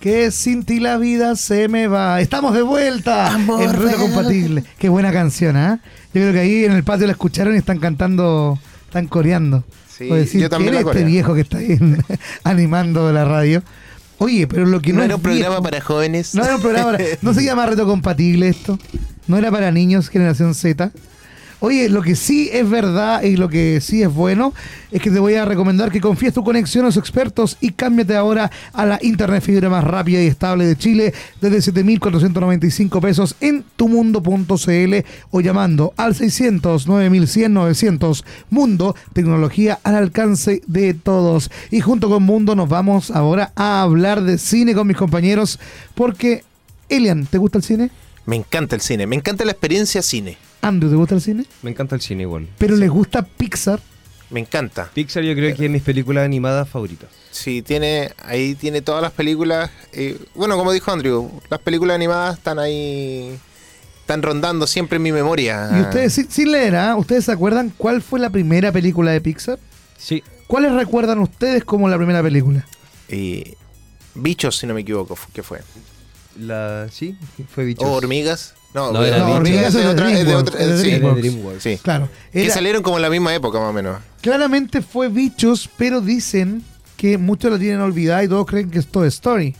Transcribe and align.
Que 0.00 0.30
sin 0.30 0.64
ti 0.64 0.78
la 0.78 0.98
vida 0.98 1.34
se 1.36 1.68
me 1.68 1.88
va. 1.88 2.20
Estamos 2.20 2.54
de 2.54 2.62
vuelta 2.62 3.32
Amor 3.32 3.62
en 3.62 3.72
de- 3.86 3.94
Compatible. 3.94 4.64
Qué 4.78 4.88
buena 4.88 5.10
canción, 5.12 5.56
¿ah? 5.56 5.80
Yo 6.14 6.20
creo 6.22 6.32
que 6.32 6.38
ahí 6.40 6.64
en 6.64 6.72
el 6.72 6.84
patio 6.84 7.06
la 7.06 7.12
escucharon 7.12 7.54
y 7.54 7.58
están 7.58 7.78
cantando, 7.78 8.58
están 8.86 9.06
coreando. 9.08 9.64
Sí, 9.88 10.04
decir, 10.04 10.42
yo 10.42 10.50
también 10.50 10.74
¿quién 10.74 10.84
la 10.84 10.90
es 10.90 10.96
este 10.96 11.06
viejo 11.10 11.34
que 11.34 11.40
está 11.40 11.58
ahí 11.58 11.78
animando 12.44 13.10
la 13.12 13.24
radio? 13.24 13.62
Oye, 14.18 14.46
pero 14.46 14.64
lo 14.66 14.80
que 14.80 14.92
no, 14.92 14.98
No 14.98 15.04
era 15.04 15.16
un 15.16 15.22
programa 15.22 15.48
viejo- 15.56 15.62
para 15.62 15.80
jóvenes. 15.80 16.34
No 16.34 16.44
era 16.44 16.56
un 16.56 16.62
programa 16.62 16.92
para- 16.92 17.04
No 17.22 17.34
se 17.34 17.42
llama 17.44 17.66
Reto 17.66 17.86
Compatible 17.86 18.48
esto. 18.48 18.78
No 19.26 19.38
era 19.38 19.50
para 19.50 19.72
niños, 19.72 20.08
generación 20.08 20.54
Z. 20.54 20.92
Oye, 21.60 21.88
lo 21.88 22.02
que 22.02 22.16
sí 22.16 22.50
es 22.52 22.68
verdad 22.68 23.22
y 23.22 23.36
lo 23.36 23.48
que 23.48 23.80
sí 23.80 24.02
es 24.02 24.12
bueno 24.12 24.52
es 24.90 25.00
que 25.00 25.10
te 25.10 25.18
voy 25.18 25.34
a 25.34 25.46
recomendar 25.46 25.90
que 25.90 26.02
confíes 26.02 26.34
tu 26.34 26.44
conexión 26.44 26.84
a 26.84 26.88
los 26.88 26.98
expertos 26.98 27.56
y 27.62 27.70
cámbiate 27.70 28.14
ahora 28.14 28.50
a 28.74 28.84
la 28.84 28.98
internet 29.00 29.42
fibra 29.42 29.70
más 29.70 29.82
rápida 29.82 30.22
y 30.22 30.26
estable 30.26 30.66
de 30.66 30.76
Chile 30.76 31.14
desde 31.40 31.72
7.495 31.72 33.00
pesos 33.00 33.36
en 33.40 33.64
tumundo.cl 33.76 34.94
o 35.30 35.40
llamando 35.40 35.94
al 35.96 36.14
600 36.14 36.86
9100 36.86 37.54
900 37.54 38.24
Mundo, 38.50 38.94
tecnología 39.14 39.78
al 39.82 39.94
alcance 39.94 40.60
de 40.66 40.92
todos. 40.92 41.50
Y 41.70 41.80
junto 41.80 42.10
con 42.10 42.22
Mundo 42.22 42.54
nos 42.54 42.68
vamos 42.68 43.10
ahora 43.10 43.52
a 43.56 43.80
hablar 43.80 44.22
de 44.22 44.36
cine 44.36 44.74
con 44.74 44.86
mis 44.86 44.96
compañeros 44.98 45.58
porque 45.94 46.44
Elian, 46.90 47.24
¿te 47.24 47.38
gusta 47.38 47.56
el 47.58 47.64
cine? 47.64 47.90
Me 48.26 48.36
encanta 48.36 48.74
el 48.74 48.82
cine, 48.82 49.06
me 49.06 49.16
encanta 49.16 49.44
la 49.46 49.52
experiencia 49.52 50.02
cine. 50.02 50.36
Andrew, 50.62 50.90
¿te 50.90 50.96
gusta 50.96 51.14
el 51.14 51.20
cine? 51.20 51.44
Me 51.62 51.70
encanta 51.70 51.94
el 51.94 52.00
cine 52.00 52.22
igual. 52.22 52.48
Pero 52.58 52.76
les 52.76 52.90
gusta 52.90 53.22
Pixar. 53.22 53.80
Me 54.30 54.40
encanta. 54.40 54.90
Pixar 54.92 55.22
yo 55.22 55.34
creo 55.34 55.54
que 55.54 55.66
es 55.66 55.70
mis 55.70 55.82
películas 55.82 56.24
animadas 56.24 56.68
favoritas. 56.68 57.08
Sí, 57.30 57.62
tiene, 57.62 58.10
ahí 58.24 58.54
tiene 58.56 58.82
todas 58.82 59.00
las 59.02 59.12
películas. 59.12 59.70
eh, 59.92 60.18
bueno, 60.34 60.56
como 60.56 60.72
dijo 60.72 60.90
Andrew, 60.90 61.30
las 61.48 61.60
películas 61.60 61.94
animadas 61.94 62.38
están 62.38 62.58
ahí, 62.58 63.38
están 64.00 64.22
rondando 64.22 64.66
siempre 64.66 64.96
en 64.96 65.02
mi 65.02 65.12
memoria. 65.12 65.70
Y 65.76 65.80
ustedes, 65.82 66.14
sin, 66.14 66.28
sin 66.30 66.50
leer, 66.50 66.74
¿ah? 66.74 66.96
¿ustedes 66.96 67.26
se 67.26 67.32
acuerdan 67.32 67.72
cuál 67.76 68.02
fue 68.02 68.18
la 68.18 68.30
primera 68.30 68.72
película 68.72 69.12
de 69.12 69.20
Pixar? 69.20 69.60
Sí. 69.96 70.24
¿Cuáles 70.48 70.72
recuerdan 70.72 71.20
ustedes 71.20 71.62
como 71.64 71.88
la 71.88 71.96
primera 71.96 72.22
película? 72.22 72.66
Eh, 73.08 73.54
bichos, 74.14 74.56
si 74.58 74.66
no 74.66 74.74
me 74.74 74.80
equivoco, 74.80 75.16
¿qué 75.32 75.44
fue? 75.44 75.60
La, 76.36 76.88
sí, 76.90 77.16
fue 77.54 77.64
bichos. 77.64 77.88
¿O 77.88 77.92
hormigas? 77.92 78.54
No, 78.76 78.92
No, 78.92 79.02
era 79.04 79.18
no, 79.18 79.32
hormigas 79.32 79.74
es 79.74 79.82
de 79.82 79.86
otra. 79.88 80.12
Es 80.12 80.24
de 80.26 80.34
otra 80.36 80.60
es 80.60 80.68
de 80.68 80.78
sí, 80.78 80.90
DreamWorks. 80.90 81.20
DreamWorks. 81.22 81.62
sí. 81.62 81.78
Claro. 81.82 82.08
Que 82.32 82.44
era- 82.44 82.54
salieron 82.54 82.82
como 82.82 82.96
en 82.96 83.02
la 83.02 83.10
misma 83.10 83.34
época, 83.34 83.58
más 83.58 83.70
o 83.70 83.72
menos. 83.72 83.96
claramente 84.20 84.82
fue 84.82 85.08
Bichos, 85.08 85.68
pero 85.76 86.00
dicen 86.00 86.62
que 86.96 87.18
muchos 87.18 87.50
la 87.50 87.58
tienen 87.58 87.80
olvidada 87.80 88.22
y 88.22 88.28
todos 88.28 88.46
creen 88.46 88.70
que 88.70 88.78
es 88.78 88.86
Toy 88.86 89.08
Story. 89.08 89.54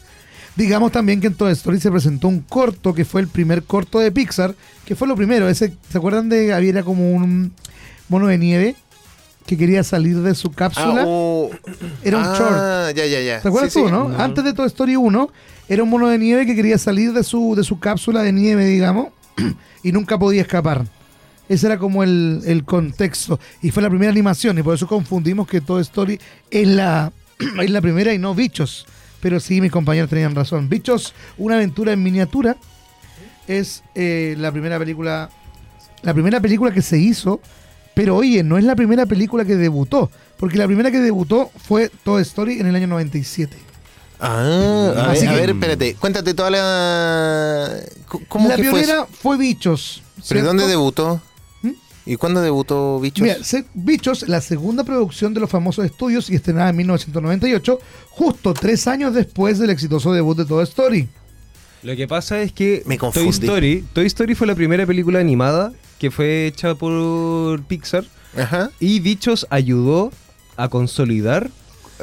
Digamos 0.54 0.92
también 0.92 1.20
que 1.20 1.26
en 1.26 1.34
Toy 1.34 1.52
Story 1.52 1.80
se 1.80 1.90
presentó 1.90 2.28
un 2.28 2.40
corto 2.40 2.94
que 2.94 3.04
fue 3.04 3.20
el 3.20 3.28
primer 3.28 3.62
corto 3.64 3.98
de 4.00 4.10
Pixar, 4.12 4.54
que 4.86 4.94
fue 4.96 5.06
lo 5.08 5.16
primero. 5.16 5.48
Ese, 5.48 5.72
¿Se 5.90 5.98
acuerdan 5.98 6.28
de 6.28 6.52
había 6.54 6.70
era 6.70 6.82
como 6.82 7.10
un 7.12 7.52
mono 8.08 8.26
de 8.28 8.38
nieve 8.38 8.76
que 9.46 9.56
quería 9.56 9.82
salir 9.84 10.16
de 10.20 10.34
su 10.34 10.50
cápsula? 10.50 11.02
Ah, 11.02 11.06
uh, 11.06 11.50
Era 12.02 12.18
un 12.18 12.24
short. 12.24 12.52
ah, 12.52 12.90
ya, 12.94 13.06
ya, 13.06 13.20
ya. 13.20 13.40
¿Te 13.40 13.48
acuerdas 13.48 13.72
Sí, 13.72 13.80
tú, 13.80 13.86
sí. 13.86 13.92
no? 13.92 14.08
No. 14.08 14.18
Antes 14.18 14.44
de 14.44 14.52
Toy 14.52 14.66
Story 14.66 14.96
1, 14.96 15.30
era 15.68 15.82
un 15.82 15.88
mono 15.90 16.08
de 16.08 16.18
nieve 16.18 16.46
que 16.46 16.54
quería 16.54 16.78
salir 16.78 17.12
de 17.12 17.22
su, 17.22 17.54
de 17.56 17.62
su 17.64 17.78
cápsula 17.78 18.22
de 18.22 18.32
nieve, 18.32 18.64
digamos, 18.66 19.08
y 19.82 19.92
nunca 19.92 20.18
podía 20.18 20.42
escapar. 20.42 20.84
Ese 21.48 21.66
era 21.66 21.78
como 21.78 22.02
el, 22.02 22.42
el 22.44 22.64
contexto. 22.64 23.38
Y 23.62 23.70
fue 23.70 23.82
la 23.82 23.88
primera 23.88 24.10
animación, 24.10 24.58
y 24.58 24.62
por 24.62 24.74
eso 24.74 24.86
confundimos 24.88 25.46
que 25.46 25.60
Toy 25.60 25.82
Story 25.82 26.20
es 26.50 26.66
la, 26.66 27.12
es 27.62 27.70
la 27.70 27.80
primera 27.80 28.12
y 28.12 28.18
no 28.18 28.34
Bichos. 28.34 28.86
Pero 29.20 29.40
sí, 29.40 29.60
mis 29.60 29.72
compañeros 29.72 30.10
tenían 30.10 30.34
razón. 30.34 30.68
Bichos, 30.68 31.14
una 31.38 31.54
aventura 31.56 31.92
en 31.92 32.02
miniatura, 32.02 32.56
es 33.46 33.82
eh, 33.94 34.34
la 34.38 34.50
primera 34.52 34.78
película. 34.78 35.30
La 36.02 36.12
primera 36.12 36.40
película 36.40 36.72
que 36.72 36.82
se 36.82 36.98
hizo. 36.98 37.40
Pero 37.96 38.14
oye, 38.14 38.42
no 38.42 38.58
es 38.58 38.64
la 38.64 38.76
primera 38.76 39.06
película 39.06 39.46
que 39.46 39.56
debutó. 39.56 40.10
Porque 40.36 40.58
la 40.58 40.66
primera 40.66 40.90
que 40.90 41.00
debutó 41.00 41.50
fue 41.56 41.90
Toy 42.04 42.20
Story 42.20 42.60
en 42.60 42.66
el 42.66 42.76
año 42.76 42.88
97. 42.88 43.56
Ah, 44.20 44.92
a, 44.94 45.10
Así 45.12 45.24
ver, 45.24 45.34
a 45.34 45.36
ver, 45.40 45.50
espérate. 45.50 45.94
Cuéntate 45.94 46.34
toda 46.34 46.50
la. 46.50 47.70
¿Cómo 48.28 48.50
la 48.50 48.56
que 48.56 48.64
fue? 48.64 48.80
pionera 48.80 49.06
fue 49.06 49.38
Bichos. 49.38 50.02
¿Pero 50.16 50.24
¿cierto? 50.26 50.46
dónde 50.48 50.66
debutó? 50.66 51.22
¿Mm? 51.62 51.70
¿Y 52.04 52.16
cuándo 52.16 52.42
debutó 52.42 53.00
Bichos? 53.00 53.22
Mira, 53.22 53.38
Bichos, 53.72 54.28
la 54.28 54.42
segunda 54.42 54.84
producción 54.84 55.32
de 55.32 55.40
los 55.40 55.48
famosos 55.48 55.86
estudios 55.86 56.28
y 56.28 56.34
estrenada 56.34 56.68
en 56.68 56.76
1998, 56.76 57.80
justo 58.10 58.52
tres 58.52 58.86
años 58.88 59.14
después 59.14 59.58
del 59.58 59.70
exitoso 59.70 60.12
debut 60.12 60.36
de 60.36 60.44
Toy 60.44 60.64
Story. 60.64 61.08
Lo 61.82 61.96
que 61.96 62.06
pasa 62.06 62.42
es 62.42 62.52
que 62.52 62.82
Me 62.84 62.98
Toy 62.98 63.10
confundí. 63.10 63.46
Story, 63.46 63.84
Toy 63.94 64.04
Story 64.04 64.34
fue 64.34 64.46
la 64.46 64.54
primera 64.54 64.84
película 64.84 65.18
animada 65.18 65.72
que 65.98 66.10
fue 66.10 66.46
hecha 66.46 66.74
por 66.74 67.62
Pixar 67.64 68.04
Ajá. 68.36 68.70
y 68.80 69.00
Bichos 69.00 69.46
ayudó 69.50 70.12
a 70.56 70.68
consolidar 70.68 71.50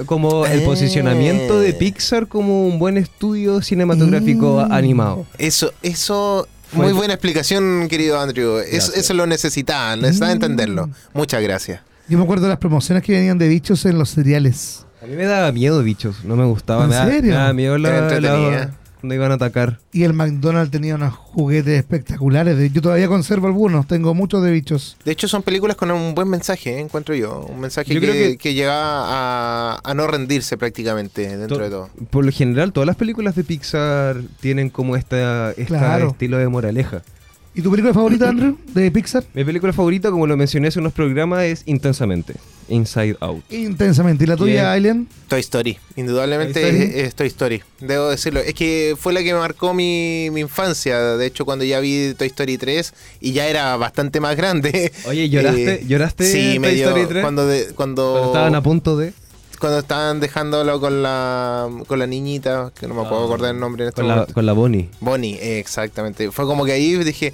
como 0.05 0.45
el 0.45 0.61
Eh. 0.61 0.65
posicionamiento 0.65 1.59
de 1.59 1.73
Pixar 1.73 2.27
como 2.27 2.67
un 2.67 2.79
buen 2.79 2.97
estudio 2.97 3.61
cinematográfico 3.61 4.65
Mm. 4.67 4.71
animado. 4.71 5.25
Eso, 5.37 5.71
eso. 5.83 6.47
Fue- 6.71 6.85
Muy 6.85 6.93
buena 6.93 7.13
explicación, 7.13 7.87
querido 7.87 8.19
Andrew. 8.19 8.57
Eso, 8.57 8.71
Gracias. 8.71 8.97
eso 8.97 9.13
lo 9.13 9.27
necesitaba, 9.27 9.95
necesitaba 9.95 10.31
Mm. 10.31 10.33
entenderlo. 10.35 10.89
Muchas 11.13 11.43
gracias. 11.43 11.81
Yo 12.09 12.17
me 12.17 12.23
acuerdo 12.23 12.43
de 12.45 12.49
las 12.49 12.57
promociones 12.57 13.03
que 13.03 13.11
venían 13.13 13.37
de 13.37 13.47
Bichos 13.47 13.85
en 13.85 13.99
los 13.99 14.09
cereales. 14.09 14.85
A 15.01 15.05
mí 15.05 15.15
me 15.15 15.25
daba 15.25 15.51
miedo 15.51 15.83
Bichos, 15.83 16.23
no 16.25 16.35
me 16.35 16.45
gustaba. 16.45 16.85
¿En 16.85 16.89
me, 16.89 16.95
da- 16.95 17.05
serio? 17.05 17.31
me 17.31 17.37
daba 17.37 17.53
miedo 17.53 17.75
Era 17.75 17.89
la, 17.91 17.97
entretenida. 17.99 18.49
la- 18.65 18.77
cuando 19.03 19.16
iban 19.16 19.31
a 19.31 19.36
atacar. 19.36 19.80
Y 19.91 20.03
el 20.03 20.14
McDonald's 20.14 20.72
tenía 20.72 20.96
unos 20.96 21.14
juguetes 21.14 21.78
espectaculares. 21.78 22.72
Yo 22.72 22.81
todavía 22.81 23.09
conservo 23.09 23.47
algunos, 23.47 23.86
tengo 23.86 24.14
muchos 24.14 24.41
de 24.41 24.50
Bichos. 24.50 24.96
De 25.03 25.12
hecho, 25.12 25.28
son 25.28 25.44
películas 25.44 25.75
con 25.75 25.91
un 25.91 26.16
buen 26.16 26.30
mensaje, 26.30 26.78
¿eh? 26.78 26.80
encuentro 26.80 27.14
yo. 27.14 27.41
Un 27.50 27.59
mensaje 27.59 27.94
Yo 27.94 28.00
que, 28.00 28.08
creo 28.09 28.14
que- 28.31 28.38
que 28.38 28.53
llega 28.53 28.72
a, 28.74 29.81
a 29.84 29.94
no 29.94 30.08
rendirse 30.08 30.56
prácticamente 30.56 31.36
dentro 31.36 31.58
To- 31.58 31.64
de 31.64 31.69
todo. 31.69 31.90
Por 32.12 32.24
lo 32.24 32.31
general, 32.31 32.72
todas 32.72 32.88
las 32.88 32.96
películas 32.96 33.36
de 33.36 33.44
Pixar 33.44 34.22
tienen 34.40 34.69
como 34.69 34.96
esta, 34.96 35.52
esta 35.52 35.66
Claro. 35.80 36.08
estilo 36.12 36.38
de 36.38 36.47
moraleja. 36.47 37.02
¿Y 37.56 37.62
tu 37.62 37.69
película 37.69 37.94
favorita, 37.94 38.30
Andrew, 38.30 38.58
de 38.74 38.90
Pixar? 38.91 39.24
Mi 39.34 39.44
película 39.44 39.74
favorita, 39.74 40.09
como 40.09 40.25
lo 40.28 40.36
mencioné 40.36 40.69
hace 40.69 40.80
unos 40.80 40.94
programas, 40.94 41.44
es 41.44 41.64
Intensamente, 41.68 42.34
Inside 42.68 43.18
Out. 43.19 43.44
Intensamente. 43.52 44.24
¿Y 44.24 44.28
la 44.28 44.36
tuya. 44.38 44.74
Alien? 44.74 45.08
Toy 45.28 45.40
Story, 45.41 45.78
indudablemente 45.96 46.59
Toy 46.62 46.69
Story. 46.72 46.84
Es, 47.00 47.08
es 47.08 47.16
Toy 47.16 47.28
Story, 47.28 47.62
debo 47.80 48.09
decirlo. 48.09 48.40
Es 48.40 48.53
que 48.56 48.96
fue 49.00 49.14
la 49.14 49.22
que 49.22 49.34
marcó 49.34 49.74
mi, 49.74 50.30
mi 50.31 50.41
infancia. 50.41 51.00
De 51.18 51.25
hecho, 51.25 51.46
cuando 51.46 51.64
ya 51.66 51.80
vi 51.80 52.14
Toy 52.18 52.28
Story 52.28 52.58
3 52.58 52.94
y 53.22 53.34
ya 53.34 53.47
era 53.47 53.75
bastante 53.78 54.20
más 54.20 54.35
grande. 54.35 54.91
Oye, 55.08 55.30
¿lloraste? 55.30 55.74
eh, 55.75 55.84
¿Lloraste 55.88 56.25
Sí, 56.25 56.59
Toy 56.62 56.75
dio- 56.75 56.88
Story 56.88 57.06
3? 57.08 57.22
Cuando, 57.22 57.46
de- 57.46 57.66
cuando, 57.75 58.12
Cuando 58.14 58.28
estaban 58.28 58.56
a 58.56 58.64
punto 58.64 58.97
de... 58.97 59.14
cuando 59.63 59.79
estaban 59.79 60.19
dejándolo 60.19 60.81
con 60.81 61.01
la, 61.01 61.69
con 61.88 61.97
la 61.97 62.06
niñita, 62.06 62.74
que 62.78 62.85
no 62.85 62.96
me 62.96 63.03
puedo 63.03 63.22
Ah, 63.22 63.25
acordar 63.28 63.53
el 63.56 63.62
nombre 63.62 63.84
en 63.85 63.90
este 63.90 64.01
Con 64.01 64.09
la, 64.09 64.25
con 64.25 64.46
la 64.46 64.51
Bonnie. 64.51 64.90
Bonnie, 65.00 65.35
eh, 65.41 65.57
exactamente. 65.59 66.29
Fue 66.31 66.44
como 66.46 66.66
que 66.66 66.74
ahí 66.74 66.97
dije, 66.97 67.31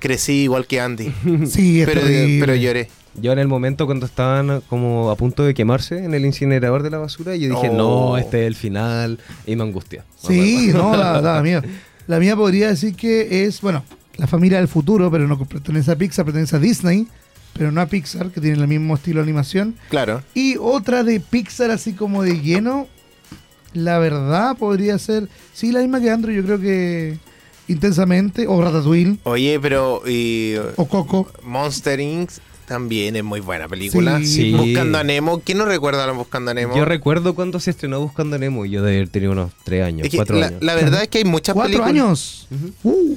crecí 0.00 0.42
igual 0.42 0.66
que 0.66 0.80
Andy. 0.80 1.12
Sí, 1.46 1.82
pero, 1.86 2.00
pero 2.02 2.56
lloré. 2.56 2.90
Yo 3.14 3.30
en 3.30 3.38
el 3.38 3.46
momento 3.46 3.86
cuando 3.86 4.04
estaban 4.06 4.62
como 4.68 5.10
a 5.12 5.14
punto 5.16 5.44
de 5.44 5.54
quemarse 5.54 5.98
en 6.04 6.12
el 6.12 6.26
incinerador 6.26 6.82
de 6.82 6.90
la 6.90 6.98
basura, 6.98 7.36
yo 7.36 7.48
dije, 7.50 7.68
Oh. 7.70 7.76
no, 7.76 8.18
este 8.18 8.40
es 8.40 8.46
el 8.48 8.56
final, 8.56 9.20
y 9.46 9.54
me 9.54 9.62
angustia. 9.62 10.04
Sí, 10.16 10.70
no, 10.74 10.96
da, 10.96 11.20
da 11.20 11.40
miedo. 11.40 11.62
La 12.08 12.18
mía 12.18 12.34
podría 12.34 12.66
decir 12.66 12.96
que 12.96 13.44
es, 13.44 13.60
bueno, 13.60 13.84
la 14.16 14.26
familia 14.26 14.58
del 14.58 14.66
futuro, 14.66 15.08
pero 15.08 15.28
no 15.28 15.38
pertenece 15.38 15.92
a 15.92 15.96
Pixar, 15.96 16.24
pertenece 16.24 16.56
a 16.56 16.58
Disney, 16.58 17.06
pero 17.52 17.70
no 17.72 17.80
a 17.80 17.86
Pixar, 17.86 18.30
que 18.30 18.40
tiene 18.40 18.58
el 18.60 18.68
mismo 18.68 18.94
estilo 18.94 19.18
de 19.20 19.24
animación. 19.24 19.74
Claro. 19.90 20.22
Y 20.34 20.56
otra 20.58 21.02
de 21.04 21.20
Pixar, 21.20 21.70
así 21.70 21.92
como 21.92 22.22
de 22.22 22.40
lleno, 22.40 22.86
la 23.72 23.98
verdad 23.98 24.56
podría 24.56 24.98
ser, 24.98 25.28
sí, 25.52 25.70
la 25.72 25.80
misma 25.80 26.00
que 26.00 26.10
Andrew, 26.10 26.34
yo 26.34 26.42
creo 26.44 26.60
que 26.60 27.18
intensamente, 27.68 28.46
o 28.48 28.60
Ratatouille, 28.60 29.18
Oye, 29.24 29.58
pero 29.60 30.02
y, 30.06 30.54
o 30.76 30.86
Coco. 30.86 31.30
Monster 31.44 32.00
Inc. 32.00 32.30
también 32.66 33.14
es 33.16 33.22
muy 33.24 33.40
buena 33.40 33.68
película. 33.68 34.18
Sí. 34.18 34.26
Sí. 34.26 34.52
Buscando 34.52 34.98
a 34.98 35.04
Nemo. 35.04 35.40
¿Quién 35.40 35.58
no 35.58 35.66
recuerda 35.66 36.04
a 36.04 36.12
Buscando 36.12 36.50
a 36.50 36.54
Nemo? 36.54 36.74
Yo 36.76 36.84
recuerdo 36.84 37.34
cuando 37.34 37.60
se 37.60 37.70
estrenó 37.70 38.00
Buscando 38.00 38.36
a 38.36 38.38
Nemo, 38.40 38.64
y 38.66 38.70
yo 38.70 38.82
de 38.82 38.96
haber 38.96 39.08
tenido 39.08 39.32
unos 39.32 39.52
3 39.64 39.84
años, 39.84 40.04
Es 40.06 40.10
que 40.10 40.16
4 40.16 40.36
la, 40.38 40.46
años. 40.48 40.62
la 40.62 40.74
verdad 40.74 41.02
es 41.02 41.08
que 41.08 41.18
hay 41.18 41.24
muchas 41.24 41.54
Cuatro 41.54 41.78
películas. 41.84 41.90
años. 42.04 42.48
Uh, 42.82 43.16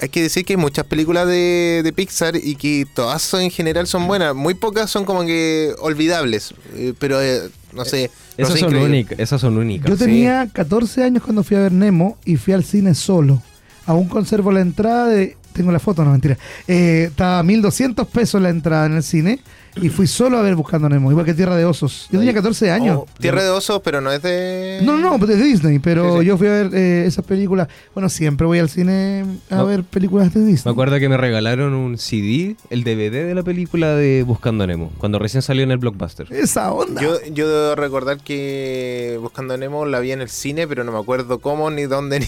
Hay 0.00 0.08
que 0.08 0.22
decir 0.22 0.44
que 0.46 0.54
hay 0.54 0.56
muchas 0.56 0.86
películas 0.86 1.26
de, 1.26 1.82
de 1.84 1.92
Pixar 1.92 2.34
y 2.36 2.56
que 2.56 2.86
todas 2.94 3.20
son- 3.22 3.42
en 3.42 3.50
general 3.50 3.86
son 3.86 4.06
buenas. 4.06 4.34
Muy 4.34 4.54
pocas 4.54 4.90
son 4.90 5.04
como 5.04 5.24
que 5.26 5.74
olvidables. 5.78 6.54
eh, 6.74 6.94
pero 6.98 7.20
eh, 7.22 7.42
no 7.72 7.84
sé. 7.84 8.10
no 8.38 8.44
Esas 8.44 8.54
sé, 8.54 8.60
son, 8.60 8.74
únicas, 8.76 9.18
esas 9.18 9.40
son 9.40 9.58
únicas. 9.58 9.88
yo 9.90 9.96
tenía 9.96 10.48
14 10.52 11.04
años 11.04 11.22
cuando 11.22 11.42
fui 11.44 11.56
a 11.56 11.60
ver 11.60 11.72
Nemo 11.72 12.16
y 12.24 12.36
fui 12.36 12.54
al 12.54 12.64
cine 12.64 12.94
solo. 12.94 13.42
Aún 13.86 14.08
conservo 14.08 14.52
la 14.52 14.60
entrada 14.60 15.06
de 15.08 15.36
Tengo 15.52 15.72
la 15.72 15.78
foto, 15.80 16.04
no 16.04 16.12
mentira. 16.12 16.36
Eh, 16.68 17.06
estaba 17.10 17.42
1200 17.42 18.06
pesos 18.08 18.40
la 18.40 18.50
entrada 18.50 18.86
en 18.86 18.94
el 18.96 19.02
cine 19.02 19.40
y 19.80 19.88
fui 19.88 20.06
solo 20.08 20.36
a 20.38 20.42
ver 20.42 20.56
Buscando 20.56 20.88
Nemo, 20.88 21.10
igual 21.12 21.24
que 21.24 21.32
Tierra 21.32 21.54
de 21.56 21.64
Osos. 21.64 22.08
Yo 22.10 22.18
tenía 22.18 22.34
14 22.34 22.70
años. 22.72 22.98
Oh, 23.02 23.06
Tierra 23.20 23.42
de 23.44 23.50
Osos, 23.50 23.80
pero 23.84 24.00
no 24.00 24.10
es 24.10 24.20
de. 24.20 24.80
No, 24.82 24.96
no, 24.96 25.16
no, 25.16 25.26
de 25.26 25.36
Disney, 25.36 25.78
pero 25.78 26.14
Sí, 26.14 26.20
sí. 26.20 26.26
yo 26.26 26.36
fui 26.38 26.48
a 26.48 26.50
ver 26.50 26.70
eh, 26.74 27.04
esas 27.06 27.24
películas. 27.24 27.68
Bueno, 27.94 28.08
siempre 28.08 28.46
voy 28.48 28.58
al 28.58 28.68
cine 28.68 29.24
a 29.48 29.56
No. 29.56 29.66
ver 29.66 29.84
películas 29.84 30.34
de 30.34 30.40
Disney. 30.44 30.62
Me 30.64 30.72
acuerdo 30.72 30.98
que 30.98 31.08
me 31.08 31.16
regalaron 31.16 31.74
un 31.74 31.98
CD, 31.98 32.56
el 32.70 32.82
DVD 32.82 33.26
de 33.26 33.34
la 33.34 33.42
película 33.44 33.94
de 33.94 34.24
Buscando 34.24 34.66
Nemo, 34.66 34.90
cuando 34.98 35.18
recién 35.20 35.40
salió 35.42 35.62
en 35.62 35.70
el 35.70 35.78
Blockbuster. 35.78 36.26
Esa 36.32 36.72
onda. 36.72 37.00
Yo, 37.00 37.14
yo 37.32 37.48
debo 37.48 37.74
recordar 37.76 38.18
que 38.18 39.18
Buscando 39.20 39.56
Nemo 39.56 39.86
la 39.86 40.00
vi 40.00 40.10
en 40.12 40.20
el 40.20 40.28
cine, 40.30 40.66
pero 40.66 40.82
no 40.82 40.90
me 40.90 40.98
acuerdo 40.98 41.38
cómo, 41.38 41.70
ni 41.70 41.82
dónde, 41.84 42.20
ni. 42.20 42.26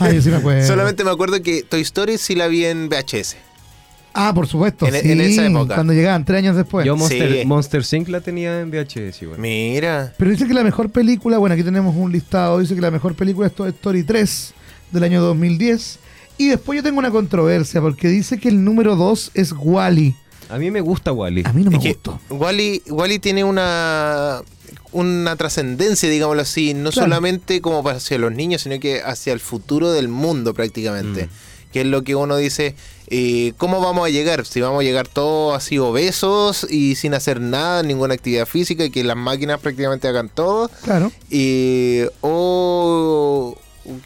Ah, 0.00 0.10
yo 0.10 0.20
sí 0.22 0.30
me 0.30 0.36
acuerdo. 0.36 0.66
Solamente 0.66 1.04
me 1.04 1.10
acuerdo 1.10 1.40
que 1.40 1.62
Toy 1.62 1.82
Story 1.82 2.18
sí 2.18 2.34
la 2.34 2.48
vi 2.48 2.59
en 2.64 2.88
VHS. 2.88 3.36
Ah, 4.12 4.32
por 4.34 4.48
supuesto. 4.48 4.86
En- 4.88 4.94
sí, 4.94 5.12
en 5.12 5.20
esa 5.20 5.46
época. 5.46 5.74
Cuando 5.76 5.92
llegaban, 5.92 6.24
tres 6.24 6.38
años 6.38 6.56
después. 6.56 6.84
Yo 6.84 6.96
Monster, 6.96 7.40
Sí. 7.42 7.46
Monster 7.46 7.84
Inc. 7.92 8.08
la 8.08 8.20
tenía 8.20 8.60
en 8.60 8.70
VHS 8.70 9.22
igual. 9.22 9.38
Mira. 9.38 10.12
Pero 10.18 10.30
dice 10.32 10.46
que 10.48 10.54
la 10.54 10.64
mejor 10.64 10.90
película, 10.90 11.38
bueno, 11.38 11.54
aquí 11.54 11.62
tenemos 11.62 11.94
un 11.94 12.10
listado, 12.10 12.58
dice 12.58 12.74
que 12.74 12.80
la 12.80 12.90
mejor 12.90 13.14
película 13.14 13.46
es 13.46 13.54
Toy 13.54 13.68
Story 13.70 14.02
3 14.02 14.52
del 14.90 15.04
año 15.04 15.22
2010. 15.22 15.98
Y 16.38 16.48
después 16.48 16.76
yo 16.78 16.82
tengo 16.82 16.98
una 16.98 17.10
controversia 17.10 17.80
porque 17.80 18.08
dice 18.08 18.38
que 18.38 18.48
el 18.48 18.64
número 18.64 18.96
2 18.96 19.30
es 19.34 19.52
Wally. 19.56 20.16
A 20.48 20.58
mí 20.58 20.70
me 20.72 20.80
gusta 20.80 21.12
Wally. 21.12 21.42
A 21.44 21.52
mí 21.52 21.62
no 21.62 21.70
me 21.70 21.76
gustó. 21.78 22.18
Wally, 22.30 22.82
Wally 22.88 23.18
tiene 23.20 23.44
una 23.44 24.40
una 24.92 25.36
trascendencia, 25.36 26.08
digámoslo 26.10 26.42
así, 26.42 26.74
no 26.74 26.90
Claro. 26.90 27.06
solamente 27.06 27.60
como 27.60 27.88
hacia 27.88 28.18
los 28.18 28.32
niños, 28.32 28.62
sino 28.62 28.80
que 28.80 29.00
hacia 29.02 29.32
el 29.32 29.38
futuro 29.38 29.92
del 29.92 30.08
mundo 30.08 30.52
prácticamente. 30.52 31.28
Que 31.72 31.82
es 31.82 31.86
lo 31.86 32.02
que 32.02 32.16
uno 32.16 32.36
dice, 32.36 32.74
eh, 33.08 33.52
¿cómo 33.58 33.80
vamos 33.80 34.06
a 34.06 34.10
llegar? 34.10 34.44
Si 34.44 34.60
vamos 34.60 34.80
a 34.80 34.84
llegar 34.84 35.08
todos 35.08 35.56
así 35.56 35.78
obesos 35.78 36.66
y 36.68 36.96
sin 36.96 37.14
hacer 37.14 37.40
nada, 37.40 37.82
ninguna 37.82 38.14
actividad 38.14 38.46
física 38.46 38.84
y 38.84 38.90
que 38.90 39.04
las 39.04 39.16
máquinas 39.16 39.60
prácticamente 39.60 40.08
hagan 40.08 40.28
todo. 40.28 40.70
Claro. 40.82 41.12
Y, 41.28 42.02
o 42.22 43.56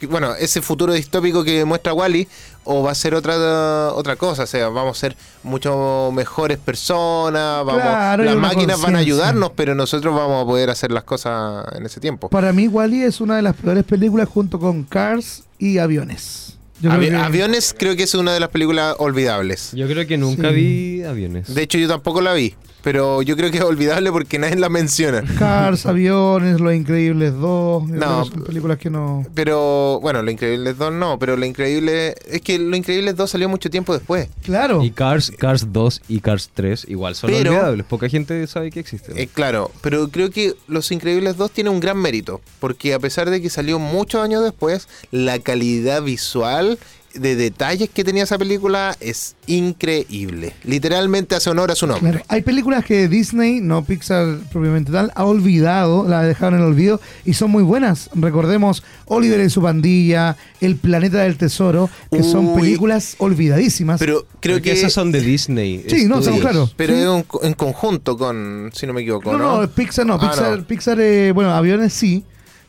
bueno, 0.09 0.35
ese 0.35 0.61
futuro 0.61 0.93
distópico 0.93 1.43
que 1.43 1.65
muestra 1.65 1.93
Wally, 1.93 2.27
o 2.63 2.83
va 2.83 2.91
a 2.91 2.95
ser 2.95 3.13
otra 3.13 3.91
otra 3.93 4.15
cosa, 4.15 4.43
o 4.43 4.47
sea, 4.47 4.69
vamos 4.69 4.97
a 4.97 4.99
ser 4.99 5.15
mucho 5.43 6.11
mejores 6.13 6.57
personas, 6.57 7.65
vamos, 7.65 7.81
Claro, 7.81 8.23
las 8.23 8.35
máquinas 8.35 8.81
van 8.81 8.95
a 8.95 8.99
ayudarnos, 8.99 9.51
pero 9.55 9.75
nosotros 9.75 10.15
vamos 10.15 10.43
a 10.43 10.45
poder 10.45 10.69
hacer 10.69 10.91
las 10.91 11.03
cosas 11.03 11.65
en 11.73 11.85
ese 11.85 11.99
tiempo. 11.99 12.29
Para 12.29 12.53
mí, 12.53 12.67
Wally 12.67 13.03
es 13.03 13.21
una 13.21 13.35
de 13.35 13.41
las 13.41 13.55
peores 13.55 13.83
películas 13.83 14.27
junto 14.27 14.59
con 14.59 14.83
Cars 14.83 15.43
y 15.59 15.77
Aviones. 15.77 16.54
Yo 16.81 16.89
creo 16.89 17.01
Avi- 17.01 17.09
que- 17.09 17.15
Aviones 17.15 17.75
creo 17.77 17.95
que 17.95 18.03
es 18.03 18.13
una 18.15 18.33
de 18.33 18.39
las 18.39 18.49
películas 18.49 18.95
olvidables. 18.99 19.71
Yo 19.73 19.87
creo 19.87 20.05
que 20.05 20.17
nunca 20.17 20.49
Sí. 20.49 20.55
vi 20.55 21.03
aviones. 21.03 21.53
De 21.53 21.61
hecho, 21.61 21.77
yo 21.77 21.87
tampoco 21.87 22.21
la 22.21 22.33
vi, 22.33 22.53
pero 22.85 23.23
yo 23.23 23.35
creo 23.35 23.49
que 23.49 23.57
es 23.57 23.63
olvidable 23.63 24.11
porque 24.11 24.37
nadie 24.37 24.57
la 24.57 24.69
menciona. 24.69 25.23
Cars, 25.39 25.87
Aviones, 25.87 26.59
Los 26.61 26.73
Increíbles 26.75 27.33
2. 27.33 27.41
yo 27.41 27.95
No, 27.95 27.99
creo 27.99 28.23
que 28.23 28.29
son 28.29 28.43
películas 28.43 28.77
que 28.77 28.89
no. 28.91 29.25
Pero 29.33 29.99
bueno, 30.01 30.21
Lo 30.21 30.29
Increíbles 30.29 30.77
2 30.77 30.93
no, 30.93 31.17
pero 31.17 31.35
Lo 31.35 31.45
Increíble 31.45 32.13
es 32.29 32.41
que 32.41 32.59
Lo 32.59 32.75
Increíbles 32.75 33.15
2 33.15 33.27
salió 33.29 33.49
mucho 33.49 33.71
tiempo 33.71 33.91
después. 33.91 34.29
Claro. 34.43 34.83
Y 34.83 34.91
Cars, 34.91 35.31
Cars 35.37 35.73
2 35.73 36.01
y 36.07 36.19
Cars 36.19 36.51
3 36.53 36.85
igual 36.87 37.15
son 37.15 37.31
Pero- 37.31 37.51
olvidables. 37.51 37.85
Poca 37.87 38.07
gente 38.07 38.45
sabe 38.45 38.69
que 38.69 38.79
existen. 38.81 39.17
Eh, 39.17 39.27
claro, 39.33 39.71
pero 39.81 40.07
creo 40.09 40.29
que 40.29 40.53
Los 40.67 40.91
Increíbles 40.91 41.37
2 41.37 41.49
tiene 41.51 41.71
un 41.71 41.79
gran 41.79 41.97
mérito, 41.97 42.39
porque 42.59 42.93
a 42.93 42.99
pesar 42.99 43.31
de 43.31 43.41
que 43.41 43.49
salió 43.49 43.79
muchos 43.79 44.21
años 44.21 44.43
después, 44.43 44.87
la 45.09 45.39
calidad 45.39 46.03
visual 46.03 46.77
de 47.15 47.35
detalles 47.35 47.89
que 47.89 48.03
tenía 48.03 48.23
esa 48.23 48.37
película 48.37 48.95
es 48.99 49.35
increíble. 49.47 50.53
Literalmente 50.63 51.35
hace 51.35 51.49
honor 51.49 51.71
a 51.71 51.75
su 51.75 51.87
nombre. 51.87 52.11
Claro, 52.11 52.25
Hay 52.29 52.41
películas 52.41 52.83
que 52.85 53.07
Disney, 53.07 53.61
no 53.61 53.83
Pixar 53.85 54.37
propiamente 54.51 54.91
tal, 54.91 55.11
ha 55.15 55.25
olvidado, 55.25 56.07
la 56.07 56.23
dejaron 56.23 56.55
en 56.59 56.65
el 56.65 56.71
olvido 56.71 56.99
y 57.25 57.33
son 57.33 57.51
muy 57.51 57.63
buenas. 57.63 58.09
Recordemos 58.13 58.83
Oliver 59.05 59.39
y 59.39 59.49
su 59.49 59.61
pandilla, 59.61 60.35
El 60.61 60.75
planeta 60.75 61.19
del 61.19 61.37
tesoro, 61.37 61.89
que 62.11 62.23
son 62.23 62.55
películas 62.55 63.15
olvidadísimas. 63.19 63.99
Pero 63.99 64.25
creo 64.39 64.57
Porque 64.57 64.71
que... 64.71 64.79
esas 64.79 64.93
son 64.93 65.11
de 65.11 65.21
Disney. 65.21 65.83
Sí, 65.87 66.05
no, 66.07 66.19
estamos 66.19 66.41
claros. 66.41 66.73
Pero 66.75 66.95
Sí. 66.95 67.25
en 67.43 67.53
conjunto 67.53 68.17
con, 68.17 68.71
si 68.73 68.85
no 68.87 68.93
me 68.93 69.01
equivoco, 69.01 69.31
no, 69.31 69.37
¿no? 69.37 69.61
no, 69.61 69.69
Pixar 69.69 70.05
no, 70.05 70.15
Ah, 70.15 70.19
Pixar, 70.19 70.57
no. 70.59 70.65
Pixar 70.65 70.99
eh, 70.99 71.31
bueno, 71.33 71.51
aviones 71.51 71.93
sí, 71.93 72.23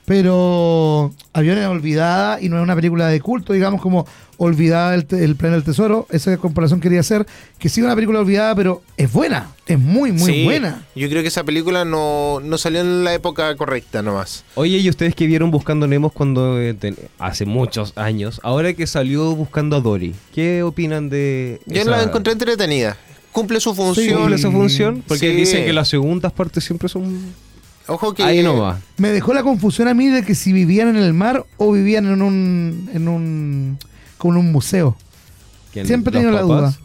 pero 0.05 1.13
aviones 1.33 1.67
olvidada 1.67 2.41
y 2.41 2.49
no 2.49 2.57
es 2.59 2.63
una 2.63 2.75
película 2.77 3.09
de 3.09 3.21
culto, 3.21 3.53
digamos 3.53 3.83
como 3.83 4.07
olvidada 4.39 4.95
el, 4.95 5.07
el 5.11 5.37
planeta 5.37 5.57
del 5.57 5.65
tesoro. 5.65 6.07
Esa 6.11 6.37
comparación 6.37 6.81
quería 6.81 7.01
hacer, 7.01 7.27
que 7.59 7.69
sí 7.69 7.83
una 7.83 7.95
película 7.95 8.21
olvidada, 8.21 8.55
pero 8.55 8.83
es 8.97 9.13
buena, 9.13 9.49
es 9.67 9.79
muy, 9.79 10.13
muy 10.13 10.33
Sí, 10.33 10.45
buena. 10.45 10.85
Yo 10.95 11.09
creo 11.09 11.23
que 11.23 11.29
esa 11.29 11.45
película 11.45 11.85
no, 11.85 12.41
no 12.43 12.59
salió 12.59 12.81
en 12.81 13.05
la 13.05 13.15
época 13.15 13.55
correcta 13.57 14.03
nomás. 14.03 14.45
Oye, 14.55 14.79
¿y 14.79 14.89
ustedes 14.89 15.15
que 15.15 15.27
vieron 15.27 15.51
Buscando 15.51 15.87
Nemos 15.87 16.13
cuando 16.13 16.61
eh, 16.61 16.75
ten- 16.75 16.97
hace 17.19 17.47
muchos 17.47 17.93
años? 17.97 18.41
Ahora 18.43 18.73
que 18.75 18.87
salió 18.87 19.35
Buscando 19.35 19.77
a 19.77 19.81
Dory, 19.81 20.15
¿qué 20.35 20.63
opinan 20.63 21.09
de 21.09 21.61
Yo 21.67 21.83
esa- 21.83 21.91
la 21.91 22.03
encontré 22.03 22.33
entretenida. 22.33 22.97
Cumple 23.33 23.61
su 23.61 23.75
función. 23.75 24.17
¿Cumple 24.19 24.37
esa 24.37 24.51
función? 24.51 25.03
Porque 25.07 25.31
Sí. 25.31 25.37
dicen 25.37 25.65
que 25.67 25.73
las 25.73 25.89
segundas 25.89 26.33
partes 26.33 26.65
siempre 26.65 26.89
son... 26.89 27.35
Ojo 27.89 28.15
que... 28.15 28.23
Ahí 28.25 28.43
nomás. 28.43 28.79
Me 28.97 29.11
dejó 29.13 29.33
la 29.35 29.43
confusión 29.43 29.87
a 29.89 29.95
mí 29.95 30.09
de 30.09 30.25
que 30.25 30.35
si 30.35 30.53
vivían 30.53 30.89
en 30.89 30.97
el 30.97 31.13
mar 31.13 31.45
o 31.59 31.71
vivían 31.71 32.07
en 32.07 32.23
un, 32.23 32.91
en 32.93 33.07
un, 33.09 33.79
como 34.27 34.39
en 34.39 34.47
un 34.47 34.53
museo. 34.53 34.97
Siempre 35.73 35.93
he 35.95 35.97
¿Los 35.97 36.13
tenido 36.13 36.31
la 36.33 36.43
duda. 36.43 36.79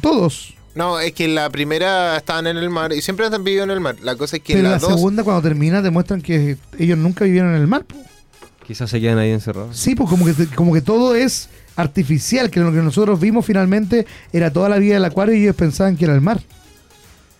Todos. 0.00 0.54
No, 0.74 1.00
es 1.00 1.12
que 1.12 1.24
en 1.24 1.34
la 1.34 1.50
primera 1.50 2.16
estaban 2.16 2.46
en 2.46 2.56
el 2.56 2.70
mar 2.70 2.92
y 2.92 3.02
siempre 3.02 3.26
han 3.26 3.42
vivido 3.44 3.64
en 3.64 3.70
el 3.70 3.80
mar. 3.80 3.96
La 4.02 4.14
cosa 4.16 4.36
es 4.36 4.42
que 4.42 4.52
Pero 4.54 4.66
en 4.66 4.72
la 4.72 4.76
la 4.76 4.78
dos... 4.78 4.94
segunda, 4.94 5.24
cuando 5.24 5.42
termina, 5.42 5.82
demuestran 5.82 6.20
que 6.22 6.56
ellos 6.78 6.96
nunca 6.98 7.24
vivieron 7.24 7.54
en 7.54 7.60
el 7.60 7.66
mar. 7.66 7.84
po. 7.84 7.96
Quizás 8.66 8.90
se 8.90 9.00
quedan 9.00 9.18
ahí 9.18 9.30
encerrados. 9.30 9.76
Sí, 9.76 9.94
pues 9.96 10.08
como 10.08 10.24
que, 10.26 10.46
como 10.54 10.72
que 10.72 10.80
todo 10.80 11.14
es 11.16 11.48
artificial, 11.74 12.50
que 12.50 12.60
lo 12.60 12.70
que 12.70 12.78
nosotros 12.78 13.18
vimos 13.18 13.44
finalmente 13.44 14.06
era 14.32 14.52
toda 14.52 14.68
la 14.68 14.78
vida 14.78 14.94
del 14.94 15.04
acuario 15.04 15.34
y 15.34 15.42
ellos 15.42 15.56
pensaban 15.56 15.96
que 15.96 16.04
era 16.04 16.14
el 16.14 16.20
mar. 16.20 16.40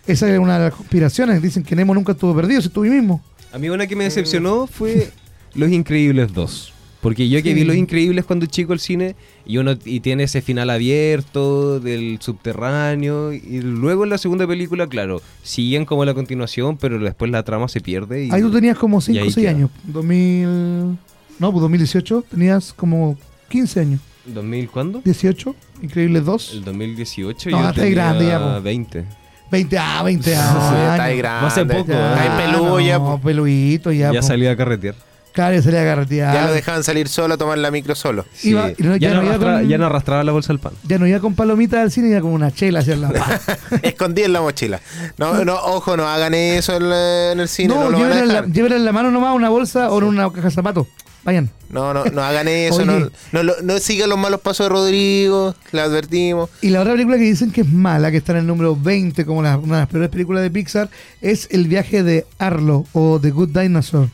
Esa 0.07 0.29
es 0.33 0.39
una 0.39 0.59
de 0.59 0.65
las 0.67 0.75
conspiraciones. 0.75 1.41
Dicen 1.43 1.63
que 1.63 1.77
Nemo 1.77 1.95
nunca 1.95 2.13
estuvo 2.13 2.35
perdido, 2.35 2.61
si 2.61 2.69
estuvo 2.69 2.85
ahí 2.85 2.91
mismo. 2.91 3.23
A 3.53 3.59
mí 3.59 3.69
una 3.69 3.87
que 3.87 3.95
me 3.95 4.05
decepcionó 4.05 4.67
fue 4.67 5.11
Los 5.55 5.71
Increíbles 5.71 6.33
2. 6.33 6.73
Porque 7.01 7.29
yo 7.29 7.41
que 7.45 7.51
Sí. 7.51 7.55
vi 7.55 7.65
Los 7.65 7.77
Increíbles 7.77 8.25
cuando 8.25 8.47
chico 8.47 8.73
al 8.73 8.81
cine 8.81 9.15
y 9.47 9.59
uno 9.59 9.75
y 9.85 10.01
tiene 10.01 10.25
ese 10.25 10.43
final 10.43 10.69
abierto 10.69 11.79
del 11.79 12.19
subterráneo 12.21 13.33
y 13.33 13.61
luego 13.63 14.03
en 14.05 14.11
la 14.11 14.19
segunda 14.19 14.47
película, 14.49 14.87
claro, 14.89 15.23
siguen 15.43 15.85
como 15.85 16.05
la 16.05 16.13
continuación, 16.15 16.77
pero 16.77 16.99
después 16.99 17.31
la 17.31 17.43
trama 17.45 17.69
se 17.69 17.81
pierde 17.81 18.25
y 18.27 18.31
Ahí 18.33 18.41
tú 18.43 18.51
tenías 18.51 18.77
como 18.79 19.01
5 19.01 19.21
ahí 19.21 19.29
o 19.29 19.31
6 19.31 19.47
queda. 19.47 19.51
años. 19.57 19.71
2000... 19.85 20.99
No, 21.39 21.53
pues 21.53 21.61
2018 21.63 22.25
tenías 22.31 22.73
como 22.73 23.17
15 23.49 23.81
años. 23.81 24.01
2000 24.27 24.69
¿cuándo? 24.69 25.01
18, 25.05 25.55
Increíbles 25.83 26.25
2. 26.25 26.53
El 26.55 26.65
2018 26.65 27.51
No, 27.51 27.61
yo 27.63 27.69
está 27.69 27.81
tenía 27.81 27.95
grande 27.95 28.27
ya, 28.27 28.39
po. 28.57 28.61
20. 28.63 29.05
20, 29.53 29.79
ah, 29.79 30.03
20 30.03 30.25
Sí, 30.31 30.37
años. 30.37 30.65
está 30.91 31.05
ahí 31.05 31.17
grande. 31.19 31.47
Hace 31.47 31.65
poco, 31.65 31.87
Ya, 31.93 31.95
¿eh? 31.95 32.19
Está 32.19 32.23
ahí 32.49 32.53
peludo 32.53 32.81
ya, 32.81 32.99
no, 32.99 33.05
po. 33.05 33.21
peludito 33.21 33.93
ya. 33.93 34.13
Ya, 34.13 34.21
po. 34.21 34.27
salí 34.27 34.47
a 34.49 34.57
carretear. 34.57 34.97
Claro, 35.39 35.55
ya 35.55 35.63
salía 35.63 35.83
a 35.83 35.85
carretear. 35.85 36.35
Ya 36.35 36.47
lo 36.49 36.53
dejaban 36.53 36.83
salir 36.83 37.07
solo 37.07 37.35
a 37.35 37.37
tomar 37.37 37.59
la 37.59 37.71
micro 37.71 37.95
solo. 37.95 38.25
Sí. 38.35 38.51
Iba- 38.51 38.71
y 38.77 38.83
no- 38.83 38.97
ya, 38.97 39.11
ya 39.11 39.15
no 39.15 39.21
no 39.21 39.23
iba 39.23 39.35
arrastraba, 39.35 39.59
con- 39.61 39.69
ya 39.69 39.79
no 39.79 39.87
arrastraba 39.87 40.25
la 40.25 40.33
bolsa 40.33 40.53
al 40.53 40.59
pan. 40.59 40.73
Ya 40.83 40.99
no 40.99 41.07
iba 41.07 41.21
con 41.21 41.37
palomitas 41.37 41.79
al 41.79 41.93
cine, 41.93 42.09
iba 42.09 42.21
con 42.21 42.33
una 42.33 42.51
chela 42.51 42.81
hacia 42.81 42.97
la 42.97 43.13
Escondí 43.83 44.23
en 44.25 44.33
la 44.33 44.41
mochila. 44.41 44.81
No, 45.17 45.45
no, 45.45 45.55
ojo, 45.55 45.97
no 45.97 46.09
hagan 46.09 46.35
eso 46.35 46.77
en, 46.77 46.91
la- 46.91 47.31
en 47.33 47.39
el 47.39 47.49
cine. 47.49 47.69
No, 47.73 47.85
No, 47.85 47.91
lo 47.91 47.99
van 48.01 48.07
a 48.11 48.15
llévenle 48.15 48.23
en, 48.23 48.29
la, 48.29 48.43
dejar. 48.43 48.73
en 48.73 48.85
la 48.85 48.91
mano 48.93 49.11
nomás 49.13 49.37
una 49.37 49.49
bolsa 49.49 49.91
o 49.93 49.99
una 49.99 50.29
caja 50.33 50.49
de 50.49 50.51
zapatos. 50.51 50.89
Vayan. 51.23 51.51
No, 51.71 51.93
no, 51.95 52.05
no 52.07 52.23
hagan 52.23 52.49
eso. 52.49 52.77
Oye. 52.83 52.87
No, 52.87 53.11
no, 53.33 53.43
lo- 53.45 53.55
no 53.63 53.79
sigan 53.79 54.09
los 54.09 54.19
malos 54.19 54.41
pasos 54.41 54.67
de 54.67 54.71
Rodrigo. 54.71 55.55
Le 55.73 55.81
advertimos. 55.83 56.51
Y 56.63 56.71
la 56.71 56.81
otra 56.81 56.95
película 56.95 57.17
que 57.17 57.23
dicen 57.25 57.53
que 57.53 57.61
es 57.61 57.69
mala, 57.69 58.11
que 58.11 58.17
está 58.17 58.33
en 58.33 58.39
el 58.39 58.47
número 58.49 58.75
20 58.75 59.25
como 59.25 59.43
la- 59.43 59.57
una 59.59 59.75
de 59.77 59.81
las 59.83 59.89
peores 59.89 60.09
películas 60.09 60.43
de 60.43 60.51
Pixar, 60.51 60.89
es 61.21 61.47
El 61.51 61.69
viaje 61.69 62.03
de 62.03 62.27
Arlo 62.39 62.87
o 62.93 63.21
The 63.21 63.31
Good 63.31 63.51
Dinosaur. 63.57 64.09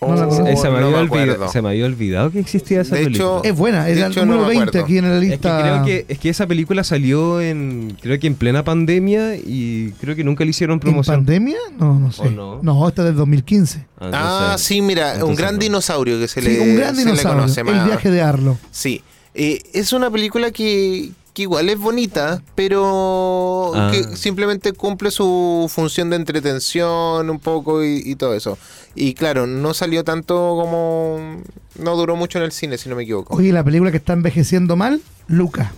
No 0.00 0.14
la 0.14 0.28
Oh, 0.28 0.30
se, 0.30 0.42
me 0.42 0.44
no 0.44 0.56
había 0.56 0.78
me 0.78 0.86
olvidado, 0.86 1.04
acuerdo. 1.04 1.48
se 1.48 1.60
me 1.62 1.68
había 1.70 1.84
olvidado 1.86 2.30
que 2.30 2.38
existía 2.38 2.82
esa 2.82 2.94
De 2.94 3.04
película. 3.04 3.38
hecho, 3.40 3.44
Es 3.44 3.56
buena, 3.56 3.88
es 3.88 3.98
hecho, 3.98 4.20
número 4.24 4.42
no 4.42 4.48
me 4.48 4.54
20 4.54 4.62
acuerdo. 4.78 4.84
aquí 4.84 4.98
en 4.98 5.04
la 5.08 5.14
Es 5.16 5.20
que 5.22 5.26
lista. 5.30 5.60
creo 5.60 5.84
que, 5.84 6.04
es 6.12 6.18
que 6.20 6.28
esa 6.28 6.46
película 6.46 6.84
salió 6.84 7.40
en, 7.40 7.96
creo 8.00 8.18
que 8.20 8.28
en 8.28 8.36
plena 8.36 8.62
pandemia 8.62 9.34
y 9.36 9.92
creo 10.00 10.14
que 10.14 10.22
nunca 10.22 10.44
le 10.44 10.50
hicieron 10.50 10.74
¿En 10.74 10.80
promoción. 10.80 11.16
pandemia? 11.16 11.58
No, 11.80 11.98
no 11.98 12.12
sé. 12.12 12.22
¿O 12.28 12.60
no? 12.62 12.88
esta 12.88 13.02
es 13.02 13.06
del 13.06 13.16
2015. 13.16 13.86
Ah, 14.00 14.52
Ah, 14.52 14.56
sí, 14.58 14.80
mira, 14.82 15.24
un 15.24 15.34
gran 15.34 15.54
no. 15.54 15.60
dinosaurio 15.60 16.18
que 16.20 16.28
se 16.28 16.40
sí, 16.42 16.46
le 16.48 16.60
un 16.60 16.76
gran 16.76 16.94
se 16.94 17.00
le 17.04 17.10
dinosaurio. 17.10 17.40
conoce 17.42 17.60
el 17.62 17.66
más. 17.66 17.86
viaje 17.86 18.10
de 18.12 18.22
Arlo. 18.22 18.56
Sí, 18.70 19.02
Eh, 19.34 19.60
es 19.72 19.92
una 19.92 20.10
película 20.10 20.50
que, 20.52 21.10
que 21.38 21.42
igual 21.42 21.68
es 21.68 21.78
bonita, 21.78 22.42
pero 22.56 23.70
Ah. 23.72 23.92
que 23.92 24.16
simplemente 24.16 24.72
cumple 24.72 25.12
su 25.12 25.70
función 25.72 26.10
de 26.10 26.16
entretención 26.16 27.30
un 27.30 27.38
poco 27.38 27.84
y, 27.84 28.02
y 28.04 28.16
todo 28.16 28.34
eso. 28.34 28.58
Y 28.96 29.14
claro, 29.14 29.46
no 29.46 29.72
salió 29.72 30.02
tanto 30.02 30.34
como... 30.60 31.40
No 31.78 31.94
duró 31.96 32.16
mucho 32.16 32.38
en 32.38 32.44
el 32.44 32.50
cine, 32.50 32.76
si 32.76 32.88
no 32.88 32.96
me 32.96 33.04
equivoco. 33.04 33.36
Oye, 33.36 33.52
la 33.52 33.62
película 33.62 33.92
que 33.92 33.98
está 33.98 34.14
envejeciendo 34.14 34.74
mal, 34.74 35.00
Luca. 35.28 35.72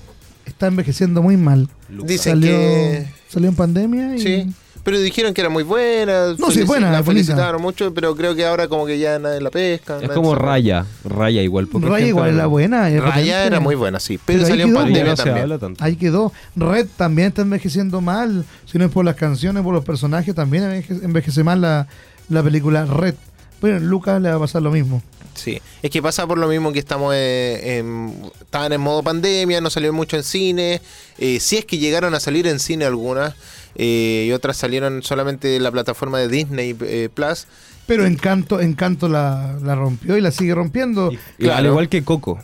Está 0.46 0.66
envejeciendo 0.68 1.20
muy 1.20 1.36
mal. 1.36 1.68
Dicen 1.90 2.32
salió, 2.40 2.48
que... 2.52 3.06
salió 3.28 3.50
en 3.50 3.54
pandemia 3.56 4.16
y... 4.16 4.20
Sí. 4.20 4.46
Pero 4.82 4.98
dijeron 4.98 5.34
que 5.34 5.42
era 5.42 5.50
muy 5.50 5.62
buena. 5.62 6.34
No, 6.38 6.50
sí, 6.50 6.62
buena, 6.62 6.90
La 6.90 7.02
felicitaron 7.02 7.60
mucho, 7.60 7.92
pero 7.92 8.16
creo 8.16 8.34
que 8.34 8.46
ahora 8.46 8.66
como 8.66 8.86
que 8.86 8.98
ya 8.98 9.18
nadie 9.18 9.40
la 9.40 9.50
pesca. 9.50 9.98
Es 10.00 10.08
como 10.10 10.34
Raya. 10.34 10.86
Raya 11.04 11.42
igual. 11.42 11.66
poca 11.68 11.86
Raya 11.86 12.06
igual 12.06 12.34
era 12.34 12.46
buena. 12.46 12.88
es 12.88 13.00
Raya 13.00 13.12
potente. 13.14 13.46
era 13.46 13.60
muy 13.60 13.74
buena, 13.74 14.00
sí. 14.00 14.18
Pero, 14.24 14.38
Pero 14.38 14.48
salió 14.48 14.64
en 14.64 14.70
Pero 14.72 14.80
pandemia 14.84 15.10
no 15.10 15.16
también. 15.16 15.38
habla 15.42 15.58
tanto. 15.58 15.84
Ahí 15.84 15.96
quedó. 15.96 16.32
Red 16.56 16.86
también 16.96 17.28
está 17.28 17.42
envejeciendo 17.42 18.00
mal. 18.00 18.44
Si 18.64 18.78
no 18.78 18.86
es 18.86 18.90
por 18.90 19.04
las 19.04 19.16
canciones, 19.16 19.62
por 19.62 19.74
los 19.74 19.84
personajes, 19.84 20.34
también 20.34 20.64
enveje- 20.64 21.04
envejece 21.04 21.44
mal 21.44 21.60
la, 21.60 21.86
la 22.30 22.42
película 22.42 22.86
Red. 22.86 23.14
Bueno, 23.60 23.76
en 23.76 23.86
Lucas 23.86 24.20
le 24.22 24.30
va 24.30 24.36
a 24.36 24.40
pasar 24.40 24.62
lo 24.62 24.70
mismo. 24.70 25.02
Sí, 25.34 25.60
es 25.82 25.90
que 25.90 26.02
pasa 26.02 26.26
por 26.26 26.38
lo 26.38 26.48
mismo 26.48 26.72
que 26.72 26.78
estamos 26.80 27.14
eh, 27.16 27.78
en, 27.78 28.12
estaban 28.40 28.72
en 28.72 28.80
modo 28.80 29.02
pandemia, 29.02 29.60
no 29.60 29.70
salió 29.70 29.92
mucho 29.92 30.16
en 30.16 30.22
cine. 30.24 30.80
Eh, 31.18 31.38
si 31.40 31.56
es 31.58 31.64
que 31.64 31.78
llegaron 31.78 32.14
a 32.14 32.20
salir 32.20 32.46
en 32.46 32.58
cine 32.58 32.84
algunas 32.84 33.34
eh, 33.76 34.26
y 34.28 34.32
otras 34.32 34.56
salieron 34.56 35.02
solamente 35.02 35.48
de 35.48 35.60
la 35.60 35.70
plataforma 35.70 36.18
de 36.18 36.28
Disney 36.28 36.76
eh, 36.82 37.08
Plus. 37.12 37.46
Pero 37.86 38.06
Encanto, 38.06 38.60
Encanto 38.60 39.08
la, 39.08 39.58
la 39.62 39.74
rompió 39.74 40.16
y 40.16 40.20
la 40.20 40.30
sigue 40.30 40.54
rompiendo. 40.54 41.10
Y- 41.12 41.18
Claro. 41.38 41.58
Al 41.58 41.66
igual 41.66 41.88
que 41.88 42.02
Coco. 42.04 42.38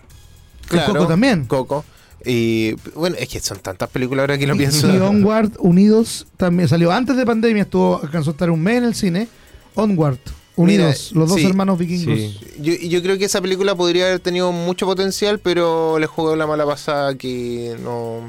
Coco 0.69 1.07
también. 1.07 1.45
Coco. 1.47 1.85
Y 2.25 2.73
bueno, 2.95 3.15
es 3.21 3.29
que 3.29 3.39
son 3.39 3.59
tantas 3.61 3.89
películas 3.89 4.25
ahora 4.25 4.39
que 4.39 4.47
lo 4.49 4.57
pienso. 4.57 4.93
Y 4.93 4.99
Onward 4.99 5.53
Unidos 5.59 6.27
también 6.37 6.69
salió 6.69 6.91
antes 6.91 7.17
de 7.17 7.25
pandemia, 7.25 7.63
estuvo 7.63 8.01
alcanzó 8.03 8.31
a 8.31 8.33
estar 8.33 8.51
un 8.51 8.61
mes 8.63 8.79
en 8.79 8.85
el 8.85 8.95
cine. 8.97 9.29
Onward 9.77 10.19
Unidos, 10.57 11.11
Mira, 11.13 11.21
los 11.21 11.29
dos 11.29 11.39
sí. 11.39 11.47
hermanos 11.47 11.79
vikingos. 11.79 12.19
Sí. 12.19 12.41
Yo, 12.61 12.73
yo 12.75 13.03
creo 13.03 13.19
que 13.19 13.27
esa 13.27 13.41
película 13.43 13.75
podría 13.77 14.07
haber 14.07 14.21
tenido 14.21 14.51
mucho 14.51 14.87
potencial, 14.87 15.39
pero 15.39 15.99
le 16.01 16.07
jugó 16.07 16.35
la 16.35 16.47
mala 16.49 16.65
pasada 16.67 17.15
que 17.17 17.77
no. 17.85 18.23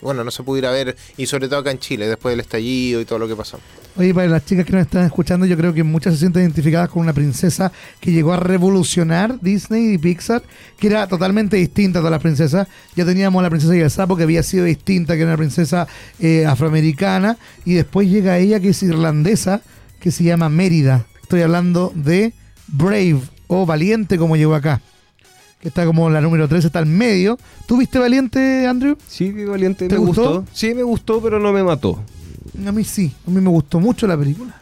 Bueno, 0.00 0.22
no 0.22 0.30
se 0.30 0.42
pudiera 0.42 0.70
ver, 0.70 0.96
y 1.16 1.26
sobre 1.26 1.48
todo 1.48 1.60
acá 1.60 1.70
en 1.70 1.78
Chile, 1.78 2.06
después 2.06 2.32
del 2.32 2.40
estallido 2.40 3.00
y 3.00 3.04
todo 3.04 3.18
lo 3.18 3.26
que 3.26 3.34
pasó. 3.34 3.58
Oye, 3.96 4.14
para 4.14 4.28
las 4.28 4.44
chicas 4.44 4.64
que 4.64 4.72
nos 4.72 4.82
están 4.82 5.04
escuchando, 5.04 5.44
yo 5.44 5.56
creo 5.56 5.74
que 5.74 5.82
muchas 5.82 6.14
se 6.14 6.20
sienten 6.20 6.42
identificadas 6.42 6.88
con 6.88 7.02
una 7.02 7.12
princesa 7.12 7.72
que 7.98 8.12
llegó 8.12 8.32
a 8.32 8.36
revolucionar 8.36 9.40
Disney 9.40 9.94
y 9.94 9.98
Pixar, 9.98 10.42
que 10.78 10.86
era 10.86 11.08
totalmente 11.08 11.56
distinta 11.56 11.98
a 11.98 12.02
todas 12.02 12.12
las 12.12 12.22
princesas. 12.22 12.68
Ya 12.94 13.04
teníamos 13.04 13.42
la 13.42 13.50
princesa 13.50 13.76
y 13.76 13.80
el 13.80 13.90
sapo, 13.90 14.16
que 14.16 14.22
había 14.22 14.44
sido 14.44 14.64
distinta, 14.66 15.14
que 15.14 15.22
era 15.22 15.30
una 15.30 15.36
princesa 15.36 15.88
eh, 16.20 16.46
afroamericana, 16.46 17.36
y 17.64 17.74
después 17.74 18.08
llega 18.08 18.38
ella, 18.38 18.60
que 18.60 18.68
es 18.68 18.82
irlandesa, 18.84 19.62
que 19.98 20.12
se 20.12 20.22
llama 20.22 20.48
Mérida. 20.48 21.06
Estoy 21.22 21.42
hablando 21.42 21.92
de 21.96 22.34
Brave, 22.68 23.20
o 23.48 23.66
Valiente, 23.66 24.16
como 24.16 24.36
llegó 24.36 24.54
acá. 24.54 24.80
Que 25.60 25.68
está 25.68 25.84
como 25.84 26.08
la 26.08 26.20
número 26.20 26.46
3, 26.48 26.64
está 26.64 26.78
al 26.78 26.86
medio. 26.86 27.36
¿Tú 27.66 27.78
viste 27.78 27.98
Valiente, 27.98 28.66
Andrew? 28.66 28.96
Sí, 29.08 29.32
qué 29.34 29.44
valiente. 29.44 29.88
¿Te 29.88 29.98
me 29.98 30.04
gustó? 30.06 30.44
Sí, 30.52 30.72
me 30.74 30.84
gustó, 30.84 31.20
pero 31.20 31.40
no 31.40 31.52
me 31.52 31.64
mató. 31.64 32.00
A 32.66 32.72
mí 32.72 32.84
sí, 32.84 33.12
a 33.26 33.30
mí 33.30 33.40
me 33.40 33.50
gustó 33.50 33.80
mucho 33.80 34.06
la 34.06 34.16
película. 34.16 34.54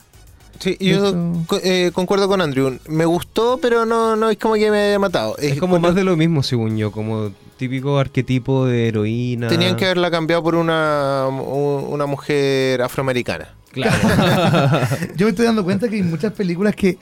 Sí, 0.59 0.75
De 0.81 0.87
yo 0.87 1.09
hecho- 1.09 1.45
co- 1.47 1.61
eh, 1.63 1.91
concuerdo 1.93 2.29
con 2.29 2.41
Andrew. 2.41 2.79
Me 2.89 3.05
gustó, 3.05 3.59
pero 3.61 3.85
no, 3.85 4.17
no 4.17 4.31
es 4.31 4.39
como 4.39 4.55
que 4.55 4.71
me 4.71 4.79
haya 4.89 4.99
matado. 4.99 5.37
Es 5.37 5.59
como 5.61 5.79
más 5.79 5.95
de 5.95 6.03
lo 6.03 6.17
mismo, 6.17 6.43
según 6.43 6.79
yo. 6.79 6.91
Como 6.91 7.31
típico 7.59 7.99
arquetipo 7.99 8.65
de 8.65 8.89
heroína. 8.89 9.49
Tenían 9.49 9.77
que 9.77 9.85
haberla 9.85 10.11
cambiado 10.11 10.43
por 10.43 10.55
una, 10.55 11.27
una 11.29 12.07
mujer 12.07 12.81
afroamericana. 12.81 13.49
Claro. 13.73 13.99
Yo 15.17 15.27
me 15.27 15.31
estoy 15.31 15.45
dando 15.45 15.63
cuenta 15.63 15.89
que 15.89 15.97
hay 15.97 16.03
muchas 16.03 16.33
películas 16.33 16.75
que 16.75 16.99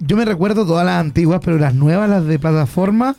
yo 0.00 0.16
me 0.16 0.24
recuerdo 0.24 0.66
todas 0.66 0.84
las 0.84 1.00
antiguas, 1.00 1.40
pero 1.42 1.56
las 1.56 1.72
nuevas, 1.74 2.10
las 2.10 2.26
de 2.26 2.38
plataforma, 2.38 3.14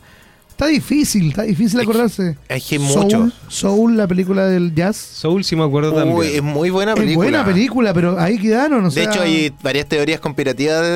está 0.58 0.66
difícil, 0.66 1.28
está 1.28 1.42
difícil 1.42 1.78
Es 1.78 1.84
acordarse. 1.84 2.36
Es 2.48 2.64
que 2.66 2.74
hay 2.76 2.88
Soul, 2.88 3.04
mucho. 3.04 3.30
Soul, 3.46 3.96
la 3.96 4.08
película 4.08 4.46
del 4.46 4.74
jazz. 4.74 4.96
Soul 4.96 5.44
sí 5.44 5.54
me 5.54 5.62
acuerdo 5.62 5.90
Uy, 5.92 5.96
también. 5.96 6.34
es 6.34 6.42
muy 6.42 6.70
buena 6.70 6.92
Es 6.94 6.98
película. 6.98 7.24
buena 7.24 7.44
película, 7.44 7.94
pero 7.94 8.18
ahí 8.18 8.38
quedaron, 8.38 8.84
o 8.84 8.90
De 8.90 8.90
sea, 8.90 9.04
hecho, 9.04 9.22
hay 9.22 9.52
varias 9.62 9.86
teorías 9.86 10.18
conspirativas 10.18 10.82
de, 10.82 10.88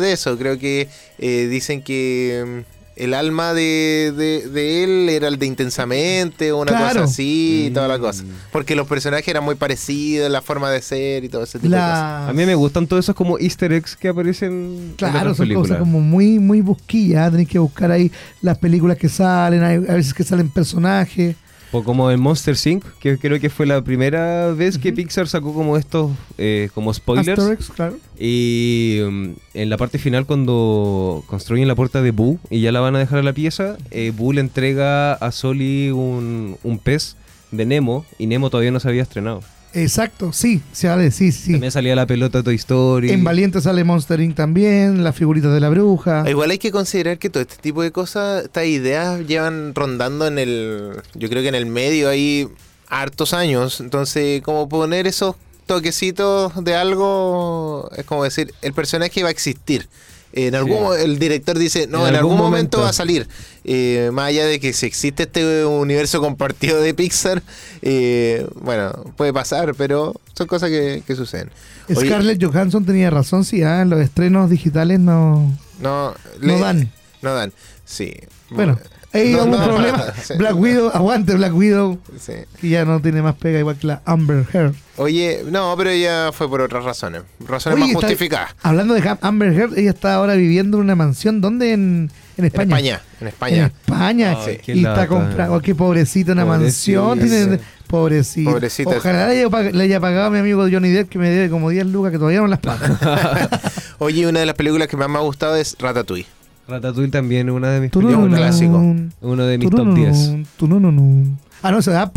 de 0.00 0.12
eso. 0.12 0.36
Creo 0.36 0.58
que 0.58 0.88
eh, 1.18 1.46
dicen 1.50 1.80
que 1.82 2.64
el 2.96 3.12
alma 3.14 3.52
de, 3.52 4.12
de- 4.16 4.48
de 4.48 4.82
él 4.84 5.08
era 5.10 5.28
el 5.28 5.38
de 5.38 5.46
Intensamente, 5.46 6.50
o 6.52 6.62
una 6.62 6.72
Claro. 6.72 7.02
cosa 7.02 7.04
así, 7.12 7.66
y 7.66 7.70
toda 7.70 7.88
la 7.88 7.98
Mm. 7.98 8.00
cosa. 8.00 8.24
Porque 8.50 8.74
los 8.74 8.86
personajes 8.88 9.28
eran 9.28 9.44
muy 9.44 9.54
parecidos, 9.54 10.30
la 10.30 10.40
forma 10.42 10.70
de 10.70 10.80
ser 10.82 11.22
y 11.24 11.28
todo 11.28 11.42
ese 11.44 11.58
tipo 11.58 11.74
de 11.74 11.80
cosas. 11.80 12.28
A 12.28 12.32
mí 12.32 12.46
me 12.46 12.54
gustan 12.54 12.86
todos 12.86 13.04
esos 13.04 13.14
como 13.14 13.38
easter 13.38 13.72
eggs 13.72 13.96
que 13.96 14.08
aparecen 14.08 14.52
en 14.52 14.94
Claro, 14.96 15.18
otras 15.18 15.36
son 15.36 15.44
películas. 15.44 15.68
cosas 15.68 15.80
como 15.80 16.00
muy, 16.00 16.38
muy 16.38 16.60
busquillas. 16.62 17.30
Tenéis 17.30 17.48
que 17.48 17.58
buscar 17.58 17.90
ahí 17.90 18.10
las 18.40 18.58
películas 18.58 18.96
que 18.96 19.08
salen, 19.08 19.62
hay 19.62 19.76
a 19.76 19.94
veces 19.94 20.14
que 20.14 20.24
salen 20.24 20.48
personajes. 20.48 21.36
O 21.76 21.84
como 21.84 22.10
en 22.10 22.18
Monster 22.18 22.56
Inc., 22.64 22.84
que 23.00 23.18
creo 23.18 23.38
que 23.38 23.50
fue 23.50 23.66
la 23.66 23.82
primera 23.82 24.52
vez 24.52 24.78
que. 24.78 24.94
Pixar 24.94 25.28
sacó 25.28 25.52
como 25.52 25.76
estos, 25.76 26.10
eh, 26.38 26.70
como 26.72 26.94
spoilers. 26.94 27.68
Claro. 27.74 27.98
Y 28.18 29.00
mm, 29.04 29.30
en 29.52 29.68
la 29.68 29.76
parte 29.76 29.98
final, 29.98 30.24
cuando 30.24 31.22
construyen 31.26 31.68
la 31.68 31.74
puerta 31.74 32.00
de 32.00 32.12
Boo 32.12 32.38
y 32.48 32.62
ya 32.62 32.72
la 32.72 32.80
van 32.80 32.96
a 32.96 32.98
dejar 32.98 33.18
a 33.18 33.22
la 33.22 33.34
pieza, 33.34 33.76
eh, 33.90 34.10
Boo 34.16 34.32
le 34.32 34.40
entrega 34.40 35.12
a 35.12 35.32
Soli 35.32 35.90
un, 35.90 36.56
un 36.62 36.78
pez 36.78 37.16
de 37.50 37.66
Nemo 37.66 38.06
y 38.18 38.26
Nemo 38.26 38.48
todavía 38.48 38.70
no 38.70 38.80
se 38.80 38.88
había 38.88 39.02
estrenado. 39.02 39.42
Exacto, 39.76 40.32
sí, 40.32 40.62
se 40.72 40.88
vale, 40.88 41.10
sí, 41.10 41.32
sí. 41.32 41.52
También 41.52 41.70
salía 41.70 41.94
la 41.94 42.06
pelota 42.06 42.42
Toy 42.42 42.54
Story. 42.54 43.10
En 43.10 43.22
Valiente 43.24 43.60
sale 43.60 43.84
Monster 43.84 44.20
Inc. 44.20 44.34
también, 44.34 45.04
las 45.04 45.14
figuritas 45.14 45.52
de 45.52 45.60
la 45.60 45.68
bruja. 45.68 46.24
Igual 46.28 46.50
hay 46.50 46.58
que 46.58 46.70
considerar 46.70 47.18
que 47.18 47.28
todo 47.28 47.42
este 47.42 47.56
tipo 47.56 47.82
de 47.82 47.92
cosas, 47.92 48.44
estas 48.44 48.64
ideas 48.64 49.26
llevan 49.26 49.74
rondando 49.74 50.26
en 50.26 50.38
el, 50.38 50.92
yo 51.14 51.28
creo 51.28 51.42
que 51.42 51.48
en 51.48 51.54
el 51.54 51.66
medio 51.66 52.08
ahí 52.08 52.48
hartos 52.88 53.34
años. 53.34 53.80
Entonces, 53.80 54.40
como 54.40 54.66
poner 54.66 55.06
esos 55.06 55.36
toquecitos 55.66 56.64
de 56.64 56.74
algo, 56.74 57.90
es 57.96 58.06
como 58.06 58.24
decir, 58.24 58.54
el 58.62 58.72
personaje 58.72 59.22
va 59.22 59.28
a 59.28 59.32
existir. 59.32 59.88
En 60.32 60.54
algún 60.54 60.82
mo- 60.82 60.94
el 60.94 61.18
director 61.18 61.58
dice, 61.58 61.86
no, 61.86 62.02
En 62.06 62.08
en, 62.10 62.16
algún 62.16 62.32
algún, 62.32 62.36
momento, 62.50 62.78
momento. 62.78 62.80
va 62.82 62.88
a 62.90 62.92
salir. 62.92 63.26
Eh, 63.64 64.10
más 64.12 64.28
allá 64.28 64.44
de 64.46 64.60
que 64.60 64.72
si 64.72 64.84
existe 64.86 65.22
este 65.22 65.64
universo 65.64 66.20
compartido 66.20 66.80
de 66.80 66.92
Pixar, 66.94 67.42
eh, 67.82 68.46
bueno, 68.60 68.92
puede 69.16 69.32
pasar, 69.32 69.74
pero 69.74 70.14
son 70.36 70.46
cosas 70.46 70.68
que, 70.70 71.02
que 71.06 71.16
suceden. 71.16 71.50
Oye, 71.88 72.06
Scarlett 72.08 72.42
Johansson 72.44 72.84
tenía 72.84 73.08
razón, 73.10 73.44
sí, 73.44 73.62
ah, 73.62 73.84
los 73.84 74.00
estrenos 74.00 74.50
digitales 74.50 75.00
no, 75.00 75.56
no, 75.80 76.10
no 76.10 76.14
le- 76.40 76.58
dan. 76.60 76.90
No 77.22 77.34
dan, 77.34 77.52
sí. 77.84 78.12
Bueno, 78.50 78.78
ahí 79.16 79.32
No, 79.32 79.46
no, 79.46 79.64
problema. 79.64 80.04
sí. 80.22 80.34
Black 80.38 80.56
Widow, 80.56 80.90
aguante 80.94 81.34
Black 81.34 81.54
Widow, 81.54 81.98
Sí. 82.18 82.32
que 82.60 82.68
ya 82.68 82.84
no 82.84 83.00
tiene 83.00 83.22
más 83.22 83.34
pega 83.34 83.58
igual 83.58 83.76
que 83.76 83.86
la 83.86 84.02
Amber 84.04 84.44
Heard. 84.52 84.74
Oye, 84.98 85.42
no, 85.50 85.74
pero 85.76 85.90
ella 85.90 86.30
fue 86.32 86.48
por 86.48 86.60
otras 86.62 86.82
razones. 86.84 87.22
Razones 87.46 87.76
Oye, 87.76 87.84
más 87.84 87.90
está- 87.96 88.06
justificadas. 88.08 88.54
Hablando 88.62 88.94
de 88.94 89.16
Amber 89.20 89.52
Heard, 89.52 89.78
ella 89.78 89.90
está 89.90 90.14
ahora 90.14 90.34
viviendo 90.34 90.78
en 90.78 90.84
una 90.84 90.94
mansión, 90.94 91.40
¿dónde? 91.40 91.72
En, 91.72 92.10
en 92.38 92.44
En 92.44 92.44
España. 92.46 92.76
España. 92.76 93.02
En 93.20 93.26
España. 93.28 93.66
España. 93.66 94.36
Ay, 94.46 94.60
y 94.66 94.78
está 94.86 95.06
comprando, 95.06 95.54
oh, 95.54 95.60
qué 95.60 95.74
pobrecita, 95.74 96.32
una 96.32 96.44
Pobrecita. 96.46 97.00
mansión. 97.02 97.18
Tiene, 97.28 97.60
pobrecita. 97.88 98.50
Pobrecita. 98.50 98.90
Ojalá 98.96 99.28
le 99.28 99.40
haya, 99.44 99.70
le 99.72 99.84
haya 99.84 100.00
pagado 100.00 100.26
a 100.26 100.30
mi 100.30 100.38
amigo 100.38 100.66
Johnny 100.70 100.90
Depp, 100.90 101.08
que 101.10 101.18
me 101.18 101.28
debe 101.28 101.50
como 101.50 101.68
10 101.70 101.86
lucas, 101.86 102.12
que 102.12 102.18
todavía 102.18 102.40
no 102.40 102.46
las 102.46 102.60
paga. 102.60 103.50
Oye, 103.98 104.26
una 104.26 104.40
de 104.40 104.46
las 104.46 104.54
películas 104.54 104.88
que 104.88 104.96
más 104.96 105.08
me 105.08 105.16
ha 105.18 105.22
gustado 105.22 105.56
es 105.56 105.76
Ratatouille. 105.78 106.26
Ratatouille 106.68 107.10
también, 107.10 107.48
una 107.50 107.70
de 107.70 107.80
mis 107.80 107.94
no, 107.94 108.00
un 108.00 108.06
películas. 108.06 108.38
clásico. 108.40 108.78
no. 108.78 109.10
Uno 109.20 109.46
de 109.46 109.58
mis 109.58 109.70
top 109.70 109.86
no, 109.86 109.94
10. 109.94 110.16
no. 110.30 110.44
Tú 110.56 110.68
no, 110.68 110.80
no, 110.80 110.90
no. 110.92 111.38
Ah, 111.62 111.70
no, 111.70 111.78
eso 111.78 111.90
es 111.90 111.96
na, 111.96 112.10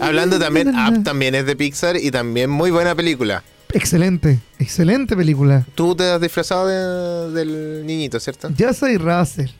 Hablando 0.00 0.38
también. 0.38 0.68
Up 0.68 1.02
también 1.02 1.34
es 1.34 1.46
de 1.46 1.56
Pixar 1.56 1.96
y 1.96 2.10
también 2.10 2.50
muy 2.50 2.70
buena 2.70 2.94
película. 2.94 3.42
Excelente, 3.72 4.38
excelente 4.58 5.16
película. 5.16 5.66
Tú 5.74 5.96
te 5.96 6.04
has 6.10 6.20
disfrazado 6.20 6.68
de- 6.68 7.32
del 7.44 7.84
niñito, 7.86 8.20
¿cierto? 8.20 8.50
Yo 8.56 8.72
soy 8.72 8.98
Russell. 8.98 9.50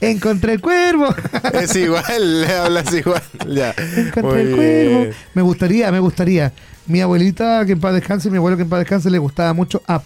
Encontré 0.00 0.52
el 0.54 0.60
cuervo. 0.60 1.06
es 1.54 1.74
igual, 1.76 2.40
le 2.42 2.52
hablas 2.54 2.92
igual. 2.94 3.22
Ya. 3.48 3.74
Encontré 3.96 4.22
Muy 4.22 4.40
el 4.40 4.54
cuervo. 4.54 5.00
bien. 5.04 5.12
Me 5.34 5.42
gustaría, 5.42 5.90
me 5.90 6.00
gustaría. 6.00 6.52
Mi 6.88 7.00
abuelita, 7.00 7.64
que 7.66 7.72
en 7.72 7.80
paz 7.80 7.94
descanse, 7.94 8.30
mi 8.30 8.38
abuelo 8.38 8.56
que 8.56 8.64
en 8.64 8.68
paz 8.68 8.80
descanse, 8.80 9.10
le 9.10 9.18
gustaba 9.18 9.52
mucho 9.52 9.82
Up. 9.88 10.02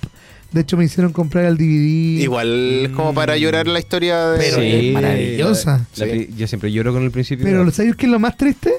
De 0.51 0.61
hecho, 0.61 0.77
me 0.77 0.85
hicieron 0.85 1.13
comprar 1.13 1.47
el 1.47 1.57
DVD. 1.57 2.23
Igual 2.25 2.93
como 2.95 3.15
para 3.15 3.37
llorar 3.39 3.67
la 3.67 3.79
historia 3.79 4.27
de... 4.33 4.39
Pero 4.39 4.61
es 4.61 4.93
maravillosa. 4.93 5.87
la- 5.97 6.05
Sí. 6.07 6.29
yo 6.37 6.47
siempre 6.47 6.71
lloro 6.71 6.93
con 6.93 7.03
el 7.05 7.11
principio. 7.11 7.45
Pero 7.47 7.71
¿sabes 7.71 7.97
qué 7.97 8.05
es 8.07 8.13
lo 8.13 8.19
más 8.19 8.37
triste? 8.37 8.75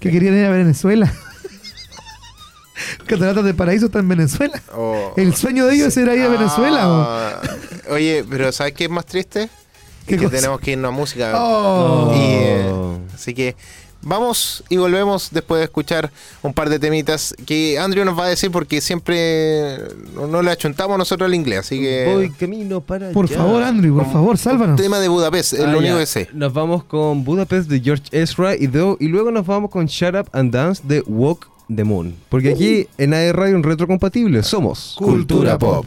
Que 0.00 0.10
querían 0.10 0.36
ir 0.36 0.46
a 0.46 0.50
Venezuela. 0.50 1.12
Cataratas 3.06 3.44
de 3.44 3.54
Paraíso 3.54 3.86
está 3.86 4.00
en 4.00 4.08
Venezuela. 4.08 4.60
Oh. 4.74 5.12
El 5.16 5.34
sueño 5.36 5.66
de 5.66 5.74
ellos 5.76 5.96
era 5.96 6.16
ir 6.16 6.22
a 6.22 6.28
Venezuela. 6.28 6.80
Ah, 6.84 7.40
Oye, 7.90 8.24
pero 8.28 8.50
¿sabes 8.50 8.72
qué 8.72 8.84
es 8.84 8.90
más 8.90 9.06
triste? 9.06 9.48
¿Qué 10.06 10.16
que 10.16 10.24
cosa? 10.24 10.36
tenemos 10.36 10.60
que 10.60 10.72
irnos 10.72 10.88
a 10.88 10.92
música. 10.92 11.32
Oh. 11.36 12.12
Y, 12.14 12.18
eh, 12.20 12.72
así 13.14 13.34
que 13.34 13.54
vamos 14.02 14.64
y 14.68 14.76
volvemos 14.76 15.28
después 15.30 15.58
de 15.60 15.64
escuchar 15.64 16.10
un 16.42 16.52
par 16.52 16.68
de 16.68 16.78
temitas 16.78 17.34
que 17.46 17.78
Andrew 17.78 18.04
nos 18.04 18.18
va 18.18 18.24
a 18.26 18.28
decir 18.28 18.50
porque 18.50 18.80
siempre 18.80 19.78
no, 20.14 20.26
no 20.26 20.42
le 20.42 20.50
achuntamos 20.50 20.98
nosotros 20.98 21.26
al 21.26 21.34
inglés. 21.34 21.60
Así 21.60 21.80
que. 21.80 22.10
Voy 22.12 22.30
camino 22.30 22.80
para 22.80 23.10
Por 23.12 23.26
allá. 23.26 23.36
favor, 23.36 23.62
Andrew, 23.62 23.94
por 23.94 24.04
Con- 24.04 24.12
favor, 24.12 24.38
sálvanos. 24.38 24.80
Tema 24.80 24.98
de 24.98 25.08
Budapest, 25.08 25.54
es 25.54 25.60
Ah, 25.60 25.72
lo 25.72 25.78
único 25.78 25.96
que 25.98 26.06
sé. 26.06 26.28
Nos 26.32 26.52
vamos 26.52 26.84
con 26.84 27.24
Budapest 27.24 27.68
de 27.68 27.80
George 27.80 28.04
Ezra 28.12 28.56
y, 28.56 28.66
do- 28.66 28.96
y 29.00 29.08
luego 29.08 29.30
nos 29.30 29.46
vamos 29.46 29.70
con 29.70 29.86
Shut 29.86 30.14
Up 30.14 30.28
and 30.32 30.52
Dance 30.52 30.82
de 30.84 31.00
Walk 31.06 31.48
the 31.74 31.84
Moon. 31.84 32.14
Porque 32.28 32.50
aquí 32.50 32.88
en 32.98 33.14
AE 33.14 33.32
Radio 33.32 33.56
en 33.56 33.62
Retrocompatible 33.62 34.42
somos 34.42 34.94
Cultura 34.98 35.58
Pop. 35.58 35.86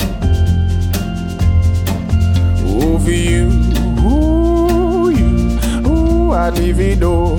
over 2.71 3.11
you. 3.11 3.49
Ooh, 3.99 5.09
you, 5.09 5.59
ooh, 5.87 6.31
I'd 6.31 6.57
leave 6.57 6.79
it 6.79 7.03
all. 7.03 7.37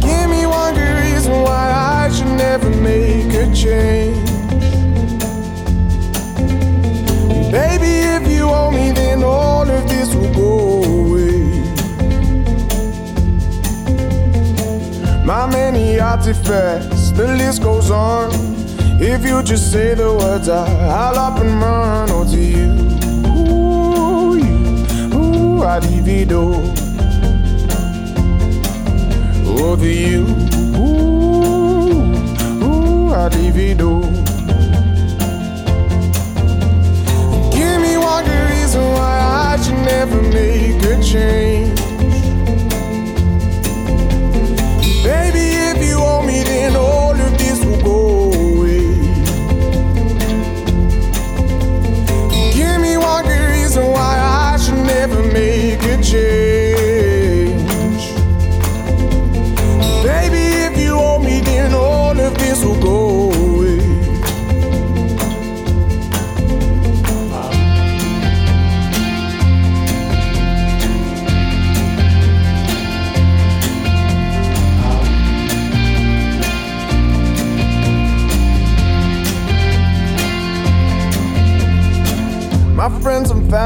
Give 0.00 0.26
me 0.30 0.46
one 0.46 0.74
good 0.74 0.96
reason 1.04 1.32
why 1.42 1.72
I 2.04 2.10
should 2.12 2.34
never 2.36 2.70
make 2.70 3.32
a 3.34 3.52
change. 3.54 4.28
Baby, 7.50 7.92
if 8.16 8.28
you 8.30 8.44
owe 8.48 8.70
me, 8.70 8.92
then 8.92 9.22
all 9.22 9.68
of 9.68 9.88
this 9.88 10.14
will 10.14 10.32
go 10.34 10.82
away. 10.82 11.48
My 15.24 15.46
many 15.46 15.98
artifacts, 15.98 17.10
the 17.12 17.26
list 17.36 17.62
goes 17.62 17.90
on. 17.90 18.57
If 19.00 19.24
you 19.24 19.44
just 19.44 19.70
say 19.70 19.94
the 19.94 20.12
words, 20.12 20.48
I, 20.48 20.66
I'll 20.66 21.16
up 21.16 21.38
and 21.38 21.62
run. 21.62 22.10
Oh, 22.10 22.24
to 22.24 22.36
you, 22.36 22.72
ooh, 23.30 24.34
you, 24.36 24.58
ooh, 25.14 25.62
leave 25.86 26.32
all. 26.32 26.74
Oh, 29.46 29.76
to 29.76 29.86
you, 29.86 30.26
ooh, 30.76 32.02
ooh, 32.64 33.14
leave 33.36 33.80
all. 33.80 34.02
Give 37.52 37.80
me 37.80 37.96
one 37.96 38.24
good 38.24 38.50
reason 38.50 38.82
why 38.82 39.54
I 39.54 39.62
should 39.62 39.78
never 39.86 40.20
make 40.22 40.82
a 40.82 41.00
change. 41.00 41.78
Baby, 45.04 45.44
if 45.70 45.88
you 45.88 45.98
owe 45.98 46.24
me, 46.26 46.42
then 46.42 46.74
all 46.74 47.12
of 47.12 47.38
this 47.38 47.64
will 47.64 47.80
go 47.80 48.17
never 54.88 55.22
make 55.22 55.82
a 55.94 55.96
change. 56.02 58.04
Baby, 60.02 60.44
if 60.66 60.74
you 60.82 60.92
owe 61.08 61.18
me, 61.18 61.40
then 61.40 61.74
all 61.74 62.18
of 62.18 62.32
this 62.38 62.64
will 62.64 62.80
go 62.80 62.97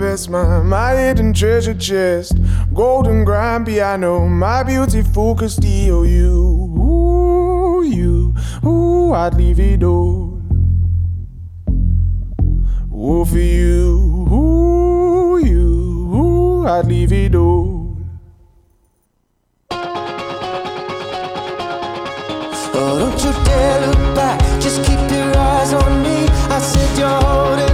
In 0.00 0.30
my, 0.32 0.62
my 0.62 0.94
hidden 0.94 1.32
treasure 1.32 1.74
chest. 1.74 2.38
Golden 2.72 3.24
grand 3.24 3.66
piano, 3.66 4.28
my 4.28 4.62
beauty 4.62 5.02
focused 5.02 5.64
You, 5.64 6.04
Ooh, 6.04 7.82
you, 7.82 8.34
ooh, 8.64 9.12
I'd 9.12 9.34
leave 9.34 9.58
it 9.58 9.82
all. 9.82 10.40
Ooh, 12.94 13.24
for 13.24 13.38
you, 13.38 14.28
ooh, 14.32 15.38
you, 15.44 16.14
ooh, 16.14 16.66
I'd 16.66 16.86
leave 16.86 17.12
it 17.12 17.34
all. 17.34 17.96
Oh, 22.80 22.98
don't 23.00 23.24
you 23.24 23.32
dare 23.44 23.86
look 23.86 24.14
back. 24.14 24.40
Just 24.60 24.84
keep 24.84 25.10
your 25.10 25.36
eyes 25.36 25.72
on 25.72 26.02
me. 26.02 26.28
I 26.50 26.60
said 26.60 26.98
you're 26.98 27.08
holding 27.08 27.67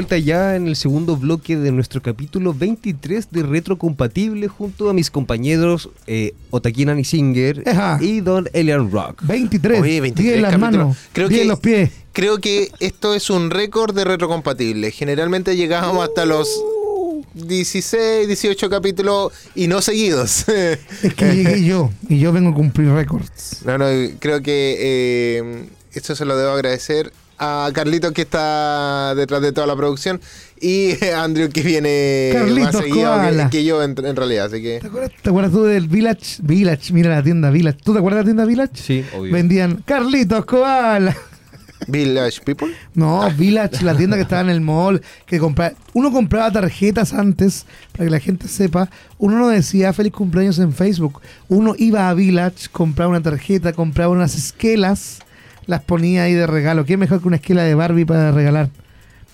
vuelta 0.00 0.16
ya 0.16 0.56
en 0.56 0.66
el 0.66 0.76
segundo 0.76 1.14
bloque 1.16 1.56
de 1.58 1.72
nuestro 1.72 2.00
capítulo 2.00 2.54
23 2.54 3.30
de 3.30 3.42
Retrocompatible 3.42 4.48
junto 4.48 4.88
a 4.88 4.94
mis 4.94 5.10
compañeros 5.10 5.90
eh, 6.06 6.32
Otakina 6.48 6.96
Singer 7.04 7.62
Ajá. 7.68 7.98
y 8.00 8.20
Don 8.20 8.48
Elian 8.54 8.90
Rock. 8.90 9.20
23. 9.26 9.82
Oye, 9.82 10.00
23 10.00 10.24
10 10.24 10.36
en 10.36 10.42
las 10.42 10.58
manos. 10.58 10.96
Creo 11.12 11.28
10 11.28 11.38
que- 11.38 11.42
en 11.42 11.48
los 11.48 11.60
pies. 11.60 11.90
Creo 12.12 12.38
que 12.38 12.70
esto 12.80 13.14
es 13.14 13.28
un 13.28 13.50
récord 13.50 13.94
de 13.94 14.04
retrocompatible. 14.06 14.90
Generalmente 14.90 15.54
llegábamos 15.54 16.08
hasta 16.08 16.24
los 16.24 16.48
16, 17.34 18.26
18 18.26 18.70
capítulos 18.70 19.32
y 19.54 19.66
no 19.68 19.82
seguidos. 19.82 20.46
Es 21.02 21.14
que 21.14 21.34
llegué 21.34 21.62
yo 21.62 21.90
y 22.08 22.18
yo 22.18 22.32
vengo 22.32 22.50
a 22.50 22.54
cumplir 22.54 22.88
récords. 22.90 23.58
no, 23.66 23.76
no, 23.76 23.84
creo 24.18 24.40
que 24.42 24.76
eh, 24.80 25.64
esto 25.92 26.16
se 26.16 26.24
lo 26.24 26.36
debo 26.38 26.52
agradecer 26.52 27.12
a 27.40 27.70
Carlito 27.72 28.12
que 28.12 28.22
está 28.22 29.14
detrás 29.14 29.40
de 29.40 29.52
toda 29.52 29.66
la 29.66 29.74
producción 29.74 30.20
y 30.60 31.02
a 31.06 31.24
Andrew 31.24 31.48
que 31.48 31.62
viene 31.62 32.30
Carlitos 32.32 32.74
más 32.74 32.82
seguido 32.84 33.20
que, 33.20 33.48
que 33.50 33.64
yo 33.64 33.82
en, 33.82 33.94
en 34.04 34.14
realidad. 34.14 34.46
Así 34.46 34.62
que 34.62 34.78
¿Te 34.80 34.86
acuerdas, 34.86 35.10
¿Te 35.22 35.30
acuerdas 35.30 35.52
tú 35.52 35.64
del 35.64 35.88
Village? 35.88 36.36
Village, 36.42 36.92
mira 36.92 37.10
la 37.10 37.22
tienda 37.22 37.50
Village. 37.50 37.78
¿Tú 37.82 37.94
te 37.94 37.98
acuerdas 37.98 38.18
de 38.18 38.22
la 38.22 38.26
tienda 38.26 38.44
Village? 38.44 38.72
Sí, 38.74 39.04
obvio. 39.16 39.32
Vendían 39.32 39.82
Carlitos 39.86 40.44
Koala. 40.44 41.16
Village 41.88 42.42
People. 42.44 42.74
No, 42.94 43.30
Village, 43.30 43.82
la 43.82 43.96
tienda 43.96 44.16
que 44.16 44.22
estaba 44.22 44.42
en 44.42 44.50
el 44.50 44.60
mall, 44.60 45.00
que 45.24 45.38
compraba, 45.38 45.74
uno 45.94 46.12
compraba 46.12 46.52
tarjetas 46.52 47.14
antes, 47.14 47.64
para 47.92 48.04
que 48.04 48.10
la 48.10 48.20
gente 48.20 48.48
sepa, 48.48 48.90
uno 49.16 49.38
no 49.38 49.48
decía 49.48 49.94
feliz 49.94 50.12
cumpleaños 50.12 50.58
en 50.58 50.74
Facebook, 50.74 51.22
uno 51.48 51.74
iba 51.78 52.10
a 52.10 52.14
Village, 52.14 52.68
compraba 52.70 53.10
una 53.10 53.22
tarjeta, 53.22 53.72
compraba 53.72 54.12
unas 54.12 54.34
esquelas, 54.34 55.20
las 55.66 55.82
ponía 55.82 56.24
ahí 56.24 56.34
de 56.34 56.46
regalo, 56.46 56.84
¿qué 56.84 56.96
mejor 56.96 57.20
que 57.20 57.28
una 57.28 57.36
esquela 57.36 57.62
de 57.64 57.74
Barbie 57.74 58.04
para 58.04 58.30
regalar? 58.32 58.70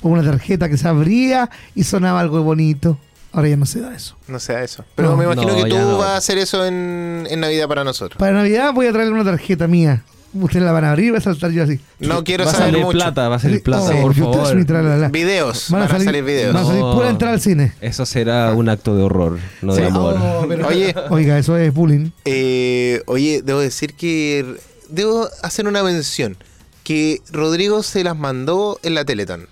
O 0.03 0.09
una 0.09 0.23
tarjeta 0.23 0.69
que 0.69 0.77
se 0.77 0.87
abría 0.89 1.49
y 1.75 1.85
sonaba 1.85 2.21
algo 2.21 2.43
bonito. 2.43 2.99
Ahora 3.33 3.49
ya 3.49 3.57
no 3.57 3.67
se 3.67 3.81
da 3.81 3.95
eso. 3.95 4.17
No 4.29 4.39
sea 4.39 4.63
eso. 4.63 4.85
Pero 4.95 5.11
No. 5.11 5.17
me 5.17 5.25
imagino 5.25 5.53
No, 5.57 5.65
que 5.65 5.69
tú 5.71 5.77
no. 5.77 5.99
vas 5.99 6.09
a 6.09 6.17
hacer 6.17 6.39
eso 6.39 6.65
en, 6.67 7.27
en 7.29 7.41
Navidad 7.41 7.69
para 7.69 7.85
nosotros. 7.85 8.19
Para 8.19 8.33
Navidad 8.33 8.73
voy 8.73 8.87
a 8.87 8.93
traerle 8.93 9.13
una 9.15 9.25
tarjeta 9.25 9.67
mía. 9.67 10.03
Ustedes 10.33 10.65
la 10.67 10.73
van 10.73 10.85
a 10.85 10.91
abrir 10.91 11.07
y 11.07 11.11
va 11.11 11.19
a 11.19 11.21
saltar 11.23 11.51
yo 11.51 11.63
así. 11.63 11.81
No 11.99 12.23
quiero 12.23 12.45
va 12.45 12.51
saber 12.53 12.67
salir 12.73 12.85
mucho. 12.85 12.99
plata, 12.99 13.29
va 13.29 13.37
a 13.37 13.39
salir 13.39 13.63
plata, 13.63 13.91
Oh, 13.95 14.03
por 14.03 14.15
favor. 14.15 14.69
la- 14.71 14.97
la- 14.97 15.09
Videos. 15.09 15.67
Van 15.71 15.83
a 15.83 15.85
Van, 15.85 15.93
salir- 15.93 16.03
a 16.03 16.11
salir 16.11 16.25
videos. 16.25 16.53
van 16.55 16.63
a 16.63 16.67
salir 16.67 16.83
No. 16.83 16.95
pura 16.95 17.09
entrada 17.11 17.35
al 17.35 17.41
cine. 17.41 17.73
Eso 17.81 18.05
será 18.05 18.53
un 18.55 18.69
acto 18.69 18.95
de 18.97 19.03
horror, 19.03 19.39
no 19.63 19.75
de 19.75 19.87
amor. 19.87 20.17
Oh, 20.21 20.45
pero- 20.49 20.69
Oye. 20.69 20.95
Oiga, 21.11 21.39
eso 21.39 21.57
es 21.57 21.73
bullying. 21.73 22.11
Eh, 22.27 23.03
oye, 23.07 23.41
debo 23.43 23.61
decir 23.61 23.95
que 23.95 24.57
debo 24.89 25.29
hacer 25.43 25.67
una 25.67 25.83
mención. 25.83 26.37
Que 26.85 27.21
Rodrigo 27.33 27.83
se 27.83 28.05
las 28.05 28.17
mandó 28.17 28.79
en 28.83 28.95
la 28.95 29.05
Teletón. 29.05 29.49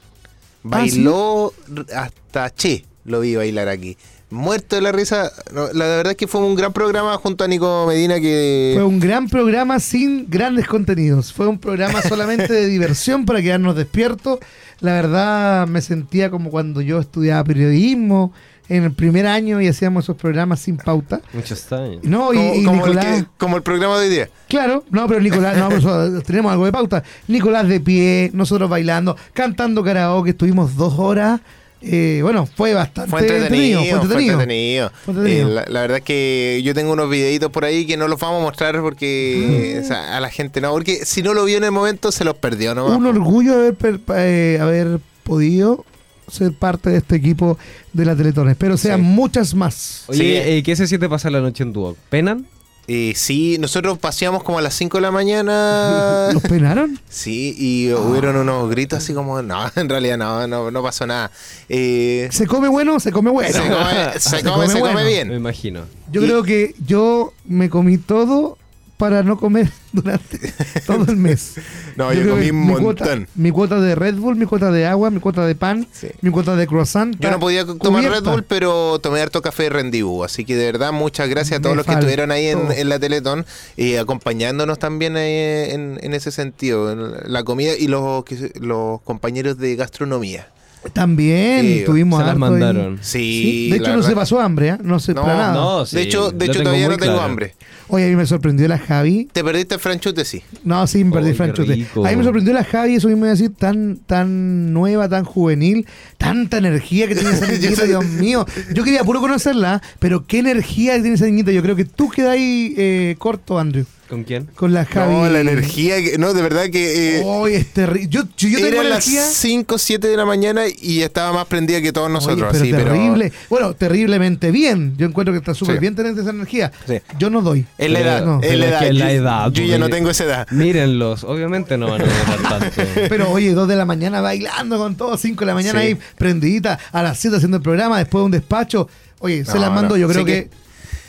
Bailó 0.62 1.52
r- 1.70 1.84
hasta 1.94 2.50
Che, 2.54 2.84
lo 3.04 3.20
vi 3.20 3.34
bailar 3.36 3.68
aquí. 3.68 3.96
Muerto 4.30 4.76
de 4.76 4.82
la 4.82 4.92
risa. 4.92 5.30
No, 5.52 5.68
la 5.72 5.84
verdad 5.84 6.12
es 6.12 6.16
que 6.16 6.26
fue 6.26 6.40
un 6.40 6.54
gran 6.54 6.72
programa 6.72 7.16
junto 7.18 7.44
a 7.44 7.48
Nico 7.48 7.86
Medina 7.86 8.18
que... 8.20 8.72
Fue 8.74 8.84
un 8.84 8.98
gran 8.98 9.28
programa 9.28 9.78
sin 9.78 10.28
grandes 10.28 10.66
contenidos. 10.66 11.32
Fue 11.32 11.46
un 11.46 11.58
programa 11.58 12.02
solamente 12.08 12.52
de 12.52 12.66
diversión 12.66 13.26
para 13.26 13.42
quedarnos 13.42 13.76
despiertos. 13.76 14.38
La 14.80 14.92
verdad 14.94 15.66
me 15.68 15.82
sentía 15.82 16.30
como 16.30 16.50
cuando 16.50 16.80
yo 16.80 16.98
estudiaba 16.98 17.44
periodismo 17.44 18.32
en 18.68 18.84
el 18.84 18.92
primer 18.92 19.26
año 19.26 19.60
y 19.60 19.68
hacíamos 19.68 20.04
esos 20.04 20.16
programas 20.16 20.60
sin 20.60 20.76
pauta. 20.76 21.20
Muchos 21.32 21.70
años. 21.72 21.98
No, 22.02 22.32
y, 22.32 22.36
como, 22.36 22.54
y 22.54 22.64
como 22.64 22.86
el 22.86 22.90
Nicolás... 22.94 23.04
que- 23.22 23.26
como 23.36 23.56
el 23.56 23.62
programa 23.62 23.98
de 23.98 24.06
hoy 24.06 24.12
día. 24.14 24.28
Claro, 24.48 24.84
no, 24.90 25.06
pero 25.06 25.20
Nicolás, 25.20 25.56
no, 25.56 25.68
pero 25.68 26.22
tenemos 26.26 26.52
algo 26.52 26.64
de 26.64 26.72
pauta. 26.72 27.02
Nicolás 27.28 27.68
de 27.68 27.80
pie, 27.80 28.30
nosotros 28.32 28.70
bailando, 28.70 29.16
cantando 29.32 29.82
karaoke, 29.84 30.30
estuvimos 30.30 30.76
dos 30.76 30.98
horas. 30.98 31.40
Eh, 31.86 32.20
bueno, 32.22 32.46
fue 32.46 32.72
bastante 32.72 33.10
Fue 33.10 33.20
entretenido, 33.20 33.80
fue 33.80 33.90
entretenido. 33.90 34.32
entretenido. 34.40 34.90
Fue 35.04 35.12
entretenido. 35.14 35.48
Eh, 35.50 35.52
la, 35.54 35.64
la 35.68 35.80
verdad 35.82 35.98
es 35.98 36.04
que 36.04 36.62
yo 36.64 36.72
tengo 36.72 36.92
unos 36.94 37.10
videitos 37.10 37.50
por 37.50 37.66
ahí 37.66 37.86
que 37.86 37.98
no 37.98 38.08
los 38.08 38.18
vamos 38.18 38.40
a 38.40 38.42
mostrar 38.42 38.80
porque 38.80 39.80
o 39.84 39.86
sea, 39.86 40.16
a 40.16 40.20
la 40.20 40.30
gente 40.30 40.62
no, 40.62 40.70
porque 40.72 41.04
si 41.04 41.22
no 41.22 41.34
lo 41.34 41.44
vio 41.44 41.58
en 41.58 41.64
el 41.64 41.72
momento 41.72 42.10
se 42.10 42.24
los 42.24 42.36
perdió 42.36 42.74
nomás. 42.74 42.96
Un 42.96 43.04
orgullo 43.06 43.52
haber, 43.52 43.74
per- 43.74 44.00
eh, 44.16 44.56
haber 44.62 44.98
podido 45.24 45.84
ser 46.30 46.52
parte 46.52 46.90
de 46.90 46.98
este 46.98 47.16
equipo 47.16 47.58
de 47.92 48.04
la 48.04 48.14
Teletón. 48.16 48.48
Espero 48.48 48.76
sean 48.76 49.00
Sí. 49.00 49.06
muchas 49.06 49.54
más. 49.54 50.04
Oye, 50.08 50.18
Sí. 50.18 50.50
eh, 50.50 50.62
¿qué 50.64 50.76
se 50.76 50.86
siente 50.86 51.08
pasar 51.08 51.32
la 51.32 51.40
noche 51.40 51.62
en 51.62 51.72
Duoc? 51.72 51.96
¿Penan? 52.10 52.46
Eh, 52.86 53.14
sí, 53.16 53.56
nosotros 53.58 53.96
paseamos 53.96 54.42
como 54.42 54.58
a 54.58 54.62
las 54.62 54.74
5 54.74 54.98
de 54.98 55.02
la 55.02 55.10
mañana. 55.10 56.28
¿Los 56.34 56.42
penaron? 56.42 57.00
Sí, 57.08 57.54
y 57.58 57.90
hubieron 57.94 58.36
unos 58.36 58.68
gritos 58.68 58.98
así 58.98 59.14
como, 59.14 59.40
no, 59.40 59.70
en 59.76 59.88
realidad 59.88 60.18
no, 60.18 60.46
no, 60.46 60.70
no 60.70 60.82
pasó 60.82 61.06
nada. 61.06 61.30
Eh, 61.70 62.28
¿Se 62.30 62.46
come 62.46 62.68
bueno? 62.68 63.00
Se 63.00 63.10
come 63.10 63.30
bueno. 63.30 63.52
se 63.54 63.60
come, 63.60 64.12
se 64.18 64.20
Se 64.28 64.36
come, 64.42 64.50
come 64.52 64.66
se 64.68 64.72
come 64.80 64.92
bueno. 64.92 65.00
Me 65.00 65.08
bien. 65.08 65.32
imagino. 65.32 65.80
Yo 66.12 66.20
Y- 66.22 66.26
creo 66.26 66.42
que 66.42 66.74
yo 66.86 67.32
me 67.46 67.70
comí 67.70 67.96
todo 67.96 68.58
para 68.96 69.22
no 69.22 69.36
comer 69.38 69.70
durante 69.92 70.52
todo 70.86 71.04
el 71.10 71.16
mes. 71.16 71.54
No, 71.96 72.12
yo 72.12 72.28
comí 72.30 72.50
un 72.50 72.66
cuota, 72.82 73.04
montón. 73.04 73.28
mi 73.36 73.52
cuota 73.52 73.80
de 73.80 73.94
Red 73.94 74.16
Bull, 74.16 74.34
mi 74.34 74.46
cuota 74.46 74.72
de 74.72 74.84
agua, 74.84 75.10
mi 75.10 75.20
cuota 75.20 75.46
de 75.46 75.54
pan, 75.54 75.86
Sí. 75.92 76.08
mi 76.22 76.30
cuota 76.32 76.56
de 76.56 76.66
croissant. 76.66 77.14
Yo 77.20 77.30
no 77.30 77.38
podía 77.38 77.64
tomar 77.64 78.02
Red. 78.04 78.24
Bull, 78.24 78.42
pero 78.42 78.98
tomé 78.98 79.20
harto 79.20 79.40
café 79.42 79.64
de 79.64 79.68
Rendezvous. 79.70 80.24
Así 80.24 80.44
que 80.44 80.56
de 80.56 80.64
verdad, 80.64 80.90
muchas 80.92 81.28
gracias 81.28 81.60
a 81.60 81.62
todos 81.62 81.74
Me 81.74 81.78
los 81.78 81.86
que 81.86 81.92
estuvieron 81.92 82.32
ahí 82.32 82.48
en, 82.48 82.72
en 82.72 82.88
la 82.88 82.98
Teletón 82.98 83.46
y 83.76 83.94
acompañándonos 83.94 84.80
también 84.80 85.14
ahí 85.16 85.70
en, 85.70 86.00
en 86.02 86.14
ese 86.14 86.32
sentido, 86.32 86.90
en 86.90 87.32
la 87.32 87.44
comida 87.44 87.74
y 87.78 87.86
los, 87.86 88.24
que- 88.24 88.52
los 88.60 89.00
compañeros 89.02 89.56
de 89.58 89.76
gastronomía. 89.76 90.48
También 90.92 91.62
Sí, 91.62 91.78
se 91.80 91.84
tuvimos 91.84 92.24
las 92.24 92.36
mandaron. 92.36 92.98
Sí, 93.00 93.42
Sí, 93.42 93.70
de 93.70 93.76
hecho 93.78 93.96
no 93.96 94.02
se 94.02 94.14
pasó 94.14 94.40
hambre, 94.40 94.68
¿eh? 94.68 94.78
No 94.82 95.00
se 95.00 95.14
No, 95.14 95.22
para 95.22 95.34
nada. 95.36 95.54
no, 95.54 95.86
sí, 95.86 95.96
de 95.96 96.02
hecho, 96.02 96.30
de 96.30 96.46
hecho 96.46 96.62
todavía 96.62 96.88
no 96.88 96.96
tengo 96.96 97.14
claro. 97.14 97.22
hambre. 97.28 97.54
Oye, 97.88 98.06
a 98.06 98.08
mí 98.08 98.16
me 98.16 98.26
sorprendió 98.26 98.66
la 98.66 98.78
Javi. 98.78 99.28
Te 99.32 99.44
perdiste 99.44 99.74
el 99.74 99.80
franchute, 99.80 100.24
sí. 100.24 100.42
No, 100.64 100.86
sí, 100.86 101.04
me 101.04 101.12
perdí 101.12 101.34
franchute. 101.34 101.72
A 101.72 102.10
mí 102.10 102.16
me 102.16 102.24
sorprendió 102.24 102.52
la 102.54 102.64
Javi, 102.64 102.94
eso 102.96 103.08
mismo 103.08 103.24
iba 103.24 103.32
a 103.32 103.36
decir, 103.36 103.52
tan, 103.54 103.98
tan 104.06 104.72
nueva, 104.72 105.08
tan 105.08 105.24
juvenil, 105.24 105.86
tanta 106.16 106.58
energía 106.58 107.06
que 107.08 107.14
tiene 107.14 107.30
esa 107.30 107.46
niñita. 107.50 107.84
Dios 107.84 108.04
mío. 108.04 108.46
Yo 108.72 108.84
quería 108.84 109.04
puro 109.04 109.20
conocerla, 109.20 109.82
pero 109.98 110.26
qué 110.26 110.38
energía 110.38 110.94
tiene 110.94 111.14
esa 111.16 111.26
niñita. 111.26 111.52
Yo 111.52 111.62
creo 111.62 111.76
que 111.76 111.84
tú 111.84 112.08
quedas 112.08 112.32
ahí 112.32 112.74
eh, 112.76 113.16
corto, 113.18 113.58
Andrew, 113.58 113.84
¿Con 114.08 114.22
quién? 114.24 114.44
con 114.54 114.74
la 114.74 114.84
Javi. 114.84 115.14
No, 115.14 115.28
la 115.30 115.40
energía, 115.40 115.96
que- 116.02 116.18
no, 116.18 116.34
de 116.34 116.42
verdad 116.42 116.66
que... 116.70 117.20
eh, 117.20 117.24
es 117.56 117.72
terrible. 117.72 118.08
Yo, 118.10 118.22
yo, 118.36 118.48
yo 118.48 118.56
tengo 118.58 118.68
Eran 118.72 118.90
las 118.90 119.06
energía. 119.08 119.26
5 119.32 119.78
7 119.78 120.08
de 120.08 120.16
la 120.16 120.26
mañana 120.26 120.62
y 120.68 121.00
estaba 121.00 121.32
más 121.32 121.46
prendida 121.46 121.80
que 121.80 121.90
todos 121.92 122.10
nosotros. 122.10 122.52
Oye, 122.54 122.70
pero 122.72 122.90
así, 122.90 122.90
terrible. 122.90 123.32
Bueno, 123.48 123.72
terriblemente 123.74 124.50
bien. 124.50 124.94
Yo 124.98 125.06
encuentro 125.06 125.32
que 125.32 125.38
está 125.38 125.54
súper 125.54 125.76
Sí. 125.76 125.80
bien 125.80 125.94
tener 125.94 126.16
esa 126.18 126.30
energía. 126.30 126.70
Sí. 126.86 126.98
Yo 127.18 127.30
no 127.30 127.40
doy. 127.40 127.64
Es 127.78 127.90
la 127.90 127.98
Pero- 128.00 128.10
edad, 128.10 128.24
no. 128.26 128.40
es 128.42 128.46
pero 128.48 128.58
la 128.58 128.66
edad. 128.66 128.82
es 128.86 128.94
la 128.94 129.04
Yo- 129.06 129.10
edad, 129.20 129.52
Yo 129.52 129.64
ya 129.64 129.78
no 129.78 129.88
tengo 129.88 130.10
esa 130.10 130.24
edad. 130.24 130.46
Mírenlos, 130.50 131.24
obviamente 131.24 131.78
no 131.78 131.90
van 131.90 132.02
a 132.02 132.04
durar 132.04 132.60
tanto. 132.60 132.82
Pero 133.08 133.30
oye, 133.30 133.52
dos 133.54 133.66
de 133.68 133.76
la 133.76 133.84
mañana 133.86 134.20
bailando 134.20 134.76
con 134.78 134.96
todo, 134.96 135.16
cinco 135.16 135.40
de 135.40 135.46
la 135.46 135.54
mañana 135.54 135.80
Sí. 135.80 135.86
ahí 135.86 135.98
prendidita, 136.18 136.78
a 136.92 137.02
las 137.02 137.18
7 137.18 137.36
haciendo 137.36 137.56
el 137.56 137.62
programa, 137.62 137.98
después 137.98 138.20
de 138.20 138.24
un 138.26 138.30
despacho. 138.32 138.88
Oye, 139.20 139.44
se 139.44 139.54
No, 139.54 139.60
la 139.60 139.70
mando, 139.70 139.94
no. 139.94 139.96
yo 139.96 140.08
creo 140.08 140.24
que, 140.24 140.44
que 140.44 140.50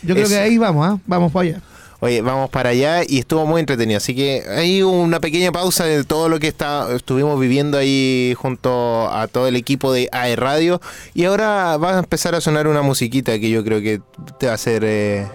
yo 0.02 0.14
creo 0.14 0.24
es- 0.26 0.32
que 0.32 0.38
ahí 0.38 0.56
vamos, 0.58 0.86
¿ah? 0.86 0.98
Vamos 1.06 1.30
para 1.32 1.48
allá. 1.50 1.60
Oye, 2.00 2.20
vamos 2.20 2.50
para 2.50 2.70
allá 2.70 3.02
y 3.06 3.18
estuvo 3.18 3.46
muy 3.46 3.60
entretenido. 3.60 3.96
Así 3.96 4.14
que 4.14 4.42
hay 4.48 4.82
una 4.82 5.20
pequeña 5.20 5.50
pausa 5.50 5.84
de 5.84 6.04
todo 6.04 6.28
lo 6.28 6.38
que 6.38 6.48
está, 6.48 6.94
estuvimos 6.94 7.40
viviendo 7.40 7.78
ahí 7.78 8.34
junto 8.36 9.08
a 9.10 9.28
todo 9.28 9.48
el 9.48 9.56
equipo 9.56 9.92
de 9.92 10.08
AE 10.12 10.36
Radio. 10.36 10.80
Y 11.14 11.24
ahora 11.24 11.76
va 11.78 11.96
a 11.96 11.98
empezar 12.00 12.34
a 12.34 12.40
sonar 12.40 12.66
una 12.66 12.82
musiquita 12.82 13.38
que 13.38 13.48
yo 13.48 13.64
creo 13.64 13.80
que 13.80 14.00
te 14.38 14.46
va 14.46 14.52
a 14.52 14.54
hacer 14.56 14.82
eh, 14.84 15.26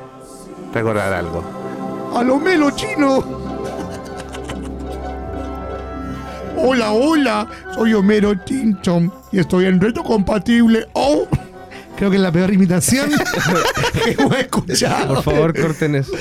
recordar 0.73 1.13
algo. 1.13 1.43
¡A 2.15 2.23
lo 2.23 2.39
melo 2.39 2.71
chino! 2.71 3.41
Hola, 6.63 6.91
hola, 6.91 7.47
soy 7.73 7.95
Homero 7.95 8.37
Tinchon 8.37 9.11
y 9.31 9.39
estoy 9.39 9.65
en 9.65 9.81
reto 9.81 10.03
compatible. 10.03 10.85
¡Oh! 10.93 11.27
Creo 12.01 12.09
que 12.09 12.17
es 12.17 12.23
la 12.23 12.31
peor 12.31 12.51
imitación 12.51 13.11
que 13.93 14.11
hemos 14.13 14.35
escuchado. 14.35 15.13
Por 15.13 15.23
favor, 15.23 15.61
corten 15.61 15.93
eso. 15.93 16.11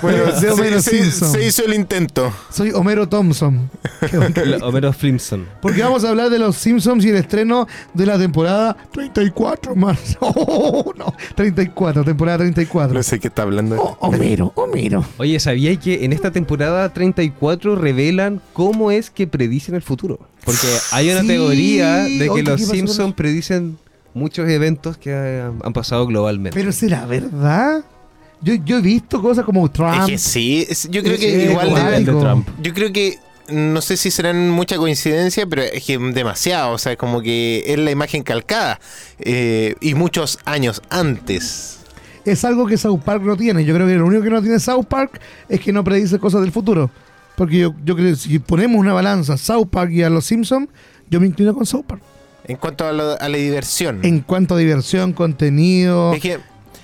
Bueno, 0.00 0.24
de 0.32 0.50
Homero 0.50 0.80
se, 0.80 1.02
Simpson. 1.02 1.32
se 1.32 1.44
hizo 1.44 1.66
el 1.66 1.74
intento. 1.74 2.32
Soy 2.50 2.70
Homero 2.70 3.06
Thompson. 3.10 3.68
Qué 4.10 4.16
Homero 4.62 4.90
Flimson. 4.94 5.46
Porque 5.60 5.82
vamos 5.82 6.02
a 6.04 6.08
hablar 6.08 6.30
de 6.30 6.38
los 6.38 6.56
Simpsons 6.56 7.04
y 7.04 7.10
el 7.10 7.16
estreno 7.16 7.68
de 7.92 8.06
la 8.06 8.16
temporada 8.18 8.74
34 8.90 9.76
más. 9.76 10.16
Oh, 10.20 10.94
no, 10.96 11.12
34, 11.34 12.04
temporada 12.04 12.38
34. 12.38 12.94
No 12.94 13.02
sé 13.02 13.20
qué 13.20 13.28
está 13.28 13.42
hablando. 13.42 13.76
Oh, 13.76 13.98
Homero, 14.08 14.52
Homero. 14.54 15.04
Oye, 15.18 15.38
¿sabía 15.40 15.76
que 15.78 16.06
en 16.06 16.14
esta 16.14 16.30
temporada 16.30 16.88
34 16.94 17.76
revelan 17.76 18.40
cómo 18.54 18.90
es 18.90 19.10
que 19.10 19.26
predicen 19.26 19.74
el 19.74 19.82
futuro? 19.82 20.20
Porque 20.42 20.66
hay 20.92 21.10
una 21.10 21.20
Sí. 21.20 21.26
teoría 21.26 21.96
de 22.04 22.18
que 22.18 22.30
Oye, 22.30 22.44
¿qué 22.44 22.50
los 22.50 22.62
Simpsons 22.62 23.12
predicen 23.14 23.76
muchos 24.14 24.48
eventos 24.48 24.96
que 24.98 25.12
han 25.62 25.72
pasado 25.72 26.06
globalmente. 26.06 26.58
Pero 26.58 26.72
será 26.72 27.06
verdad. 27.06 27.84
Yo, 28.40 28.54
yo 28.54 28.78
he 28.78 28.80
visto 28.82 29.20
cosas 29.20 29.44
como 29.44 29.68
Trump. 29.70 30.00
Es 30.02 30.06
que 30.06 30.18
sí, 30.18 30.66
es- 30.68 30.88
yo 30.90 31.02
creo 31.02 31.14
Es 31.14 31.20
que 31.20 31.26
que 31.32 31.50
igual 31.50 31.68
igual. 31.68 32.04
de-. 32.04 32.12
Trump. 32.12 32.48
Yo 32.62 32.72
creo 32.74 32.92
que 32.92 33.18
no 33.48 33.80
sé 33.80 33.96
si 33.96 34.10
serán 34.10 34.50
mucha 34.50 34.76
coincidencia, 34.76 35.46
pero 35.46 35.62
es 35.62 35.82
que 35.84 35.98
demasiado. 35.98 36.72
O 36.72 36.78
sea, 36.78 36.96
como 36.96 37.20
que 37.22 37.64
es 37.66 37.78
la 37.78 37.90
imagen 37.90 38.22
calcada. 38.22 38.78
eh, 39.18 39.74
y 39.80 39.94
muchos 39.94 40.38
años 40.44 40.82
antes. 40.90 41.80
Es 42.24 42.44
algo 42.44 42.66
que 42.66 42.76
South 42.76 43.00
Park 43.04 43.22
no 43.22 43.36
tiene. 43.36 43.64
Yo 43.64 43.74
creo 43.74 43.86
que 43.86 43.94
lo 43.94 44.04
único 44.06 44.22
que 44.22 44.30
no 44.30 44.42
tiene 44.42 44.60
South 44.60 44.84
Park 44.84 45.18
es 45.48 45.60
que 45.60 45.72
no 45.72 45.82
predice 45.82 46.18
cosas 46.18 46.42
del 46.42 46.52
futuro. 46.52 46.90
Porque 47.36 47.58
yo, 47.58 47.74
yo 47.84 47.96
creo 47.96 48.10
que 48.10 48.16
si 48.16 48.38
ponemos 48.38 48.78
una 48.78 48.92
balanza 48.92 49.32
a 49.34 49.36
South 49.38 49.68
Park 49.70 49.92
y 49.92 50.02
a 50.02 50.10
los 50.10 50.26
Simpsons, 50.26 50.68
yo 51.08 51.20
me 51.20 51.26
inclino 51.26 51.54
con 51.54 51.64
South 51.64 51.84
Park. 51.86 52.02
En 52.48 52.56
cuanto 52.56 52.86
a, 52.86 52.92
lo- 52.92 53.20
a 53.20 53.28
la 53.28 53.36
diversión. 53.36 54.00
En 54.04 54.20
cuanto 54.20 54.54
a 54.54 54.58
diversión, 54.58 55.12
contenido 55.12 56.12
Es 56.14 56.20
que 56.20 56.38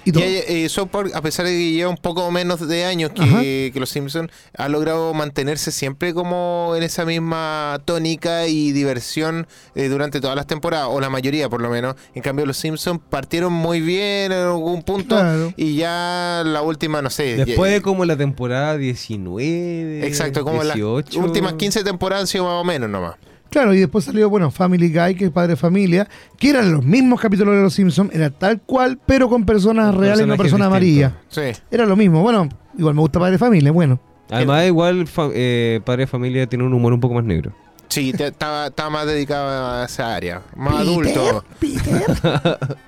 y 0.06 0.12
todo. 0.12 0.22
ya, 0.22 0.28
eh, 0.28 0.68
South 0.68 0.88
Park, 0.88 1.12
a 1.14 1.22
pesar 1.22 1.46
de 1.46 1.52
que 1.52 1.70
lleva 1.72 1.88
un 1.88 1.96
poco 1.96 2.30
menos 2.30 2.68
de 2.68 2.84
años 2.84 3.10
que, 3.12 3.70
que 3.72 3.80
los 3.80 3.88
Simpsons, 3.88 4.30
ha 4.58 4.68
logrado 4.68 5.14
mantenerse 5.14 5.70
siempre 5.72 6.12
como 6.12 6.74
en 6.76 6.82
esa 6.82 7.06
misma 7.06 7.80
tónica 7.86 8.46
y 8.46 8.72
diversión 8.72 9.46
eh, 9.74 9.88
durante 9.88 10.20
todas 10.20 10.36
las 10.36 10.46
temporadas, 10.46 10.88
o 10.90 11.00
la 11.00 11.08
mayoría 11.08 11.48
por 11.48 11.62
lo 11.62 11.70
menos. 11.70 11.94
En 12.14 12.20
cambio, 12.20 12.44
los 12.44 12.58
Simpsons 12.58 13.00
partieron 13.08 13.54
muy 13.54 13.80
bien 13.80 14.30
en 14.32 14.40
algún 14.42 14.82
punto 14.82 15.16
Claro. 15.16 15.54
y 15.56 15.76
ya 15.76 16.42
la 16.44 16.60
última, 16.60 17.00
no 17.00 17.08
sé. 17.08 17.36
Después 17.36 17.70
ya- 17.70 17.76
de 17.76 17.80
como 17.80 18.04
la 18.04 18.18
temporada 18.18 18.76
19, 18.76 20.06
Exacto, 20.06 20.44
como 20.44 20.62
18. 20.62 21.18
las 21.18 21.26
últimas 21.26 21.54
15 21.54 21.82
temporadas 21.82 22.24
han 22.24 22.26
sido 22.26 22.44
más 22.44 22.60
o 22.60 22.64
menos 22.64 22.90
nomás. 22.90 23.14
Claro, 23.54 23.72
y 23.72 23.78
después 23.78 24.04
salió, 24.04 24.28
bueno, 24.28 24.50
Family 24.50 24.92
Guy, 24.92 25.14
que 25.14 25.26
es 25.26 25.30
Padre 25.30 25.50
de 25.50 25.56
Familia, 25.56 26.08
que 26.40 26.50
eran 26.50 26.72
los 26.72 26.84
mismos 26.84 27.20
capítulos 27.20 27.54
de 27.54 27.62
Los 27.62 27.72
Simpsons, 27.74 28.12
era 28.12 28.28
tal 28.30 28.60
cual, 28.60 28.98
pero 29.06 29.28
con 29.28 29.46
personas 29.46 29.92
Con 29.94 30.00
reales 30.02 30.26
y 30.26 30.28
no 30.28 30.36
personas 30.36 30.66
amarillas. 30.66 31.12
Sí. 31.28 31.42
Era 31.70 31.86
lo 31.86 31.94
mismo. 31.94 32.20
Bueno, 32.20 32.48
igual 32.76 32.94
me 32.96 33.00
gusta 33.02 33.20
Padre 33.20 33.32
de 33.34 33.38
Familia, 33.38 33.70
bueno. 33.70 34.00
Además, 34.28 34.66
igual, 34.66 35.06
fa- 35.06 35.28
eh, 35.32 35.80
Padre 35.84 36.00
de 36.02 36.06
Familia 36.08 36.48
tiene 36.48 36.64
un 36.64 36.72
humor 36.74 36.92
un 36.94 36.98
poco 37.00 37.14
más 37.14 37.22
negro. 37.22 37.52
Sí, 37.86 38.12
estaba, 38.18 38.66
estaba 38.66 38.90
más 38.90 39.06
dedicado 39.06 39.46
a 39.82 39.84
esa 39.84 40.16
área, 40.16 40.42
más 40.56 40.74
Peter, 40.74 40.88
adulto. 40.88 41.44
Peter. 41.60 42.58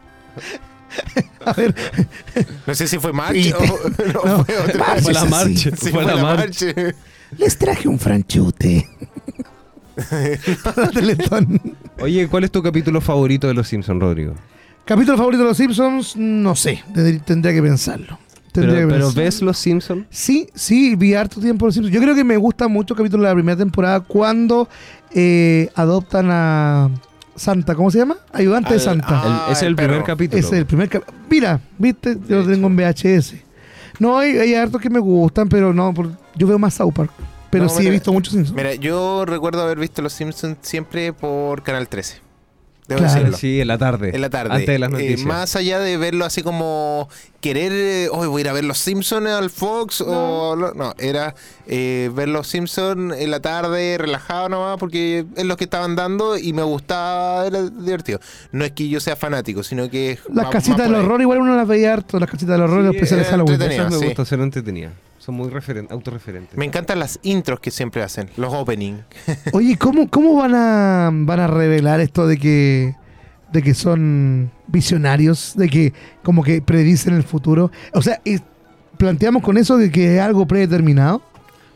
A 1.45 1.53
ver, 1.53 1.75
No 2.67 2.75
sé 2.75 2.89
si 2.89 2.99
fue 2.99 3.13
March 3.13 3.35
Peter. 3.53 3.71
o 3.71 4.25
no, 4.25 4.39
No, 4.39 4.45
fue 4.45 4.57
otra. 4.59 4.79
March 4.85 5.03
Fue 5.03 5.13
la. 5.13 5.27
Sí, 5.55 5.71
fue 5.93 6.05
la 6.05 6.17
marcha. 6.17 6.67
les 7.39 7.57
traje 7.57 7.87
un 7.89 7.99
franchute. 8.01 8.89
Para 10.65 10.89
Teletón. 10.91 11.61
Oye, 12.01 12.29
¿cuál 12.29 12.45
es 12.45 12.51
tu 12.51 12.63
capítulo 12.63 13.01
favorito 13.01 13.47
de 13.49 13.55
Los 13.55 13.69
Simpsons, 13.69 14.01
Rodrigo? 14.01 14.35
Capítulo 14.85 15.17
favorito 15.17 15.43
de 15.43 15.49
Los 15.49 15.57
Simpsons, 15.57 16.17
no 16.17 16.55
sé, 16.55 16.83
tendría 17.25 17.53
que 17.55 17.63
pensarlo. 17.63 18.19
Pero, 18.53 18.69
Tendría 18.69 18.81
que 18.83 18.87
pero 18.95 19.07
pensarlo. 19.07 19.23
¿ves 19.25 19.43
Los 19.43 19.59
Simpsons? 19.59 20.07
Sí, 20.11 20.49
sí, 20.55 20.95
vi 20.97 21.15
harto 21.15 21.41
tiempo 21.41 21.67
Los 21.67 21.75
Simpsons. 21.75 21.95
Yo 21.95 22.01
creo 22.01 22.15
que 22.15 22.25
me 22.25 22.37
gusta 22.37 22.69
mucho 22.69 22.95
el 22.95 22.99
capítulo 22.99 23.23
de 23.25 23.29
la 23.31 23.35
primera 23.35 23.57
temporada 23.57 24.01
cuando 24.01 24.69
eh, 25.15 25.69
adoptan 25.75 26.29
a 26.31 26.91
Santa, 27.35 27.75
¿cómo 27.75 27.91
se 27.91 27.99
llama? 27.99 28.17
Ayudante 28.33 28.75
de 28.75 28.81
Santa. 28.81 29.07
ah, 29.11 29.45
El- 29.49 29.53
es 29.53 29.63
el, 29.63 29.69
el 29.69 29.77
primer 29.77 30.03
capítulo. 30.05 30.39
Ese 30.39 30.49
es 30.55 30.59
el 30.61 30.67
primer 30.67 30.89
cap- 30.89 31.03
Mira, 31.29 31.61
viste, 31.79 32.17
yo 32.29 32.43
lo 32.43 32.47
tengo 32.51 32.67
en 32.69 32.77
VHS. 32.77 33.35
No, 33.99 34.19
hay, 34.19 34.37
hay 34.39 34.55
hartos 34.55 34.81
que 34.81 34.89
me 34.91 35.01
gustan, 35.01 35.49
pero 35.49 35.73
no, 35.75 35.93
yo 36.37 36.47
veo 36.47 36.59
más 36.59 36.75
South 36.75 36.93
Park. 36.95 37.11
Pero 37.51 37.65
No, 37.65 37.71
sí 37.71 37.79
mira, 37.79 37.89
he 37.89 37.93
visto 37.93 38.13
muchos 38.13 38.33
Simpsons. 38.35 38.57
Mira, 38.57 38.75
yo 38.75 39.25
recuerdo 39.25 39.63
haber 39.63 39.79
visto 39.79 40.03
Los 40.03 40.13
Simpsons 40.13 40.59
siempre 40.63 41.13
por 41.13 41.63
Canal 41.63 41.89
13. 41.89 42.25
Debo 42.89 43.01
Claro. 43.01 43.15
decirlo. 43.15 43.37
Sí, 43.37 43.61
en 43.61 43.67
la 43.67 43.79
tarde. 43.79 44.11
En 44.15 44.21
la 44.21 44.31
tarde. 44.31 44.53
Antes 44.53 44.69
de 44.69 44.79
las 44.79 44.89
Eh, 44.91 44.93
noticias. 44.93 45.21
más 45.27 45.57
allá 45.57 45.81
de 45.81 45.97
verlo 45.97 46.25
así 46.25 46.45
como 46.45 47.09
querer, 47.41 47.73
eh, 47.73 48.09
hoy 48.13 48.29
voy 48.29 48.41
a 48.41 48.45
ir 48.45 48.49
a 48.49 48.53
ver 48.53 48.65
Los 48.65 48.79
Simpsons 48.79 49.27
al 49.29 49.51
Fox 49.51 50.01
o 50.07 50.55
lo- 50.55 50.73
no, 50.73 50.95
era 50.99 51.35
eh, 51.67 52.13
ver 52.15 52.29
Los 52.29 52.47
Simpsons 52.47 53.17
en 53.17 53.31
la 53.33 53.41
tarde, 53.41 53.99
relajado 53.99 54.49
nomás, 54.49 54.77
porque 54.79 55.27
es 55.37 55.45
lo 55.45 55.57
que 55.57 55.65
estaban 55.65 55.97
dando 55.97 56.39
y 56.39 56.53
me 56.53 56.63
gustaba, 56.63 57.45
era 57.45 57.61
divertido. 57.69 58.21
No 58.53 58.65
es 58.65 58.71
que 58.71 58.89
yo 58.89 59.01
sea 59.01 59.17
fanático, 59.17 59.65
sino 59.65 59.91
que 59.91 60.13
es 60.13 60.21
Las 60.33 60.45
más- 60.45 60.53
casitas 60.53 60.87
del 60.87 60.95
horror, 60.95 61.21
igual 61.21 61.41
uno 61.41 61.57
las 61.57 61.67
veía 61.67 61.93
harto, 61.93 62.21
las 62.21 62.31
casitas 62.31 62.53
del 62.53 62.63
horror 62.63 62.83
y 62.83 62.85
los 62.85 62.93
Sí, 62.93 62.97
especiales 62.99 63.27
Halloween. 63.29 63.63
Esas 63.63 63.91
me 63.93 63.99
sí. 63.99 64.05
gusta 64.07 64.25
ser 64.25 64.39
entretenida. 64.41 64.93
Son 65.27 65.35
muy 65.35 65.49
referen- 65.49 65.89
autorreferentes. 65.91 66.57
Me 66.57 66.65
encantan 66.65 67.01
las 67.01 67.19
intros 67.25 67.59
que 67.59 67.73
siempre 67.73 68.01
hacen, 68.01 68.31
los 68.37 68.55
opening. 68.55 68.99
Oye, 69.53 69.77
¿cómo, 69.77 70.09
cómo 70.09 70.37
van 70.37 70.55
a 70.55 71.11
van 71.13 71.41
a 71.41 71.49
revelar 71.49 71.99
esto 72.01 72.29
de 72.29 72.37
que 72.39 72.95
de 73.53 73.63
que 73.63 73.75
son 73.75 74.53
visionarios, 74.69 75.55
de 75.57 75.69
que 75.69 75.93
como 76.23 76.45
que 76.45 76.63
predicen 76.63 77.15
el 77.15 77.25
futuro? 77.25 77.73
O 77.93 78.03
sea, 78.03 78.21
planteamos 78.99 79.43
con 79.43 79.57
eso 79.59 79.77
de 79.79 79.91
que 79.91 80.15
es 80.17 80.21
algo 80.23 80.47
predeterminado. 80.47 81.21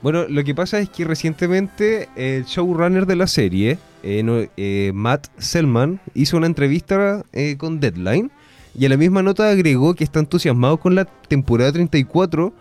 Bueno, 0.00 0.26
lo 0.28 0.44
que 0.44 0.54
pasa 0.54 0.78
es 0.78 0.88
que 0.88 1.04
recientemente 1.04 2.08
el 2.14 2.44
showrunner 2.44 3.04
de 3.04 3.16
la 3.16 3.26
serie, 3.26 3.78
eh, 4.04 4.22
no- 4.22 4.48
eh, 4.56 4.92
Matt 4.94 5.26
Selman, 5.38 6.00
hizo 6.14 6.36
una 6.36 6.46
entrevista 6.46 7.24
eh, 7.32 7.56
con 7.58 7.80
Deadline 7.80 8.30
y 8.78 8.84
en 8.84 8.90
la 8.92 8.96
misma 8.96 9.22
nota 9.24 9.50
agregó 9.50 9.94
que 9.94 10.04
está 10.04 10.20
entusiasmado 10.20 10.76
con 10.78 10.94
la 10.94 11.04
temporada 11.04 11.72
34 11.72 12.52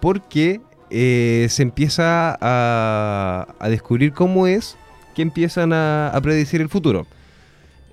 porque 0.00 0.60
eh, 0.90 1.46
se 1.50 1.62
empieza 1.62 2.38
a, 2.40 3.68
descubrir 3.68 4.12
cómo 4.12 4.46
es 4.46 4.76
que 5.14 5.22
empiezan 5.22 5.72
a, 5.72 6.08
a 6.08 6.20
predecir 6.20 6.60
el 6.60 6.68
futuro. 6.68 7.06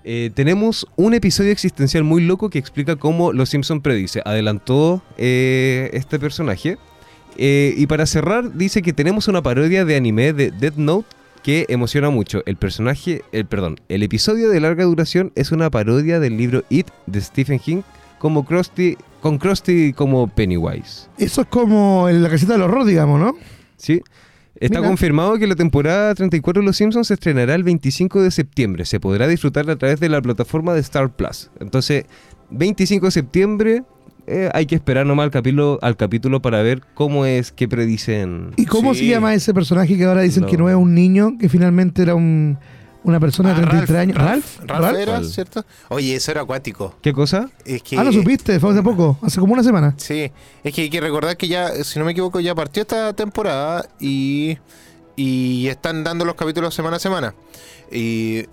Eh, 0.03 0.29
tenemos 0.35 0.85
un 0.95 1.15
episodio 1.15 1.51
existencial 1.51 2.03
muy 2.03 2.23
loco 2.23 2.51
que 2.51 2.59
explica 2.59 2.95
cómo 2.95 3.33
Los 3.33 3.49
Simpson 3.49 3.81
predice. 3.81 4.21
Adelantó 4.23 5.01
eh, 5.17 5.89
este 5.93 6.19
personaje. 6.19 6.77
Y 7.37 7.85
para 7.87 8.05
cerrar, 8.05 8.53
dice 8.53 8.81
que 8.81 8.93
tenemos 8.93 9.27
una 9.27 9.41
parodia 9.41 9.83
de 9.83 9.97
anime 9.97 10.31
de 10.31 10.51
Death 10.51 10.77
Note 10.77 11.07
que 11.43 11.65
emociona 11.69 12.09
mucho. 12.09 12.41
El 12.45 12.55
personaje, 12.55 13.23
el 13.31 13.45
perdón, 13.45 13.79
el 13.89 14.03
episodio 14.03 14.49
de 14.49 14.59
larga 14.59 14.85
duración 14.85 15.33
es 15.35 15.51
una 15.51 15.69
parodia 15.69 16.19
del 16.19 16.37
libro 16.37 16.63
It 16.69 16.87
de 17.07 17.19
Stephen 17.19 17.59
King 17.59 17.81
como 18.25 18.43
Krusty, 18.43 18.97
con 19.21 19.37
Krusty 19.37 19.93
como 19.93 20.27
Pennywise. 20.27 21.09
Eso 21.19 21.41
es 21.41 21.47
como 21.47 22.09
en 22.09 22.23
la 22.23 22.29
casita 22.29 22.53
del 22.53 22.63
horror, 22.63 22.83
digamos, 22.83 23.19
¿no? 23.19 23.35
¿Sí? 23.77 24.01
Está 24.59 24.79
Mira. 24.79 24.87
confirmado 24.89 25.37
que 25.37 25.45
la 25.45 25.53
temporada 25.53 26.15
34 26.15 26.63
de 26.63 26.65
Los 26.65 26.75
Simpsons 26.75 27.09
se 27.09 27.13
estrenará 27.13 27.53
el 27.53 27.61
25 27.63 28.23
de 28.23 28.31
septiembre. 28.31 28.85
Se 28.85 28.99
podrá 28.99 29.27
disfrutar 29.27 29.69
a 29.69 29.75
través 29.75 29.99
de 29.99 30.09
la 30.09 30.23
plataforma 30.23 30.73
de 30.73 30.79
Star 30.79 31.15
Plus. 31.15 31.51
Entonces, 31.59 32.05
25 32.49 33.05
de 33.05 33.11
septiembre, 33.11 33.83
eh, 34.25 34.49
hay 34.55 34.65
que 34.65 34.73
esperar 34.73 35.05
nomás 35.05 35.25
al 35.25 35.29
capítulo, 35.31 35.77
al 35.83 35.95
capítulo 35.95 36.41
para 36.41 36.63
ver 36.63 36.81
cómo 36.95 37.27
es 37.27 37.51
que 37.51 37.67
predicen. 37.67 38.53
¿Y 38.57 38.65
cómo 38.65 38.95
Sí. 38.95 39.01
se 39.01 39.05
llama 39.05 39.35
ese 39.35 39.53
personaje 39.53 39.95
que 39.97 40.03
ahora 40.05 40.21
dicen 40.21 40.41
No. 40.41 40.49
que 40.49 40.57
no 40.57 40.67
es 40.67 40.75
un 40.75 40.95
niño, 40.95 41.37
que 41.39 41.47
finalmente 41.47 42.01
era 42.01 42.15
un, 42.15 42.57
una 43.05 43.19
persona 43.19 43.53
de 43.53 43.61
Ah, 43.63 43.69
33 43.69 43.97
años? 43.99 44.17
¿Ralph? 44.17 44.59
Ralph 44.65 44.81
¿Ralph? 44.83 44.97
era. 44.99 45.23
¿cierto? 45.23 45.65
Oye, 45.89 46.15
eso 46.15 46.31
era 46.31 46.41
acuático. 46.41 46.95
¿Qué 47.01 47.13
cosa? 47.13 47.49
Es 47.63 47.81
que, 47.83 47.97
Ah, 47.97 48.03
lo 48.03 48.11
supiste, 48.11 48.59
fue 48.59 48.71
hace 48.71 48.81
poco, 48.83 49.17
hace 49.21 49.39
como 49.39 49.53
una 49.53 49.63
semana. 49.63 49.93
Sí, 49.97 50.31
es 50.63 50.73
que 50.73 50.81
hay 50.83 50.89
que 50.89 50.99
recordar 51.01 51.37
que 51.37 51.47
ya, 51.47 51.71
si 51.83 51.99
no 51.99 52.05
me 52.05 52.11
equivoco, 52.11 52.39
ya 52.39 52.53
partió 52.55 52.81
esta 52.81 53.13
temporada 53.13 53.87
y, 53.99 54.57
y 55.15 55.67
están 55.67 56.03
dando 56.03 56.25
los 56.25 56.35
capítulos 56.35 56.73
semana 56.75 56.97
a 56.97 56.99
semana. 56.99 57.33
Y 57.91 58.45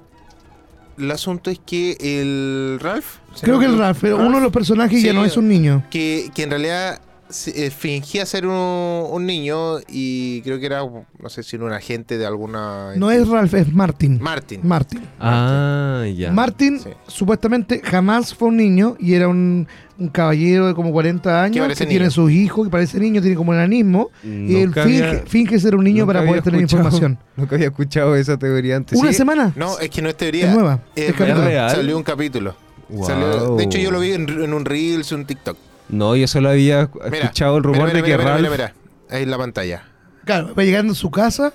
el 0.98 1.10
asunto 1.10 1.50
es 1.50 1.58
que 1.64 1.96
el 2.00 2.78
Ralph... 2.80 3.06
Creo 3.40 3.58
que 3.58 3.64
el 3.66 3.78
Ralph, 3.78 3.98
pero 4.00 4.18
uno 4.18 4.36
de 4.36 4.42
los 4.42 4.52
personajes 4.52 5.02
ya 5.02 5.12
no 5.14 5.24
es 5.24 5.36
un 5.36 5.48
niño. 5.48 5.84
que, 5.90 6.30
que 6.34 6.42
en 6.42 6.50
realidad 6.50 7.00
eh, 7.48 7.70
fingía 7.70 8.26
ser 8.26 8.46
un, 8.46 8.52
un 8.54 9.26
niño 9.26 9.78
y 9.88 10.40
creo 10.42 10.58
que 10.60 10.66
era, 10.66 10.80
no 10.80 11.28
sé 11.28 11.42
si 11.42 11.56
era 11.56 11.64
un 11.64 11.72
agente 11.72 12.18
de 12.18 12.26
alguna... 12.26 12.94
No 12.96 13.10
es 13.10 13.26
Ralph, 13.28 13.54
es 13.54 13.72
Martin. 13.72 14.18
Martin. 14.20 14.60
Martin. 14.62 15.00
Ah, 15.20 16.04
ya. 16.14 16.32
Martin 16.32 16.78
Sí. 16.80 16.90
supuestamente 17.06 17.80
jamás 17.84 18.34
fue 18.34 18.48
un 18.48 18.56
niño 18.56 18.96
y 18.98 19.14
era 19.14 19.28
un, 19.28 19.66
un 19.98 20.08
caballero 20.08 20.66
de 20.68 20.74
como 20.74 20.92
40 20.92 21.42
años 21.42 21.78
que, 21.78 21.86
tiene 21.86 22.10
sus 22.10 22.30
hijos, 22.30 22.66
que 22.66 22.70
parece 22.70 22.98
niño, 22.98 23.20
tiene 23.20 23.36
como 23.36 23.52
enanismo. 23.54 24.10
y 24.22 24.56
él 24.56 24.72
finge, 24.72 25.04
había- 25.04 25.22
finge 25.26 25.58
ser 25.58 25.74
un 25.74 25.84
niño 25.84 26.06
para 26.06 26.24
poder 26.24 26.42
tener 26.42 26.60
información. 26.60 27.18
Nunca 27.36 27.54
había 27.56 27.68
escuchado 27.68 28.14
esa 28.16 28.36
teoría 28.36 28.76
antes. 28.76 28.98
¿Una 28.98 29.10
Sí. 29.10 29.18
semana? 29.18 29.52
No, 29.56 29.78
es 29.78 29.90
que 29.90 30.02
no 30.02 30.08
es 30.08 30.16
teoría. 30.16 30.48
Es 30.48 30.54
nueva. 30.54 30.80
Es 30.94 31.10
Es 31.10 31.18
real. 31.18 31.70
Salió 31.70 31.96
un 31.96 32.02
capítulo. 32.02 32.54
Wow. 32.88 33.06
Salió- 33.06 33.56
de 33.56 33.64
hecho, 33.64 33.78
yo 33.78 33.90
lo 33.90 34.00
vi 34.00 34.12
en, 34.12 34.28
en 34.28 34.52
un 34.52 34.64
Reels, 34.64 35.12
un 35.12 35.24
TikTok. 35.24 35.56
No, 35.88 36.16
yo 36.16 36.26
solo 36.26 36.48
había 36.50 36.88
Mira, 37.10 37.24
escuchado 37.24 37.56
el 37.58 37.62
rumor 37.64 37.88
mira, 37.88 37.94
de 37.96 38.02
mira, 38.02 38.16
que 38.16 38.18
mira, 38.22 38.30
Ralph. 38.36 38.40
mira, 38.50 38.50
mira. 38.52 38.74
Ahí 39.10 39.22
en 39.24 39.30
la 39.30 39.38
pantalla. 39.38 39.84
Claro, 40.24 40.54
va 40.54 40.62
llegando 40.64 40.92
a 40.92 40.96
su 40.96 41.10
casa, 41.10 41.52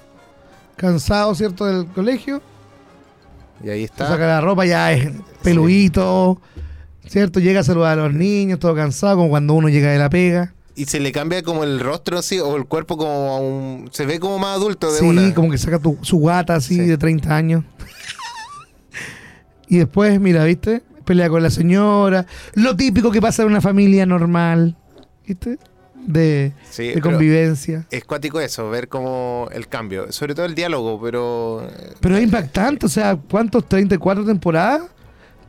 cansado, 0.76 1.34
¿cierto?, 1.36 1.66
del 1.66 1.88
colegio. 1.88 2.42
Y 3.64 3.70
ahí 3.70 3.84
está. 3.84 4.08
saca 4.08 4.28
la 4.28 4.42
ropa, 4.42 4.66
ya 4.66 4.92
es 4.94 5.10
peludito, 5.42 6.40
¿cierto? 7.08 7.40
Llega 7.40 7.62
a 7.62 7.64
saludar 7.64 7.98
a 7.98 8.04
los 8.04 8.14
niños, 8.14 8.60
todo 8.60 8.76
cansado, 8.76 9.16
como 9.18 9.30
cuando 9.30 9.54
uno 9.56 9.70
llega 9.70 9.90
de 9.92 9.98
la 9.98 10.10
pega. 10.10 10.54
Y 10.76 10.86
se 10.86 11.00
le 11.00 11.12
cambia 11.12 11.42
como 11.42 11.64
el 11.64 11.80
rostro 11.80 12.20
así, 12.20 12.40
o 12.40 12.56
el 12.56 12.66
cuerpo 12.66 12.98
como 12.98 13.36
a 13.36 13.40
un... 13.40 13.90
Se 13.92 14.06
ve 14.06 14.20
como 14.20 14.38
más 14.38 14.58
adulto 14.58 14.92
de 14.94 15.00
Sí, 15.00 15.06
una. 15.06 15.34
como 15.34 15.50
que 15.50 15.58
saca 15.58 15.80
tu- 15.80 15.98
su 16.04 16.18
guata 16.20 16.54
así 16.54 16.76
Sí. 16.76 16.82
de 16.82 16.98
30 17.00 17.36
años. 17.36 17.64
y 19.68 19.78
después, 19.78 20.20
mira, 20.20 20.44
¿viste? 20.44 20.84
Pelea 21.08 21.30
con 21.30 21.42
la 21.42 21.50
señora. 21.50 22.26
Lo 22.54 22.76
típico 22.76 23.10
que 23.12 23.22
pasa 23.22 23.44
en 23.44 23.48
una 23.48 23.62
familia 23.62 24.06
normal. 24.06 24.76
¿Viste? 25.26 25.58
de, 26.06 26.54
Sí, 26.70 26.88
de 26.88 26.94
pero 26.96 27.10
convivencia. 27.12 27.86
Es 27.92 28.04
cuático 28.04 28.40
eso, 28.40 28.70
ver 28.70 28.88
como 28.90 29.48
el 29.52 29.68
cambio. 29.68 30.12
Sobre 30.12 30.36
todo 30.36 30.46
el 30.46 30.54
diálogo, 30.54 31.00
pero. 31.02 31.64
eh, 31.70 31.94
Pero 32.00 32.18
es 32.18 32.24
impactante, 32.24 32.86
o 32.86 32.90
sea, 32.90 33.16
¿cuántos 33.16 33.68
34 33.68 34.26
temporadas 34.26 34.84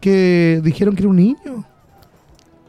que 0.01 0.61
dijeron 0.62 0.94
que 0.94 1.03
era 1.03 1.09
un 1.11 1.16
niño? 1.16 1.64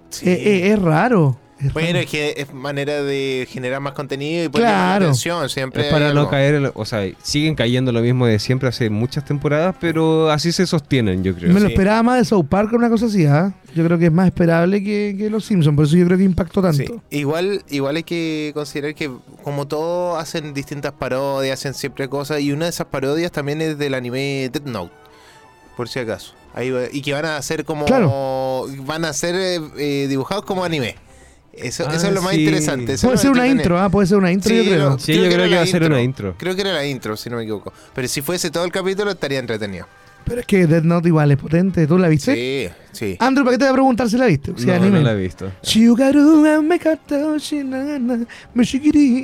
sí. 0.10 0.28
Eh, 0.30 0.34
eh, 0.67 0.73
es 0.73 0.80
raro. 0.82 1.39
Es 1.60 1.74
Bueno, 1.74 1.88
raro. 1.89 2.00
es 2.00 2.06
que 2.08 2.34
es 2.38 2.54
manera 2.54 3.04
de 3.04 3.48
generar 3.50 3.80
más 3.82 3.93
contenido 3.93 4.45
y 4.45 4.50
poner 4.50 4.67
Claro. 4.67 5.06
atención. 5.06 5.50
Siempre 5.50 5.88
Es 5.88 5.91
para 5.91 6.13
no 6.13 6.19
algo. 6.22 6.30
caer, 6.32 6.56
en 6.56 6.63
lo- 6.63 6.72
o 6.76 6.86
sea, 6.86 7.02
siguen 7.22 7.56
cayendo 7.56 7.91
lo 7.91 8.02
mismo 8.02 8.26
de 8.26 8.39
siempre 8.39 8.69
hace 8.69 8.89
muchas 8.89 9.26
temporadas, 9.26 9.76
pero 9.80 10.32
así 10.32 10.52
se 10.52 10.65
sostienen, 10.65 11.24
yo 11.24 11.36
creo. 11.36 11.54
Me 11.54 11.60
lo 11.60 11.67
sí. 11.67 11.74
esperaba 11.74 12.02
más 12.04 12.19
de 12.19 12.26
South 12.26 12.45
Park 12.50 12.72
o 12.74 12.76
una 12.78 12.89
cosa 12.89 13.08
así, 13.08 13.26
¿ah? 13.26 13.54
Yo 13.76 13.84
creo 13.86 13.98
que 14.00 14.06
es 14.06 14.12
más 14.12 14.26
esperable 14.28 14.84
que, 14.84 15.15
que 15.17 15.30
Los 15.30 15.45
Simpsons, 15.45 15.76
por 15.76 15.86
eso 15.86 15.95
yo 15.98 16.06
creo 16.06 16.17
que 16.17 16.24
impactó 16.24 16.62
tanto. 16.62 16.78
Sí. 16.78 17.17
Igual, 17.17 17.63
igual 17.69 17.98
hay 17.98 18.04
que 18.04 18.52
considerar 18.54 18.95
que 18.95 19.12
como 19.43 19.67
todo 19.67 20.17
hacen 20.17 20.54
distintas 20.54 20.93
parodias, 20.93 21.60
hacen 21.60 21.74
siempre 21.74 22.08
cosas 22.10 22.41
y 22.41 22.52
una 22.52 22.65
de 22.65 22.72
esas 22.72 22.88
parodias 22.88 23.32
también 23.32 23.62
es 23.62 23.78
del 23.78 23.93
anime 23.93 24.50
Death 24.52 24.65
Note, 24.65 24.91
por 25.78 25.88
si 25.89 26.00
acaso. 26.00 26.34
Ahí 26.56 26.72
va- 26.72 26.86
y 26.91 27.02
que 27.04 27.13
van 27.13 27.26
a 27.26 27.41
ser 27.43 27.63
como 27.63 27.86
van 28.86 29.06
a 29.06 29.13
ser 29.13 29.36
eh, 29.36 29.60
eh, 29.78 30.08
dibujados 30.10 30.43
como 30.45 30.63
anime. 30.63 30.95
Eso, 31.54 31.86
Ah, 31.88 31.96
eso 31.96 32.08
es 32.08 32.14
lo 32.14 32.22
más 32.22 32.34
sí. 32.36 32.42
interesante. 32.42 32.94
eso 32.94 33.08
Puede 33.08 33.18
ser 33.18 33.32
una 33.32 33.48
intro, 33.48 33.80
¿ah? 33.80 33.90
Puede 33.90 34.08
ser 34.08 34.18
una 34.18 34.32
intro, 34.32 34.54
yo 34.54 34.62
Sí, 34.64 34.68
creo. 34.70 34.90
lo- 34.92 35.00
Sí, 35.00 35.14
yo 35.16 35.24
creo 35.30 35.50
que 35.50 35.56
va 35.56 35.62
a 35.62 35.66
ser 35.66 35.84
una 35.84 36.02
intro. 36.02 36.36
Creo 36.38 36.56
que 36.56 36.62
era 36.62 36.74
la 36.74 36.86
intro, 36.86 37.18
si 37.18 37.30
no 37.30 37.38
me 37.38 37.44
equivoco. 37.44 37.74
Pero 37.94 38.08
si 38.08 38.22
fuese 38.22 38.50
todo 38.52 38.64
el 38.66 38.72
capítulo 38.72 39.12
estaría 39.12 39.40
entretenido. 39.40 39.86
Pero 40.26 40.42
es 40.42 40.46
que 40.48 40.68
Death 40.68 40.84
Note 40.84 41.08
igual 41.08 41.32
es 41.32 41.38
potente. 41.38 41.88
¿Tú 41.88 41.98
la 41.98 42.08
viste? 42.08 42.36
Sí, 42.36 42.74
sí. 42.92 43.18
Andrew, 43.20 43.44
¿para 43.46 43.56
qué 43.56 43.60
te 43.60 43.64
voy 43.66 43.72
a 43.72 43.74
preguntar 43.74 44.10
si 44.10 44.18
la 44.18 44.28
viste? 44.28 44.54
Si 44.58 44.66
no, 44.68 44.74
anime. 44.74 45.00
no 45.00 45.06
la 45.06 45.14
he 45.14 45.16
visto. 45.18 45.52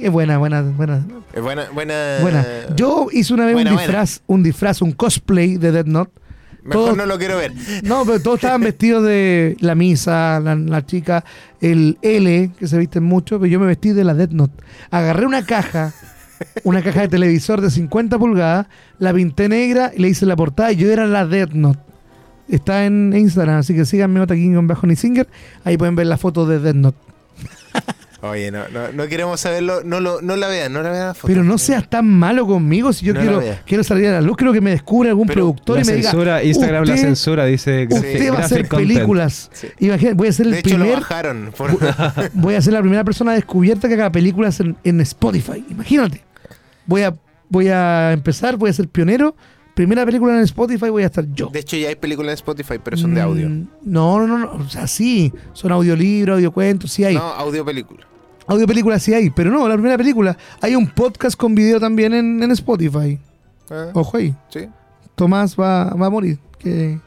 Es 0.04 0.12
buena, 0.12 0.38
buena, 0.40 0.62
buena. 0.62 1.06
Es 1.34 1.42
buena, 1.44 1.70
buena. 1.72 2.18
Buena. 2.22 2.46
Yo 2.76 3.08
hice 3.12 3.34
una 3.34 3.46
vez 3.46 3.54
buena, 3.54 3.72
un 3.72 3.76
buena. 3.76 3.88
disfraz, 3.88 4.22
un 4.26 4.42
disfraz, 4.42 4.82
un 4.82 4.94
cosplay 4.94 5.58
de 5.58 5.72
Death 5.72 5.86
Note. 5.88 6.12
Mejor 6.66 6.86
todo- 6.88 6.96
no 6.96 7.06
lo 7.06 7.18
quiero 7.18 7.38
ver. 7.38 7.54
No, 7.84 8.06
pero 8.06 8.20
todos 8.20 8.38
estaban 8.40 8.62
vestidos 8.62 9.04
de 9.06 9.56
la 9.60 9.76
misa, 9.76 10.40
la, 10.40 10.56
la 10.56 10.86
chica, 10.86 11.24
el 11.62 11.98
L, 12.02 12.52
que 12.60 12.68
se 12.68 12.78
visten 12.78 13.04
mucho, 13.04 13.40
pero 13.40 13.50
yo 13.52 13.60
me 13.60 13.68
vestí 13.68 13.92
de 13.92 14.04
la 14.04 14.14
Death 14.14 14.32
Note. 14.32 14.64
Agarré 14.92 15.26
una 15.26 15.46
caja, 15.46 15.94
una 16.64 16.82
caja 16.82 17.02
de 17.02 17.08
televisor 17.08 17.62
de 17.62 17.70
50 17.72 18.18
pulgadas, 18.18 18.68
la 19.00 19.14
pinté 19.14 19.48
negra 19.48 19.92
y 19.96 20.02
le 20.02 20.10
hice 20.10 20.26
la 20.26 20.36
portada 20.36 20.72
y 20.72 20.76
yo 20.78 20.92
era 20.92 21.06
la 21.06 21.26
Death 21.26 21.52
Note. 21.54 21.80
Está 22.50 22.86
en 22.86 23.14
Instagram, 23.16 23.58
así 23.58 23.74
que 23.74 23.86
síganme 23.86 24.20
Otaking 24.22 24.68
bajo 24.68 24.86
Nisinger. 24.86 25.28
Ahí 25.64 25.78
pueden 25.78 25.96
ver 25.96 26.08
la 26.08 26.18
foto 26.18 26.46
de 26.46 26.60
Death 26.60 26.76
Note. 26.76 26.98
Oye, 28.30 28.52
no, 28.52 28.68
no, 28.70 28.92
no 28.92 29.08
queremos 29.08 29.40
saberlo. 29.40 29.84
No, 29.84 30.00
lo, 30.00 30.22
no 30.22 30.36
la 30.36 30.48
vean, 30.48 30.72
no 30.74 30.82
la 30.82 30.92
vean. 30.92 31.14
Pero 31.26 31.44
no 31.44 31.58
seas 31.58 31.88
tan 31.90 32.08
malo 32.08 32.46
conmigo 32.46 32.92
si 32.94 33.06
yo 33.06 33.14
No 33.14 33.22
quiero, 33.22 33.42
quiero 33.66 33.84
salir 33.84 34.08
a 34.08 34.12
la 34.14 34.22
luz. 34.22 34.36
Creo 34.38 34.52
que 34.54 34.62
me 34.62 34.72
descubre 34.72 35.10
algún 35.10 35.28
Pero 35.28 35.36
productor 35.42 35.78
La 35.78 35.84
y 35.84 35.86
me 35.86 35.94
diga. 35.94 36.12
censura, 36.12 36.44
Instagram 36.44 36.86
la 36.86 36.94
"Usted- 36.94 37.06
censura, 37.08 37.46
dice 37.46 37.88
Usted 37.90 38.32
va 38.34 38.38
a 38.38 38.40
hacer 38.42 38.58
graphic 38.60 38.70
content". 38.72 38.90
películas. 38.94 39.50
Sí. 39.54 39.68
Imagínate, 39.80 40.16
voy 40.16 40.28
a 40.28 40.32
ser 40.32 40.46
el 40.48 40.52
De 40.54 40.60
hecho, 40.60 40.78
lo 40.78 40.84
primer 40.86 41.00
bajaron. 41.02 41.54
por- 41.58 42.32
voy 42.34 42.56
a 42.56 42.62
ser 42.62 42.74
la 42.74 42.82
primera 42.82 43.04
persona 43.04 43.34
descubierta 43.34 43.88
que 43.88 43.94
haga 43.96 44.12
películas 44.12 44.60
en, 44.60 44.76
en 44.84 45.02
Spotify. 45.02 45.64
Imagínate. 45.70 46.24
Voy 46.86 47.02
a, 47.04 47.16
voy 47.50 47.68
a 47.70 48.12
empezar, 48.14 48.58
voy 48.58 48.70
a 48.70 48.74
ser 48.74 48.88
pionero. 48.88 49.36
Primera 49.74 50.06
película 50.06 50.34
en 50.38 50.40
Spotify 50.44 50.90
voy 50.90 51.04
a 51.04 51.08
estar 51.08 51.26
yo. 51.34 51.48
De 51.48 51.60
hecho, 51.60 51.76
ya 51.76 51.90
hay 51.90 51.96
películas 51.96 52.30
de 52.30 52.34
Spotify, 52.36 52.76
pero 52.82 52.96
son 52.96 53.14
de 53.14 53.20
audio. 53.20 53.50
Mm, 53.50 53.68
No, 53.84 54.20
no, 54.20 54.26
no, 54.26 54.38
no. 54.38 54.52
O 54.64 54.70
sea, 54.70 54.88
sí. 54.88 55.34
Son 55.52 55.70
audiolibros, 55.74 56.36
audiocuentos, 56.36 56.94
sí 56.94 57.04
hay. 57.04 57.16
No, 57.16 57.24
audio 57.24 57.66
película. 57.66 58.08
Audiopelículas 58.48 59.02
sí 59.04 59.14
hay. 59.14 59.30
Pero 59.30 59.52
no, 59.52 59.68
la 59.68 59.76
primera 59.76 59.98
película. 59.98 60.38
Hay 60.62 60.76
un 60.76 60.88
podcast 60.88 61.36
con 61.38 61.56
video 61.56 61.80
también 61.80 62.14
en, 62.14 62.42
en 62.44 62.52
Spotify. 62.52 63.20
Ah, 63.70 63.88
Ojo 63.94 64.18
ahí. 64.18 64.36
sí. 64.50 64.68
Tomás 65.16 65.56
va, 65.60 65.86
va 65.94 66.08
a 66.08 66.10
morir. 66.10 66.38
Que, 66.60 67.00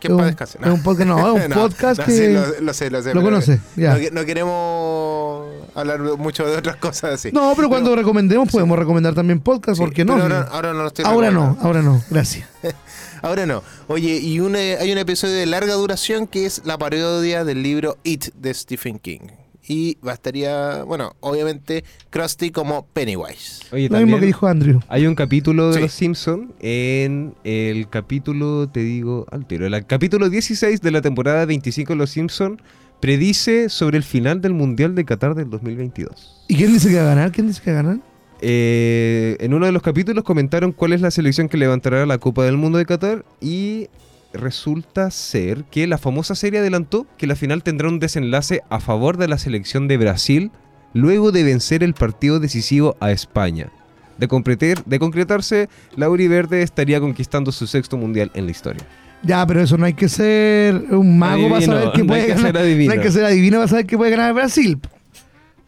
Que 0.00 0.08
es 0.08 0.12
un- 0.14 0.20
es 0.20 0.30
un 0.30 0.82
podcast, 0.82 1.08
no, 1.08 1.36
es 1.36 1.44
un 1.44 1.48
No, 1.50 1.54
podcast 1.56 2.00
no, 2.00 2.04
que 2.06 2.12
sí, 2.12 2.32
lo, 2.32 2.60
lo 2.60 2.74
sé, 2.74 2.90
lo 2.90 3.02
sé. 3.02 3.14
lo 3.14 3.22
conoce. 3.22 3.60
Ya. 3.76 3.94
No, 3.94 4.00
que- 4.00 4.10
no 4.10 4.24
queremos 4.24 5.46
hablar 5.74 6.00
mucho 6.18 6.44
de 6.46 6.56
otras 6.56 6.76
cosas 6.76 7.14
así. 7.14 7.30
No, 7.32 7.52
pero 7.56 7.68
cuando 7.68 7.94
recomendemos 7.96 8.50
podemos 8.50 8.78
recomendar 8.78 9.14
también 9.14 9.40
podcast, 9.40 9.78
Sí, 9.78 9.84
¿por 9.84 9.92
qué 9.94 10.04
no? 10.04 10.14
ahora, 10.14 10.48
ahora 10.50 10.72
no 10.72 10.82
lo 10.82 10.88
estoy 10.88 11.04
ahora 11.06 11.30
no, 11.30 11.56
ahora 11.62 11.80
no. 11.82 12.02
Gracias. 12.10 12.48
Ahora 13.22 13.46
no. 13.46 13.62
Oye, 13.86 14.18
y 14.18 14.38
una- 14.40 14.58
hay 14.58 14.92
un 14.92 14.98
episodio 14.98 15.32
de 15.36 15.46
larga 15.46 15.72
duración 15.74 16.26
que 16.26 16.44
es 16.44 16.60
la 16.66 16.76
parodia 16.76 17.42
del 17.42 17.62
libro 17.62 17.96
It 18.04 18.26
de 18.34 18.52
Stephen 18.52 18.98
King. 18.98 19.20
Y 19.66 19.96
bastaría, 20.02 20.82
bueno, 20.84 21.16
obviamente, 21.20 21.84
Krusty 22.10 22.50
como 22.50 22.86
Pennywise. 22.92 23.64
Oye, 23.72 23.88
Lo 23.88 23.98
mismo 23.98 24.18
que 24.20 24.26
dijo 24.26 24.46
Andrew. 24.46 24.80
hay 24.88 25.06
un 25.06 25.14
capítulo 25.14 25.68
de 25.68 25.74
Sí. 25.76 25.80
Los 25.80 25.92
Simpsons 25.92 26.50
en 26.60 27.34
el 27.44 27.88
capítulo, 27.88 28.68
te 28.68 28.80
digo, 28.80 29.26
al 29.30 29.46
tiro, 29.46 29.66
el 29.66 29.86
capítulo 29.86 30.28
16 30.28 30.82
de 30.82 30.90
la 30.90 31.00
temporada 31.00 31.46
25 31.46 31.94
de 31.94 31.96
Los 31.96 32.10
Simpsons 32.10 32.60
predice 33.00 33.68
sobre 33.68 33.96
el 33.98 34.02
final 34.02 34.40
del 34.40 34.54
Mundial 34.54 34.94
de 34.94 35.04
Qatar 35.04 35.34
del 35.34 35.50
2022. 35.50 36.44
¿Y 36.48 36.56
quién 36.56 36.72
dice 36.72 36.88
que 36.90 36.96
va 36.96 37.02
a 37.02 37.14
ganar? 37.14 37.32
¿Quién 37.32 37.46
dice 37.46 37.60
que 37.62 37.72
va 37.72 37.80
a 37.80 37.82
ganar? 37.82 37.98
Eh, 38.40 39.36
en 39.40 39.54
uno 39.54 39.64
de 39.66 39.72
los 39.72 39.82
capítulos 39.82 40.24
comentaron 40.24 40.72
cuál 40.72 40.92
es 40.92 41.00
la 41.00 41.10
selección 41.10 41.48
que 41.48 41.56
levantará 41.56 42.04
la 42.04 42.18
Copa 42.18 42.44
del 42.44 42.56
Mundo 42.58 42.76
de 42.78 42.84
Qatar 42.84 43.24
y 43.40 43.88
resulta 44.34 45.10
ser 45.10 45.64
que 45.64 45.86
la 45.86 45.98
famosa 45.98 46.34
serie 46.34 46.60
adelantó 46.60 47.06
que 47.16 47.26
la 47.26 47.36
final 47.36 47.62
tendrá 47.62 47.88
un 47.88 47.98
desenlace 47.98 48.60
a 48.70 48.80
favor 48.80 49.16
de 49.16 49.28
la 49.28 49.38
selección 49.38 49.88
de 49.88 49.96
Brasil 49.96 50.50
luego 50.92 51.32
de 51.32 51.42
vencer 51.44 51.82
el 51.82 51.94
partido 51.94 52.38
decisivo 52.40 52.96
a 53.00 53.10
España. 53.12 53.70
De, 54.18 54.28
concretar- 54.28 54.84
de 54.84 54.98
concretarse, 54.98 55.68
Lauri 55.96 56.28
Verde 56.28 56.62
estaría 56.62 57.00
conquistando 57.00 57.50
su 57.50 57.66
sexto 57.66 57.96
mundial 57.96 58.30
en 58.34 58.44
la 58.44 58.50
historia. 58.52 58.82
Ya, 59.22 59.44
pero 59.46 59.62
eso 59.62 59.76
no 59.78 59.86
hay 59.86 59.94
que 59.94 60.08
ser 60.08 60.74
un 60.90 61.18
mago 61.18 61.48
para 61.48 61.56
Adivino, 61.56 61.74
saber 61.80 61.92
que 61.92 61.98
no 62.02 62.06
puede 62.06 62.22
que 62.26 62.34
ganar. 62.34 62.54
No 62.54 62.92
hay 62.92 63.00
que 63.00 63.10
ser 63.10 63.24
adivino 63.24 63.56
para 63.56 63.68
saber 63.68 63.86
que 63.86 63.96
puede 63.96 64.10
ganar 64.10 64.34
Brasil. 64.34 64.78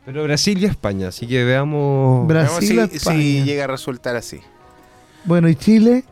Pero 0.05 0.23
Brasil 0.23 0.59
y 0.63 0.67
España, 0.67 1.09
así 1.09 1.27
que 1.27 1.43
veamos... 1.43 2.29
Bra- 2.29 2.43
Veamos 2.43 2.59
Brasil 2.59 2.89
si, 2.91 2.97
España. 2.99 3.19
si 3.19 3.43
llega 3.45 3.65
a 3.65 3.67
resultar 3.67 4.15
así. 4.15 4.39
Bueno, 5.25 5.49
y 5.49 5.57
Chile 5.57 6.05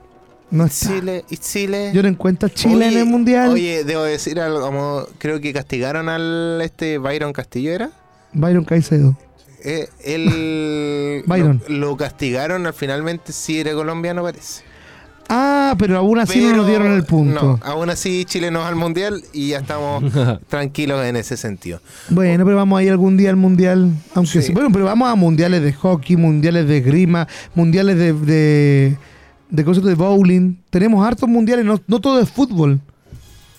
no 0.51 0.67
está. 0.67 0.89
Chile, 0.89 1.25
y 1.31 1.37
Chile. 1.37 1.91
Yo 1.95 2.03
no 2.03 2.09
encuentro 2.09 2.47
a 2.47 2.51
Chile 2.51 2.75
Oye, 2.77 2.89
en 2.89 2.99
el 2.99 3.07
mundial. 3.07 3.51
Oye, 3.51 3.85
debo 3.85 4.03
decir 4.05 4.41
algo, 4.41 4.61
como 4.61 5.07
creo 5.19 5.41
que 5.41 5.53
castigaron 5.53 6.09
al 6.09 6.61
este 6.63 6.99
Byron 6.99 7.33
Castillo, 7.33 7.73
¿era? 7.73 7.91
Byron 8.33 8.65
Caicedo. 8.65 9.17
Eh, 9.65 9.89
él 10.05 11.23
Byron. 11.27 11.63
Lo, 11.69 11.89
lo 11.89 11.97
castigaron, 11.97 12.67
al 12.67 12.75
finalmente 12.75 13.33
sí 13.33 13.61
era 13.61 13.73
colombiano, 13.73 14.23
parece. 14.23 14.63
Ah, 15.29 15.75
pero 15.79 15.97
aún 15.97 16.19
así 16.19 16.39
no 16.39 16.49
nos 16.49 16.53
Pero, 16.53 16.67
dieron 16.67 16.93
el 16.93 17.05
punto. 17.05 17.43
No, 17.43 17.61
aún 17.63 17.89
así 17.89 18.27
Chile 18.27 18.51
no 18.51 18.61
va 18.61 18.69
al 18.69 18.77
mundial 18.77 19.25
y 19.33 19.49
ya 19.49 19.59
estamos 19.59 20.05
tranquilos 20.49 21.03
en 21.07 21.17
ese 21.17 21.39
sentido. 21.39 21.81
Bueno, 22.11 22.45
pero 22.45 22.57
vamos 22.59 22.79
a 22.79 22.83
ir 22.83 22.91
algún 22.91 23.17
día 23.17 23.31
al 23.31 23.37
mundial. 23.37 23.91
Aunque 24.15 24.33
Sí. 24.33 24.43
sí. 24.43 24.53
Bueno, 24.53 24.69
pero 24.71 24.85
vamos 24.85 25.09
a 25.09 25.15
mundiales 25.15 25.63
de 25.63 25.73
hockey, 25.73 26.17
mundiales 26.17 26.69
de 26.69 26.81
grima, 26.83 27.27
mundiales 27.55 27.97
de, 27.97 28.13
de, 28.13 28.99
de 29.55 29.65
cosas 29.65 29.85
de 29.85 29.95
bowling. 29.95 30.57
Tenemos 30.71 31.07
hartos 31.07 31.29
mundiales, 31.29 31.65
no, 31.65 31.81
no 31.87 32.01
todo 32.01 32.21
es 32.21 32.29
fútbol. 32.31 32.81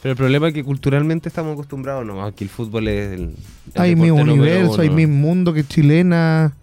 Pero 0.01 0.11
el 0.11 0.17
problema 0.17 0.49
es 0.49 0.53
que 0.53 0.63
culturalmente 0.63 1.29
estamos 1.29 1.53
acostumbrados, 1.53 2.05
no, 2.05 2.33
que 2.35 2.43
el 2.43 2.49
fútbol 2.49 2.87
es 2.87 3.13
el, 3.13 3.21
el 3.73 3.81
hay 3.81 3.95
mi 3.95 4.11
universo, 4.11 4.81
hay 4.81 4.89
mi 4.89 5.07
mundo 5.07 5.53
que 5.53 5.61
es 5.61 5.67
chilena. 5.67 6.53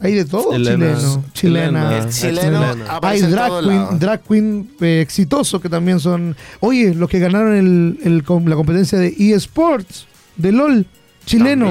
Hay 0.00 0.14
de 0.14 0.24
todo 0.24 0.50
Chilena. 0.52 0.96
chileno. 0.96 1.24
Chilena. 1.32 1.88
Ah, 1.90 1.98
El 1.98 2.10
chileno 2.10 2.64
Hay 3.02 3.20
drag 3.20 3.50
queen, 3.60 3.76
lados. 3.76 4.00
drag 4.00 4.20
queen 4.22 4.70
eh, 4.80 5.00
exitosos 5.00 5.60
que 5.60 5.68
también 5.68 6.00
son. 6.00 6.34
Oye, 6.58 6.92
los 6.92 7.08
que 7.08 7.20
ganaron 7.20 7.54
el, 7.54 8.24
la 8.46 8.56
competencia 8.56 8.98
de 8.98 9.14
eSports, 9.16 10.08
de 10.36 10.50
LOL, 10.50 10.86
chileno. 11.24 11.66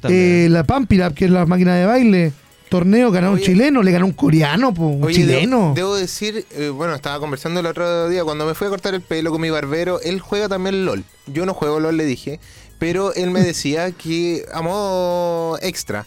Eh, 0.08 0.48
la 0.50 0.64
Pampilap, 0.64 1.12
que 1.12 1.26
es 1.26 1.30
la 1.30 1.44
máquina 1.44 1.74
de 1.74 1.84
baile. 1.84 2.32
Torneo 2.68 3.10
ganó 3.10 3.32
un 3.32 3.38
chileno, 3.40 3.82
le 3.82 3.92
ganó 3.92 4.06
un 4.06 4.12
coreano, 4.12 4.72
po, 4.74 4.86
un 4.86 5.04
Oye, 5.04 5.14
chileno. 5.14 5.58
Debo, 5.58 5.74
debo 5.74 5.96
decir, 5.96 6.44
eh, 6.52 6.70
bueno, 6.70 6.94
estaba 6.94 7.20
conversando 7.20 7.60
el 7.60 7.66
otro 7.66 8.08
día 8.08 8.24
cuando 8.24 8.46
me 8.46 8.54
fui 8.54 8.66
a 8.66 8.70
cortar 8.70 8.94
el 8.94 9.00
pelo 9.02 9.30
con 9.30 9.40
mi 9.40 9.50
barbero, 9.50 10.00
él 10.00 10.20
juega 10.20 10.48
también 10.48 10.84
LOL. 10.84 11.04
Yo 11.26 11.46
no 11.46 11.54
juego 11.54 11.78
LOL, 11.80 11.96
le 11.96 12.04
dije, 12.04 12.40
pero 12.78 13.14
él 13.14 13.30
me 13.30 13.40
decía 13.42 13.90
que, 13.92 14.44
a 14.52 14.62
modo 14.62 15.58
extra, 15.62 16.06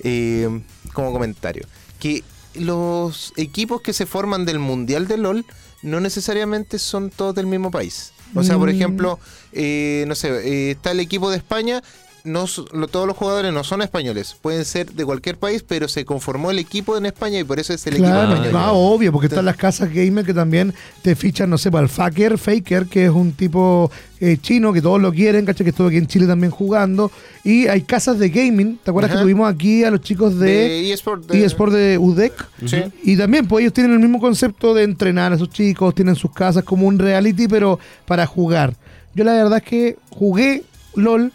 eh, 0.00 0.48
como 0.92 1.12
comentario, 1.12 1.66
que 2.00 2.24
los 2.54 3.32
equipos 3.36 3.80
que 3.82 3.92
se 3.92 4.06
forman 4.06 4.44
del 4.44 4.58
Mundial 4.58 5.06
de 5.06 5.18
LOL 5.18 5.44
no 5.82 6.00
necesariamente 6.00 6.78
son 6.80 7.10
todos 7.10 7.34
del 7.34 7.46
mismo 7.46 7.70
país. 7.70 8.12
O 8.34 8.42
sea, 8.42 8.58
por 8.58 8.68
Mm. 8.68 8.74
ejemplo, 8.74 9.18
eh, 9.52 10.04
no 10.08 10.14
sé, 10.14 10.28
eh, 10.28 10.70
está 10.72 10.90
el 10.90 11.00
equipo 11.00 11.30
de 11.30 11.36
España, 11.36 11.82
no 12.28 12.46
todos 12.88 13.06
los 13.06 13.16
jugadores 13.16 13.52
no 13.52 13.64
son 13.64 13.82
españoles, 13.82 14.36
pueden 14.40 14.64
ser 14.64 14.92
de 14.92 15.04
cualquier 15.04 15.36
país, 15.36 15.64
pero 15.66 15.88
se 15.88 16.04
conformó 16.04 16.50
el 16.50 16.58
equipo 16.58 16.96
en 16.96 17.06
España 17.06 17.38
y 17.40 17.44
por 17.44 17.58
eso 17.58 17.72
es 17.72 17.86
el 17.86 17.96
Claro, 17.96 18.20
equipo 18.32 18.34
español. 18.44 18.62
ah, 18.62 18.72
obvio, 18.72 19.10
porque 19.12 19.26
están 19.26 19.44
las 19.44 19.56
casas 19.56 19.92
gamer 19.92 20.24
que 20.24 20.34
también 20.34 20.72
te 21.02 21.16
fichan, 21.16 21.50
no 21.50 21.58
sé, 21.58 21.70
para 21.70 21.82
el 21.84 21.88
Faker, 21.88 22.38
Faker, 22.38 22.86
que 22.86 23.04
es 23.06 23.10
un 23.10 23.32
tipo 23.32 23.90
eh, 24.20 24.36
chino 24.40 24.72
que 24.72 24.82
todos 24.82 25.00
lo 25.00 25.12
quieren, 25.12 25.44
¿cachai? 25.46 25.64
Que 25.64 25.70
estuvo 25.70 25.88
aquí 25.88 25.96
en 25.96 26.06
Chile 26.08 26.26
también 26.26 26.50
jugando. 26.50 27.10
Y 27.44 27.68
hay 27.68 27.82
casas 27.82 28.18
de 28.18 28.28
gaming, 28.30 28.78
¿te 28.82 28.90
acuerdas 28.90 29.12
que 29.12 29.18
tuvimos 29.22 29.48
aquí 29.48 29.84
a 29.84 29.90
los 29.90 30.00
chicos 30.00 30.38
de, 30.38 30.46
de 30.46 30.92
eSport. 30.92 31.24
de- 31.30 31.44
eSport 31.44 31.72
de 31.72 31.98
UDEC? 31.98 32.32
Sí. 32.66 32.82
Y 33.04 33.16
también, 33.16 33.46
pues 33.46 33.62
ellos 33.62 33.72
tienen 33.72 33.92
el 33.92 34.00
mismo 34.00 34.18
concepto 34.20 34.74
de 34.74 34.82
entrenar 34.82 35.32
a 35.32 35.36
esos 35.36 35.50
chicos, 35.50 35.94
tienen 35.94 36.16
sus 36.16 36.32
casas 36.32 36.64
como 36.64 36.86
un 36.86 36.98
reality, 36.98 37.46
pero 37.48 37.78
para 38.06 38.26
jugar. 38.26 38.74
Yo 39.14 39.24
la 39.24 39.32
verdad 39.34 39.58
es 39.58 39.64
que 39.64 39.96
jugué 40.10 40.64
LOL, 40.94 41.32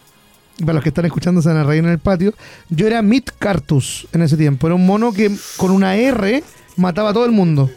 para 0.63 0.75
los 0.75 0.83
que 0.83 0.89
están 0.89 1.05
escuchando 1.05 1.41
se 1.41 1.49
van 1.49 1.57
a 1.57 1.63
reír 1.63 1.83
en 1.83 1.89
el 1.89 1.99
patio, 1.99 2.33
yo 2.69 2.87
era 2.87 3.01
Mid 3.01 3.23
Cartus 3.39 4.07
en 4.13 4.21
ese 4.21 4.37
tiempo. 4.37 4.67
Era 4.67 4.75
un 4.75 4.85
mono 4.85 5.13
que 5.13 5.31
con 5.57 5.71
una 5.71 5.95
R 5.95 6.43
mataba 6.77 7.09
a 7.09 7.13
todo 7.13 7.25
el 7.25 7.31
mundo. 7.31 7.69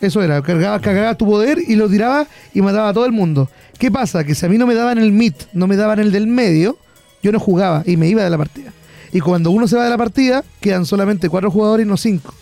Eso 0.00 0.22
era, 0.22 0.40
cargaba, 0.42 0.80
cargaba 0.80 1.14
tu 1.14 1.26
poder 1.26 1.58
y 1.66 1.76
lo 1.76 1.88
tiraba 1.88 2.26
y 2.54 2.62
mataba 2.62 2.88
a 2.88 2.94
todo 2.94 3.04
el 3.04 3.12
mundo. 3.12 3.50
¿Qué 3.78 3.90
pasa? 3.90 4.24
Que 4.24 4.34
si 4.34 4.46
a 4.46 4.48
mí 4.48 4.56
no 4.56 4.66
me 4.66 4.74
daban 4.74 4.98
el 4.98 5.12
mid, 5.12 5.34
no 5.52 5.66
me 5.66 5.76
daban 5.76 5.98
el 5.98 6.10
del 6.10 6.26
medio, 6.26 6.78
yo 7.22 7.32
no 7.32 7.38
jugaba 7.38 7.82
y 7.86 7.96
me 7.96 8.08
iba 8.08 8.24
de 8.24 8.30
la 8.30 8.38
partida. 8.38 8.72
Y 9.12 9.20
cuando 9.20 9.50
uno 9.50 9.68
se 9.68 9.76
va 9.76 9.84
de 9.84 9.90
la 9.90 9.98
partida, 9.98 10.44
quedan 10.60 10.86
solamente 10.86 11.28
cuatro 11.28 11.50
jugadores 11.50 11.84
y 11.84 11.88
no 11.88 11.96
cinco. 11.96 12.34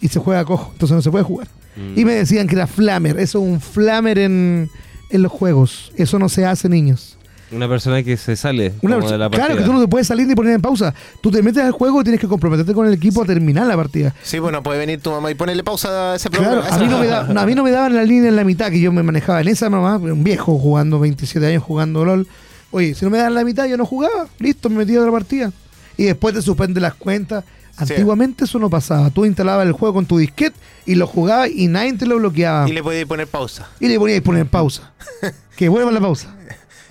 Y 0.00 0.08
se 0.08 0.18
juega 0.18 0.44
cojo, 0.44 0.70
entonces 0.72 0.94
no 0.94 1.02
se 1.02 1.10
puede 1.10 1.24
jugar. 1.24 1.48
Y 1.94 2.06
me 2.06 2.14
decían 2.14 2.46
que 2.46 2.54
era 2.54 2.66
flamer, 2.66 3.18
eso 3.18 3.38
es 3.38 3.44
un 3.44 3.60
flamer 3.60 4.18
en, 4.18 4.70
en 5.10 5.22
los 5.22 5.30
juegos. 5.30 5.92
Eso 5.96 6.18
no 6.18 6.30
se 6.30 6.46
hace, 6.46 6.70
niños. 6.70 7.15
Una 7.52 7.68
persona 7.68 8.02
que 8.02 8.16
se 8.16 8.34
sale 8.34 8.72
Una 8.82 8.96
como 8.96 9.08
de 9.10 9.18
la 9.18 9.30
partida. 9.30 9.46
claro 9.46 9.60
que 9.60 9.64
tú 9.66 9.72
no 9.72 9.80
te 9.80 9.86
puedes 9.88 10.06
salir 10.08 10.26
ni 10.26 10.34
poner 10.34 10.54
en 10.54 10.60
pausa. 10.60 10.92
Tú 11.20 11.30
te 11.30 11.42
metes 11.42 11.62
al 11.62 11.70
juego 11.72 12.00
y 12.00 12.04
tienes 12.04 12.20
que 12.20 12.26
comprometerte 12.26 12.74
con 12.74 12.86
el 12.86 12.92
equipo 12.94 13.22
a 13.22 13.26
terminar 13.26 13.66
la 13.66 13.76
partida. 13.76 14.12
Sí, 14.22 14.38
bueno, 14.40 14.62
puede 14.64 14.78
venir 14.80 15.00
tu 15.00 15.10
mamá 15.12 15.30
y 15.30 15.34
ponerle 15.34 15.62
pausa 15.62 16.12
a 16.12 16.16
ese 16.16 16.28
Claro, 16.28 16.62
programa. 16.62 16.74
a 16.76 16.78
mí, 16.78 16.86
no 16.88 16.98
me 16.98 17.06
da- 17.06 17.22
no, 17.32 17.40
a 17.40 17.46
mí 17.46 17.54
no 17.54 17.62
me 17.62 17.70
daban 17.70 17.94
la 17.94 18.02
línea 18.02 18.28
en 18.30 18.36
la 18.36 18.42
mitad 18.44 18.70
que 18.70 18.80
yo 18.80 18.90
me 18.90 19.02
manejaba 19.04 19.40
en 19.40 19.48
esa 19.48 19.70
mamá, 19.70 19.96
un 19.96 20.24
viejo 20.24 20.58
jugando 20.58 20.98
27 20.98 21.46
años 21.46 21.62
jugando 21.62 22.04
LOL. 22.04 22.26
Oye, 22.72 22.94
si 22.94 23.04
no 23.04 23.10
me 23.12 23.18
dan 23.18 23.32
la 23.34 23.44
mitad 23.44 23.66
yo 23.66 23.76
no 23.76 23.86
jugaba, 23.86 24.26
listo, 24.40 24.68
me 24.68 24.78
metía 24.78 24.98
de 25.00 25.06
la 25.06 25.12
partida. 25.12 25.52
Y 25.96 26.04
después 26.04 26.34
te 26.34 26.42
suspende 26.42 26.80
las 26.80 26.94
cuentas. 26.94 27.44
Sí. 27.44 27.82
Antiguamente 27.92 28.44
eso 28.44 28.58
no 28.58 28.68
pasaba. 28.70 29.10
Tú 29.10 29.24
instalabas 29.24 29.66
el 29.66 29.72
juego 29.72 29.94
con 29.94 30.06
tu 30.06 30.16
disquete 30.18 30.56
y 30.86 30.94
lo 30.94 31.06
jugabas 31.06 31.50
y 31.50 31.68
nadie 31.68 31.92
te 31.92 32.06
lo 32.06 32.16
bloqueaba. 32.16 32.68
Y 32.68 32.72
le 32.72 32.82
puede 32.82 33.06
poner 33.06 33.26
pausa. 33.28 33.68
Y 33.80 33.86
le 33.88 33.98
ponías 33.98 34.20
poner 34.22 34.46
pausa. 34.46 34.92
que 35.56 35.68
vuelva 35.68 35.92
la 35.92 36.00
pausa. 36.00 36.34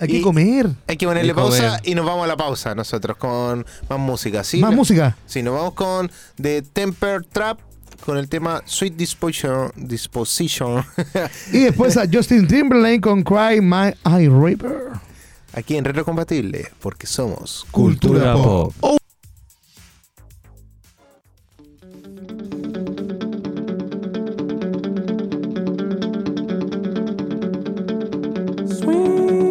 Hay 0.00 0.08
que 0.08 0.22
comer. 0.22 0.70
Hay 0.86 0.96
que 0.96 1.06
ponerle 1.06 1.34
pausa 1.34 1.80
y 1.84 1.94
nos 1.94 2.04
vamos 2.04 2.24
a 2.24 2.26
la 2.26 2.36
pausa 2.36 2.74
nosotros 2.74 3.16
con 3.16 3.64
más 3.88 3.98
música. 3.98 4.44
¿sí? 4.44 4.58
Más 4.58 4.74
música. 4.74 5.16
Sí, 5.26 5.42
nos 5.42 5.54
vamos 5.54 5.74
con 5.74 6.10
The 6.40 6.62
Temper 6.62 7.24
Trap 7.24 7.60
con 8.04 8.18
el 8.18 8.28
tema 8.28 8.62
Sweet 8.66 8.94
Disposition. 8.94 9.72
Disposition. 9.76 10.84
Y 11.52 11.60
después 11.60 11.96
a 11.96 12.06
Justin 12.10 12.46
Timberlake 12.46 13.00
con 13.00 13.22
Cry 13.22 13.60
My 13.60 13.94
Eye 14.04 14.28
River. 14.28 14.92
Aquí 15.52 15.76
en 15.76 15.84
Retro 15.84 16.04
Compatible, 16.04 16.68
porque 16.80 17.06
somos 17.06 17.64
Cultura 17.70 18.34
pop. 18.34 18.74
I 28.88 29.45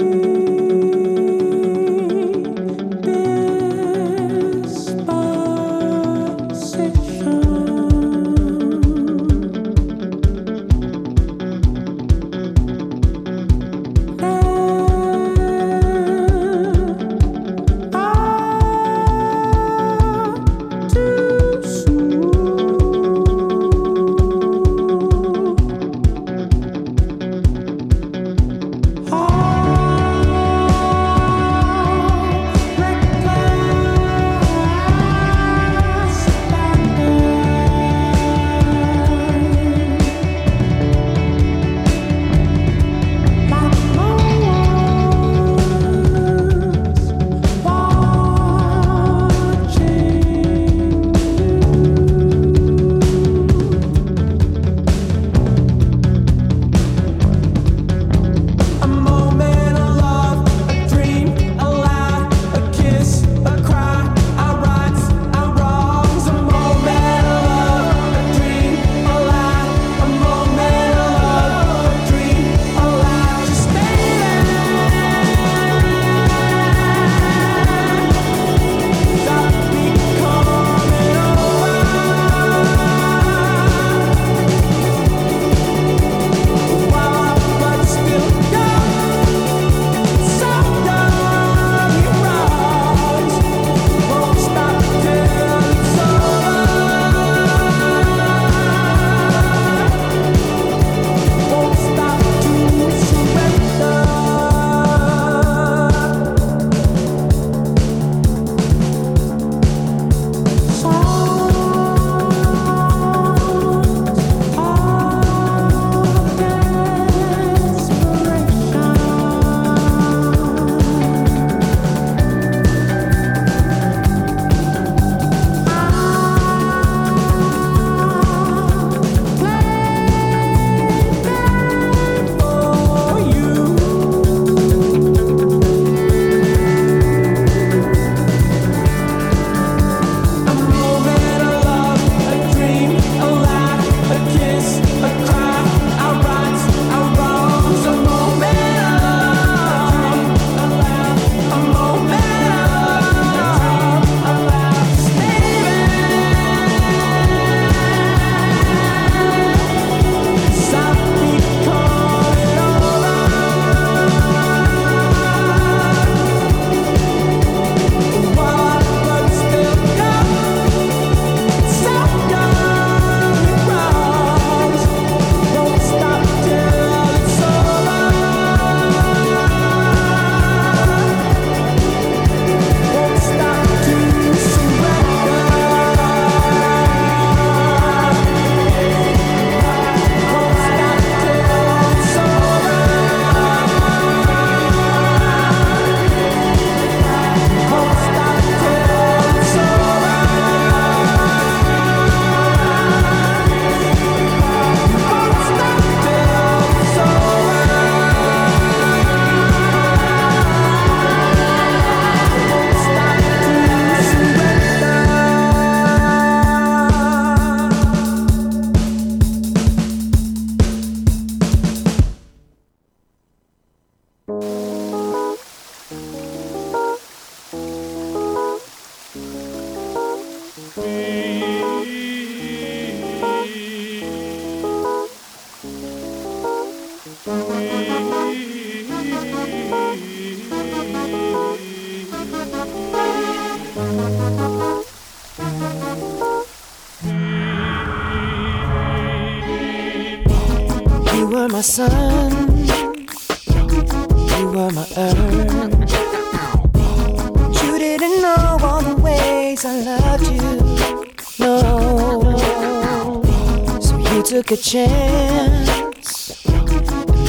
took 264.43 264.51
a 264.51 264.57
chance 264.57 266.45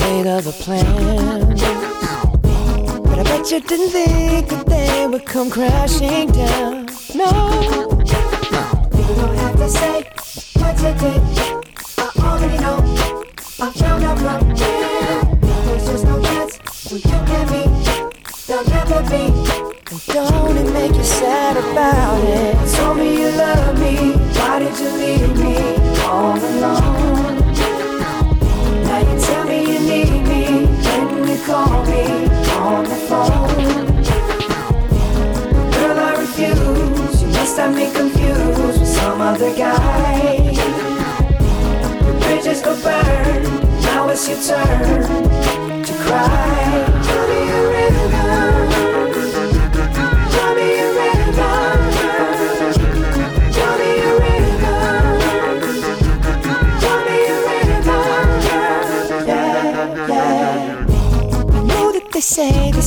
made 0.01 0.27
other 0.27 0.51
plans. 0.51 1.63
But 3.05 3.19
I 3.21 3.23
bet 3.23 3.49
you 3.49 3.61
didn't 3.61 3.91
think 3.91 4.49
that 4.49 4.67
they 4.67 5.07
would 5.07 5.25
come 5.25 5.49
crashing 5.49 6.33
down. 6.33 6.87
No, 7.15 7.31
you 8.99 9.15
don't 9.15 9.37
have 9.37 9.57
to 9.57 9.69
say 9.69 10.03
what 10.55 10.77
you 10.83 10.93
did. 10.99 11.23
I 11.97 12.11
already 12.19 12.59
know. 12.59 12.79
I 13.61 13.71
found 13.71 14.03
out 14.03 14.19
from 14.19 14.57
here. 14.57 15.23
There's 15.65 15.87
just 15.87 16.05
no 16.07 16.21
chance 16.21 16.59
when 16.91 17.03
you 17.03 17.19
and 17.37 17.51
me. 17.53 17.63
There'll 18.49 18.69
never 18.69 19.01
be. 19.09 19.66
And 19.89 20.05
don't 20.07 20.57
it 20.57 20.73
make 20.73 20.97
you 20.97 21.05
sad 21.05 21.57
about 21.57 22.19
it? 22.25 22.75
Told 22.75 22.97
me 22.99 23.21
you 23.21 23.29
love 23.31 23.79
me. 23.79 24.15
Why 24.35 24.59
did 24.59 24.77
you 24.81 24.91
leave 24.99 25.39
me 25.39 25.57
all 26.03 26.35
alone? 26.35 27.53
Now 28.83 28.99
you 28.99 29.21
tell 29.21 29.45
me 29.45 29.61
you 29.61 29.79
need 29.79 30.27
me. 30.27 30.67
When 30.67 31.29
you 31.29 31.39
call 31.47 31.85
me 31.87 32.03
on 32.51 32.83
the 32.83 32.99
phone. 33.07 34.03
Girl, 35.71 35.99
I 36.01 36.17
refuse. 36.19 37.23
You 37.23 37.29
must 37.29 37.57
have 37.57 37.73
me 37.73 37.89
confused 37.93 38.81
with 38.81 38.89
some 38.89 39.21
other 39.21 39.55
guy. 39.55 40.51
The 42.03 42.13
bridges 42.23 42.61
go 42.61 42.75
burn. 42.83 43.45
Now 43.83 44.09
it's 44.09 44.29
your 44.29 44.39
turn 44.43 45.85
to 45.85 45.93
cry. 46.03 47.03
Tell 47.05 47.29
me 47.29 47.51
a 47.51 47.69
river. 47.71 47.96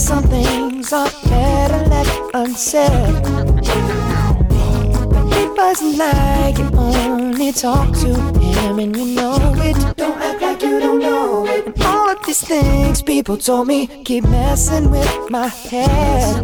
Some 0.09 0.23
things 0.23 0.91
are 0.91 1.11
better 1.29 1.85
left 1.87 2.19
unsaid. 2.33 3.13
It 5.41 5.49
wasn't 5.55 5.97
like 5.97 6.57
you 6.57 6.67
only 6.73 7.51
talk 7.51 7.93
to 8.03 8.15
him 8.39 8.79
and 8.79 8.97
you 8.97 9.05
know 9.13 9.37
it. 9.57 9.77
Don't 9.97 10.19
act 10.19 10.41
like 10.41 10.63
you 10.63 10.79
don't 10.79 10.99
know 10.99 11.45
it. 11.45 11.67
And 11.67 11.83
all 11.83 12.09
of 12.09 12.25
these 12.25 12.41
things 12.41 13.03
people 13.03 13.37
told 13.37 13.67
me 13.67 13.85
keep 14.03 14.23
messing 14.23 14.89
with 14.89 15.29
my 15.29 15.47
head. 15.47 16.43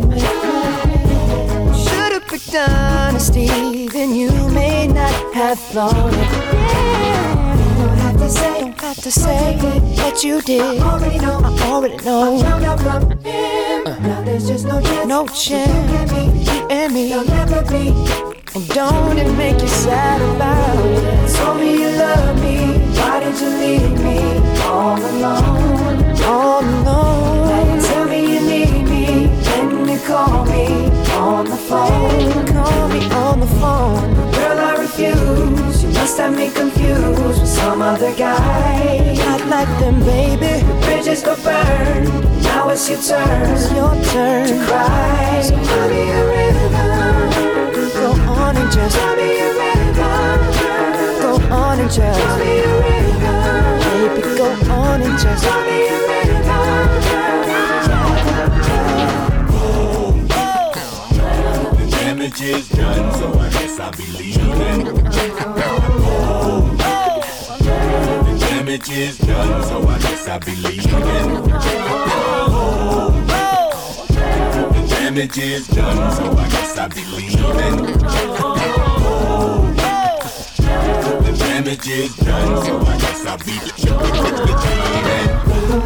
Should've 1.84 2.28
picked 2.28 2.53
honesty, 2.53 3.88
then 3.88 4.13
you 4.13 4.30
may 4.49 4.86
not 4.86 5.16
have 5.34 5.57
thought 5.74 6.13
it. 6.13 6.30
Yeah. 6.70 7.78
Don't 7.80 7.97
have 7.97 8.18
to 8.18 8.30
say, 8.30 8.55
have 8.96 9.04
to 9.04 9.12
say 9.12 9.58
what 10.04 10.24
you 10.24 10.41
did. 10.41 10.62
I 10.62 10.93
already 10.93 11.20
know, 11.20 11.41
I 11.43 11.72
already 11.72 11.98
know. 11.98 12.38
I 12.38 12.41
found 12.41 12.64
out 12.64 12.80
from 12.80 13.12
him. 13.20 13.88
Uh. 13.88 14.00
Now 14.00 14.22
there's 14.22 14.48
just 14.48 14.66
no 14.66 14.82
chance, 14.82 15.08
no 15.08 15.28
chance. 15.28 16.12
You 16.48 16.68
and 16.70 16.93
me, 16.93 17.10
there'll 17.10 17.26
never 17.26 17.62
be. 17.64 17.89
And 18.56 18.68
don't 18.70 19.18
it 19.18 19.36
make 19.36 19.60
you 19.62 19.68
sad 19.68 20.22
must 36.06 36.20
have 36.20 36.38
me 36.38 36.51
confused 36.51 37.20
with 37.24 37.47
some 37.47 37.82
other 37.82 38.14
guy. 38.14 39.16
Not 39.26 39.43
like 39.47 39.80
them, 39.80 39.99
baby. 40.01 40.64
Bridges 40.86 41.24
go 41.24 41.36
burn. 41.38 42.03
Now 42.43 42.70
it's 42.70 42.88
your 42.88 43.01
turn. 43.01 43.49
It's 43.49 43.72
your 43.72 43.89
turn 44.14 44.47
to 44.47 44.66
cry. 44.68 45.41
So 45.41 45.56
tell 45.56 45.89
me 45.89 46.01
a 46.12 46.22
river. 46.36 46.91
Go 47.99 48.12
on 48.34 48.56
and 48.56 48.72
just 48.72 48.95
tell 48.95 49.16
me 49.16 49.30
a 49.39 49.49
river. 49.62 50.14
Go 51.24 51.34
on 51.51 51.80
and 51.80 51.91
just 51.91 52.20
tell 52.20 52.38
me 52.38 52.60
a 52.60 52.74
river. 52.86 53.39
Baby, 53.89 54.22
go 54.38 54.47
on 54.74 55.01
and 55.01 55.18
just 55.20 55.43
tell 55.43 55.64
me 55.64 55.88
a 55.88 55.97
river. 56.08 57.24
Damage 62.36 62.56
is 62.56 62.70
done, 62.70 63.14
so 63.14 63.40
I 63.40 63.50
guess 63.50 63.80
I'll 63.80 63.92
be 63.92 64.06
leaving. 64.18 64.84
The 68.26 68.38
damage 68.40 68.90
is 68.90 69.18
done, 69.20 69.64
so 69.64 69.88
I 69.88 70.00
guess 70.00 70.28
I'll 70.28 70.40
be 70.40 70.56
leaving. 70.56 70.92
The 74.74 74.88
damage 74.90 75.38
is 75.38 75.68
done, 75.68 76.12
so 76.16 76.32
I 76.38 76.50
guess 76.50 76.78
I'll 76.78 76.90
be 76.90 77.06
leaving. 77.06 77.86
The 81.24 81.32
damage 81.40 81.88
is 81.88 82.16
done, 82.18 82.66
so 82.66 82.80
I 82.80 82.98
guess 82.98 83.26
I'll 83.26 83.38
be 83.38 83.52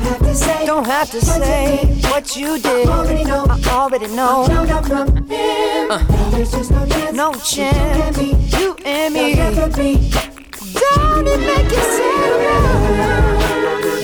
leaving. 0.09 0.18
Don't 0.29 0.35
have 0.37 0.37
to 0.37 0.45
say, 0.45 0.65
don't 0.67 0.85
have 0.85 1.09
to 1.09 1.21
say 1.25 1.85
what 2.11 2.35
you 2.37 2.59
did. 2.59 2.87
I 2.87 2.99
already 2.99 3.23
know. 3.23 3.45
I 3.49 3.69
already 3.69 4.07
know. 4.07 4.45
Out 4.69 4.85
from 4.85 5.07
him. 5.27 5.87
Now 5.87 6.29
there's 6.29 6.51
just 6.51 6.69
no 6.69 6.85
chance. 6.85 7.15
No 7.15 7.33
chance. 7.33 8.17
You 8.59 8.75
and 8.85 9.13
me. 9.15 9.33
Don't 9.33 9.65
it 11.27 11.39
make 11.39 11.71
you 11.71 11.81
sad? 11.81 12.39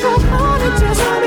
Go 0.02 0.10
on 0.16 0.62
and 0.62 0.80
just 0.80 1.25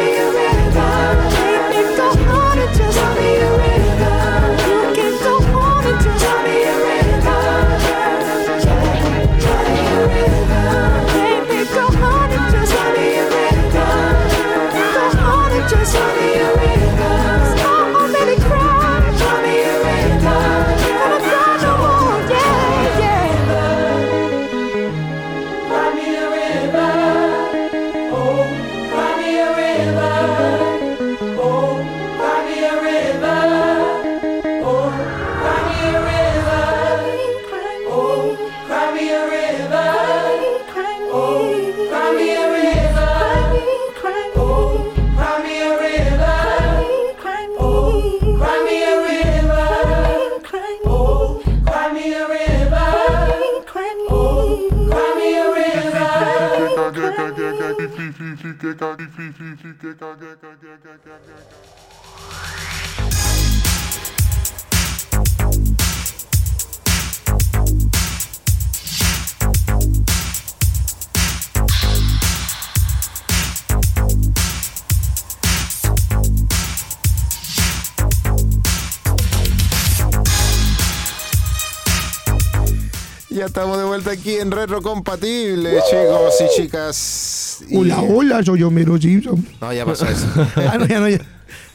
vuelta 84.03 84.11
aquí 84.21 84.37
en 84.37 84.51
Retro 84.53 84.81
Compatible, 84.81 85.81
chicos 85.91 86.35
y 86.41 86.61
chicas. 86.63 87.59
Y- 87.69 87.77
Hola, 87.77 88.01
hola, 88.03 88.43
soy 88.45 88.63
Homero 88.63 88.97
Simpson. 89.01 89.45
No, 89.61 89.73
ya 89.73 89.85
pasó 89.85 90.07
eso. 90.07 90.27
Ah, 90.57 90.77
no, 90.79 90.87
ya 90.87 91.01
no, 91.01 91.09
ya. 91.09 91.21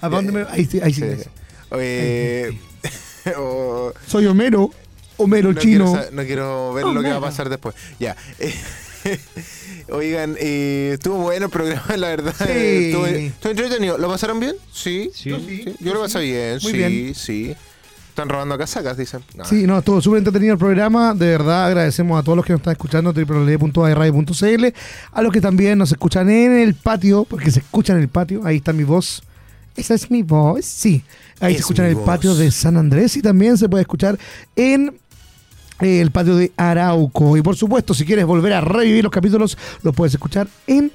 ¿A 0.02 0.08
dónde 0.10 0.32
me.? 0.32 0.46
Ahí 0.50 0.66
sí, 0.66 0.80
ahí 0.82 0.94
sí. 0.94 1.02
Sí. 1.02 1.30
Oye, 1.70 2.58
o- 3.38 3.92
Soy 4.08 4.26
Homero, 4.28 4.72
Homero 5.18 5.52
no, 5.52 5.60
chino. 5.60 5.92
Quiero, 5.92 6.12
no 6.12 6.24
quiero 6.24 6.74
ver 6.74 6.86
lo 6.86 7.02
que 7.02 7.10
va 7.10 7.18
a 7.18 7.22
pasar 7.22 7.50
después. 7.50 7.76
Ya. 8.00 8.16
eh, 8.40 8.54
Oigan, 9.90 10.38
eh, 10.40 10.92
estuvo 10.94 11.18
bueno 11.18 11.48
el 11.48 11.52
programa, 11.52 11.98
la 11.98 12.08
verdad. 12.08 12.34
Sí. 12.38 12.86
Estuvo, 12.88 13.06
estuvo 13.06 13.52
entretenido. 13.52 13.98
¿Lo 13.98 14.08
pasaron 14.08 14.40
bien? 14.40 14.56
Sí. 14.72 15.12
Sí. 15.14 15.30
Yo 15.30 15.40
sí. 15.40 15.64
Sí, 15.66 15.76
Yo 15.82 15.94
lo 15.94 16.00
pasé 16.02 16.22
bien, 16.22 16.60
Muy 16.64 16.72
sí, 16.72 16.78
bien. 16.78 17.16
sí. 17.16 17.56
Están 18.14 18.30
robando 18.30 18.56
casacas, 18.60 18.96
dicen. 18.96 19.22
No. 19.36 19.44
Sí, 19.44 19.66
no, 19.66 19.80
estuvo 19.80 20.00
súper 20.00 20.20
entretenido 20.20 20.54
el 20.54 20.60
programa. 20.60 21.16
De 21.16 21.26
verdad, 21.26 21.66
agradecemos 21.66 22.20
a 22.20 22.22
todos 22.22 22.36
los 22.36 22.46
que 22.46 22.54
nos 22.54 22.60
están 22.60 22.74
escuchando 22.74 23.12
www.airradio.cl, 23.12 24.66
a 25.14 25.22
los 25.24 25.34
que 25.34 25.42
también 25.42 25.80
nos 25.80 25.92
escuchan 25.92 26.30
en 26.30 26.52
el 26.60 26.76
patio, 26.76 27.26
porque 27.26 27.50
se 27.50 27.62
escucha 27.62 27.94
en 27.94 28.02
el 28.02 28.10
patio. 28.10 28.42
Ahí 28.46 28.58
está 28.58 28.72
mi 28.72 28.84
voz. 28.84 29.24
Esa 29.76 29.96
es 29.96 30.12
mi 30.12 30.22
voz, 30.22 30.64
sí. 30.64 31.04
Ahí 31.40 31.54
Es 31.54 31.58
se 31.58 31.62
escucha 31.62 31.84
en 31.86 31.90
el 31.90 31.96
voz. 31.96 32.06
patio 32.06 32.36
de 32.36 32.52
San 32.52 32.78
Andrés 32.78 33.18
y 33.18 33.24
también 33.24 33.58
se 33.58 33.68
puede 33.68 33.82
escuchar 33.82 34.20
en 34.56 34.96
eh, 35.80 36.00
el 36.00 36.12
patio 36.12 36.36
de 36.36 36.52
Arauco. 36.56 37.36
Y 37.36 37.42
por 37.42 37.56
supuesto, 37.56 37.96
si 37.96 38.06
quieres 38.06 38.26
volver 38.26 38.54
a 38.54 38.62
revivir 38.62 39.04
los 39.04 39.12
capítulos, 39.12 39.58
los 39.82 39.96
puedes 39.96 40.14
escuchar 40.14 40.48
en. 40.68 40.92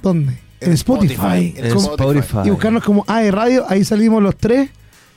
¿Dónde? 0.00 0.38
En, 0.60 0.72
Spotify. 0.72 1.52
En 1.58 1.66
En 1.66 1.76
Spotify. 1.76 2.38
y 2.46 2.50
buscarnos 2.50 2.82
como 2.82 3.04
AE 3.06 3.30
Radio, 3.30 3.66
ahí 3.68 3.84
salimos 3.84 4.22
los 4.22 4.34
tres. 4.34 4.70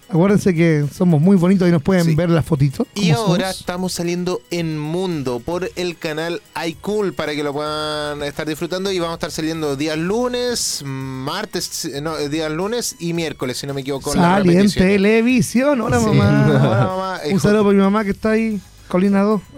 Acuérdense 0.10 0.55
que 0.55 0.86
somos 0.91 1.22
muy 1.22 1.38
bonitos 1.38 1.68
y 1.68 1.72
nos 1.72 1.84
pueden 1.84 2.03
Sí. 2.05 2.16
ver 2.16 2.30
las 2.32 2.43
fotitos. 2.43 2.88
Y 2.95 3.12
ahora 3.12 3.45
somos. 3.49 3.60
estamos 3.60 3.93
saliendo 3.93 4.41
en 4.49 4.78
Mundo 4.80 5.39
por 5.39 5.70
el 5.76 5.97
canal 5.97 6.41
iCool 6.68 7.14
para 7.14 7.36
que 7.36 7.43
lo 7.43 7.53
puedan 7.53 8.24
estar 8.24 8.47
disfrutando 8.47 8.91
y 8.91 8.97
vamos 8.97 9.14
a 9.14 9.16
estar 9.18 9.32
saliendo 9.32 9.76
días 9.76 9.97
lunes, 9.99 10.82
martes, 10.86 11.89
no, 12.01 12.18
días 12.18 12.51
lunes 12.51 12.95
y 12.99 13.14
miércoles, 13.14 13.57
si 13.57 13.68
no 13.68 13.74
me 13.74 13.82
equivoco. 13.82 14.14
las 14.16 14.24
Sale 14.24 14.51
en 14.51 14.57
repeticiones. 14.57 14.91
televisión. 14.93 15.82
Hola, 15.82 15.99
Sí. 15.99 16.05
mamá. 16.07 16.45
Hola, 16.60 16.86
mamá. 16.88 17.20
Un 17.32 17.39
saludo 17.39 17.64
para 17.66 17.76
mi 17.76 17.82
mamá 17.82 18.03
que 18.03 18.12
está 18.12 18.32
ahí, 18.32 18.60
Colina 18.88 19.22
2. 19.22 19.41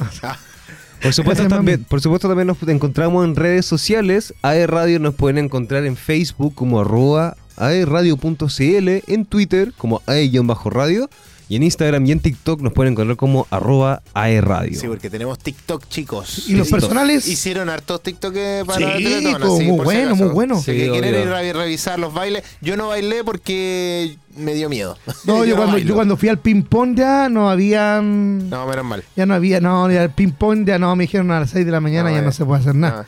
Por 1.02 1.14
supuesto, 1.16 1.42
Gracias, 1.44 1.58
también, 1.58 1.80
mami. 1.80 1.86
por 1.90 2.00
supuesto 2.00 2.28
también 2.28 2.46
nos 2.46 2.62
encontramos 2.62 3.26
en 3.26 3.36
redes 3.36 3.66
sociales. 3.66 4.36
AE 4.44 4.68
Radio 4.68 5.00
nos 5.00 5.16
pueden 5.16 5.40
encontrar 5.40 5.84
en 5.88 5.96
Facebook 5.96 6.54
como 6.54 6.80
arroba 6.80 7.38
aeradio.cl, 7.58 8.90
en 9.08 9.26
Twitter 9.26 9.74
como 9.78 10.02
ae-radio 10.06 11.10
y 11.52 11.58
en 11.58 11.64
Instagram 11.64 12.06
y 12.06 12.14
en 12.14 12.22
TikTok 12.22 12.62
nos 12.62 12.72
pueden 12.72 12.94
encontrar 12.94 13.18
como 13.18 13.46
arroba 13.50 14.02
aeradio. 14.14 14.80
Sí, 14.80 14.88
porque 14.88 15.10
tenemos 15.10 15.38
TikTok, 15.38 15.86
chicos. 15.90 16.48
Y 16.48 16.54
los 16.54 16.70
personales. 16.70 17.28
Hicieron 17.28 17.68
hartos 17.68 18.02
TikTok 18.02 18.34
eh, 18.38 18.64
para 18.66 18.96
Sí, 18.98 19.04
la 19.22 19.38
muy 19.38 19.84
bueno, 19.84 20.16
muy 20.16 20.30
bueno. 20.30 20.60
Si 20.60 20.72
Sí, 20.72 20.78
que 20.78 20.92
quieren 20.92 21.14
ir 21.14 21.28
a 21.28 21.42
revisar 21.52 22.00
los 22.00 22.14
bailes. 22.14 22.46
Yo 22.62 22.78
no 22.78 22.88
bailé 22.88 23.26
porque 23.26 24.16
me 24.38 24.54
dio 24.54 24.70
miedo. 24.70 24.98
No, 25.26 25.44
yo, 25.44 25.56
cuando, 25.58 25.78
yo 25.78 25.94
cuando 25.94 26.16
fui 26.16 26.30
al 26.30 26.40
ping-pong 26.40 26.96
ya 26.96 27.28
no 27.28 27.50
habían. 27.50 28.50
No, 28.50 28.66
menos 28.66 28.86
mal. 28.86 29.04
Ya 29.18 29.26
no 29.26 29.34
había, 29.34 29.60
no, 29.60 29.92
ya 29.92 30.04
el 30.04 30.12
ping-pong 30.12 30.66
ya 30.66 30.80
no, 30.80 30.96
me 30.96 31.04
dijeron 31.04 31.32
a 31.32 31.42
las 31.42 31.50
6 31.50 31.66
de 31.66 31.72
la 31.74 31.82
mañana 31.82 32.12
No, 32.12 32.16
ya 32.16 32.22
eh, 32.22 32.26
no 32.26 32.32
se 32.32 32.46
puede 32.46 32.62
hacer 32.62 32.76
nada. 32.76 33.02
No, 33.02 33.08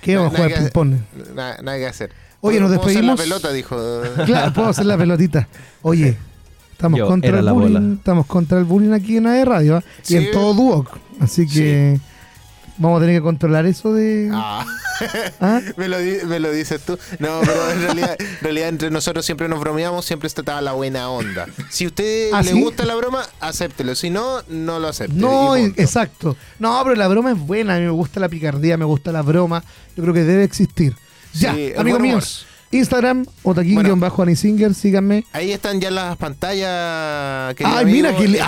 ¿Qué 0.00 0.16
vamos 0.16 0.32
a 0.32 0.36
jugar 0.36 0.54
ping-pong? 0.54 0.94
Nada, 1.34 1.58
nada 1.60 1.76
que 1.76 1.86
hacer. 1.88 2.12
Oye, 2.44 2.58
nos 2.60 2.68
Puedo 2.70 2.80
hacer 2.82 2.86
despedimos. 3.02 3.18
la 3.18 3.24
pelota, 3.24 3.52
dijo. 3.52 4.02
Claro, 4.26 4.52
puedo 4.52 4.68
hacer 4.68 4.84
la 4.86 4.98
pelotita. 4.98 5.48
Oye, 5.82 6.16
estamos 6.72 6.98
Yo, 6.98 7.06
contra 7.06 7.38
el 7.38 7.44
bullying. 7.52 7.72
bola. 7.74 7.94
Estamos 7.94 8.26
contra 8.26 8.58
el 8.58 8.64
bullying 8.64 8.92
aquí 8.92 9.16
en 9.16 9.26
AE 9.28 9.44
Radio 9.44 9.76
¿ah? 9.76 9.82
Sí. 10.02 10.14
y 10.14 10.16
en 10.18 10.30
todo 10.32 10.52
Duoc. 10.54 10.90
Así 11.20 11.46
que 11.46 12.00
vamos 12.78 12.98
a 12.98 13.00
tener 13.02 13.16
que 13.20 13.22
controlar 13.22 13.64
eso 13.66 13.92
de. 13.94 14.28
Ah, 14.32 14.66
¿Ah? 15.40 15.60
me, 15.76 15.86
lo, 15.86 15.98
di- 15.98 16.18
me 16.26 16.40
lo 16.40 16.50
dices 16.50 16.80
tú. 16.84 16.98
No, 17.20 17.40
pero 17.42 17.70
en 17.70 17.82
realidad, 17.82 18.16
en 18.18 18.26
realidad 18.40 18.68
entre 18.70 18.90
nosotros 18.90 19.24
siempre 19.24 19.48
nos 19.48 19.60
bromeamos, 19.60 20.04
siempre 20.04 20.26
está 20.26 20.60
la 20.60 20.72
buena 20.72 21.10
onda. 21.10 21.46
Si 21.70 21.84
a 21.84 21.88
usted 21.88 22.30
¿Ah, 22.32 22.42
le 22.42 22.50
sí? 22.52 22.60
gusta 22.60 22.84
la 22.84 22.96
broma, 22.96 23.22
acéptelo. 23.38 23.94
Si 23.94 24.10
no, 24.10 24.42
no 24.48 24.80
lo 24.80 24.88
acepte. 24.88 25.14
No, 25.14 25.54
exacto. 25.56 26.36
No, 26.58 26.80
pero 26.82 26.96
la 26.96 27.06
broma 27.06 27.30
es 27.30 27.38
buena. 27.38 27.76
A 27.76 27.78
mí 27.78 27.84
me 27.84 27.90
gusta 27.90 28.18
la 28.18 28.28
picardía, 28.28 28.76
me 28.76 28.84
gusta 28.84 29.12
la 29.12 29.22
broma. 29.22 29.62
Yo 29.96 30.02
creo 30.02 30.12
que 30.14 30.24
debe 30.24 30.42
existir. 30.42 30.96
Sí, 31.32 31.40
ya, 31.40 31.54
el 31.54 31.78
amigos 31.78 32.00
míos. 32.00 32.46
Instagram, 32.70 33.26
otaquín-anisinger, 33.42 34.72
síganme. 34.74 35.24
Ahí 35.32 35.52
están 35.52 35.78
ya 35.80 35.90
las 35.90 36.16
pantallas. 36.16 37.54
Ay, 37.64 37.84
mira 37.86 38.16
que. 38.16 38.24
Está- 38.24 38.46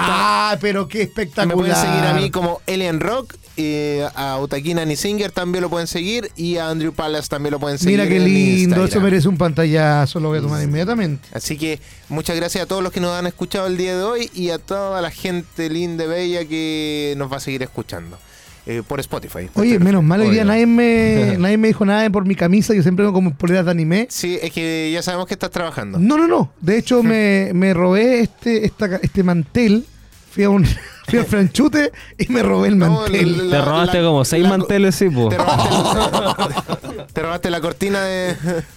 Ah, 0.53 0.59
pero 0.61 0.89
qué 0.89 0.99
Me 0.99 1.05
espectacular. 1.05 1.57
pueden 1.57 1.74
seguir 1.76 2.05
a 2.07 2.14
mí 2.14 2.30
como 2.30 2.61
Alien 2.66 3.01
Rock, 3.01 3.35
eh, 3.57 4.07
a 4.14 4.39
Utaquina 4.39 4.85
Singer 4.97 5.30
también 5.30 5.62
lo 5.62 5.68
pueden 5.70 5.87
seguir 5.87 6.30
y 6.37 6.57
a 6.57 6.68
Andrew 6.70 6.93
Palace 6.93 7.28
también 7.28 7.53
lo 7.53 7.61
pueden 7.61 7.78
seguir. 7.78 7.99
Mira 7.99 8.09
qué 8.09 8.18
lindo. 8.18 8.85
Eso 8.85 9.01
merece 9.01 9.28
un 9.28 9.37
pantallazo. 9.37 10.20
Lo 10.20 10.28
voy 10.28 10.39
a 10.39 10.43
tomar 10.43 10.62
inmediatamente. 10.62 11.28
Así 11.32 11.57
que 11.59 11.80
muchas 12.09 12.37
gracias 12.37 12.64
a 12.64 12.66
todos 12.66 12.82
los 12.82 12.93
que 12.93 13.01
nos 13.01 13.12
han 13.12 13.26
escuchado 13.26 13.66
el 13.66 13.76
día 13.76 13.97
de 13.97 14.03
hoy 14.03 14.30
y 14.35 14.51
a 14.51 14.59
toda 14.59 15.01
la 15.03 15.11
gente 15.11 15.68
linda 15.68 16.05
y 16.05 16.09
bella 16.09 16.45
que 16.47 17.14
nos 17.18 17.30
va 17.32 17.37
a 17.37 17.41
seguir 17.41 17.62
escuchando 17.62 18.18
eh, 18.67 18.83
por 18.87 18.99
Spotify. 19.01 19.49
Oye, 19.55 19.79
menos 19.79 20.03
mal 20.03 20.21
hoy 20.23 20.31
día 20.31 20.45
nadie 20.45 20.67
me, 20.67 21.37
nadie 21.39 21.59
me 21.59 21.69
dijo 21.69 21.85
nada 21.85 22.09
por 22.11 22.25
mi 22.27 22.35
camisa. 22.35 22.75
Yo 22.75 22.83
siempre 22.83 23.05
vengo 23.05 23.21
con 23.21 23.33
poleras 23.33 23.65
de 23.67 23.71
anime. 23.71 24.07
Sí, 24.11 24.39
es 24.43 24.53
que 24.53 24.91
ya 24.93 25.03
sabemos 25.03 25.27
que 25.27 25.35
estás 25.35 25.51
trabajando. 25.51 25.99
No, 25.99 26.17
no, 26.17 26.27
no. 26.27 26.51
De 26.61 26.79
hecho, 26.79 27.03
me, 27.03 27.51
me 27.55 27.75
robé 27.75 28.21
este, 28.21 28.65
esta, 28.67 28.87
este 29.03 29.23
mantel. 29.23 29.85
Fui 30.31 30.43
a 30.43 30.51
un 30.51 30.65
fui 31.07 31.19
al 31.21 31.27
franchute 31.27 31.93
y 32.19 32.33
me 32.33 32.43
robé 32.43 32.67
el 32.69 32.79
No, 32.79 32.91
mantel. 33.03 33.51
la- 33.51 33.59
Te 33.59 33.65
robaste 33.65 33.99
la- 34.01 34.09
como 34.09 34.25
seis 34.25 34.43
la 34.43 34.49
manteles, 34.49 34.95
sí, 34.97 35.09
po. 35.09 35.29
Te 35.29 35.37
robaste, 35.39 37.05
te 37.12 37.23
robaste 37.23 37.51
la 37.51 37.61
cortina 37.61 38.03
de... 38.03 38.35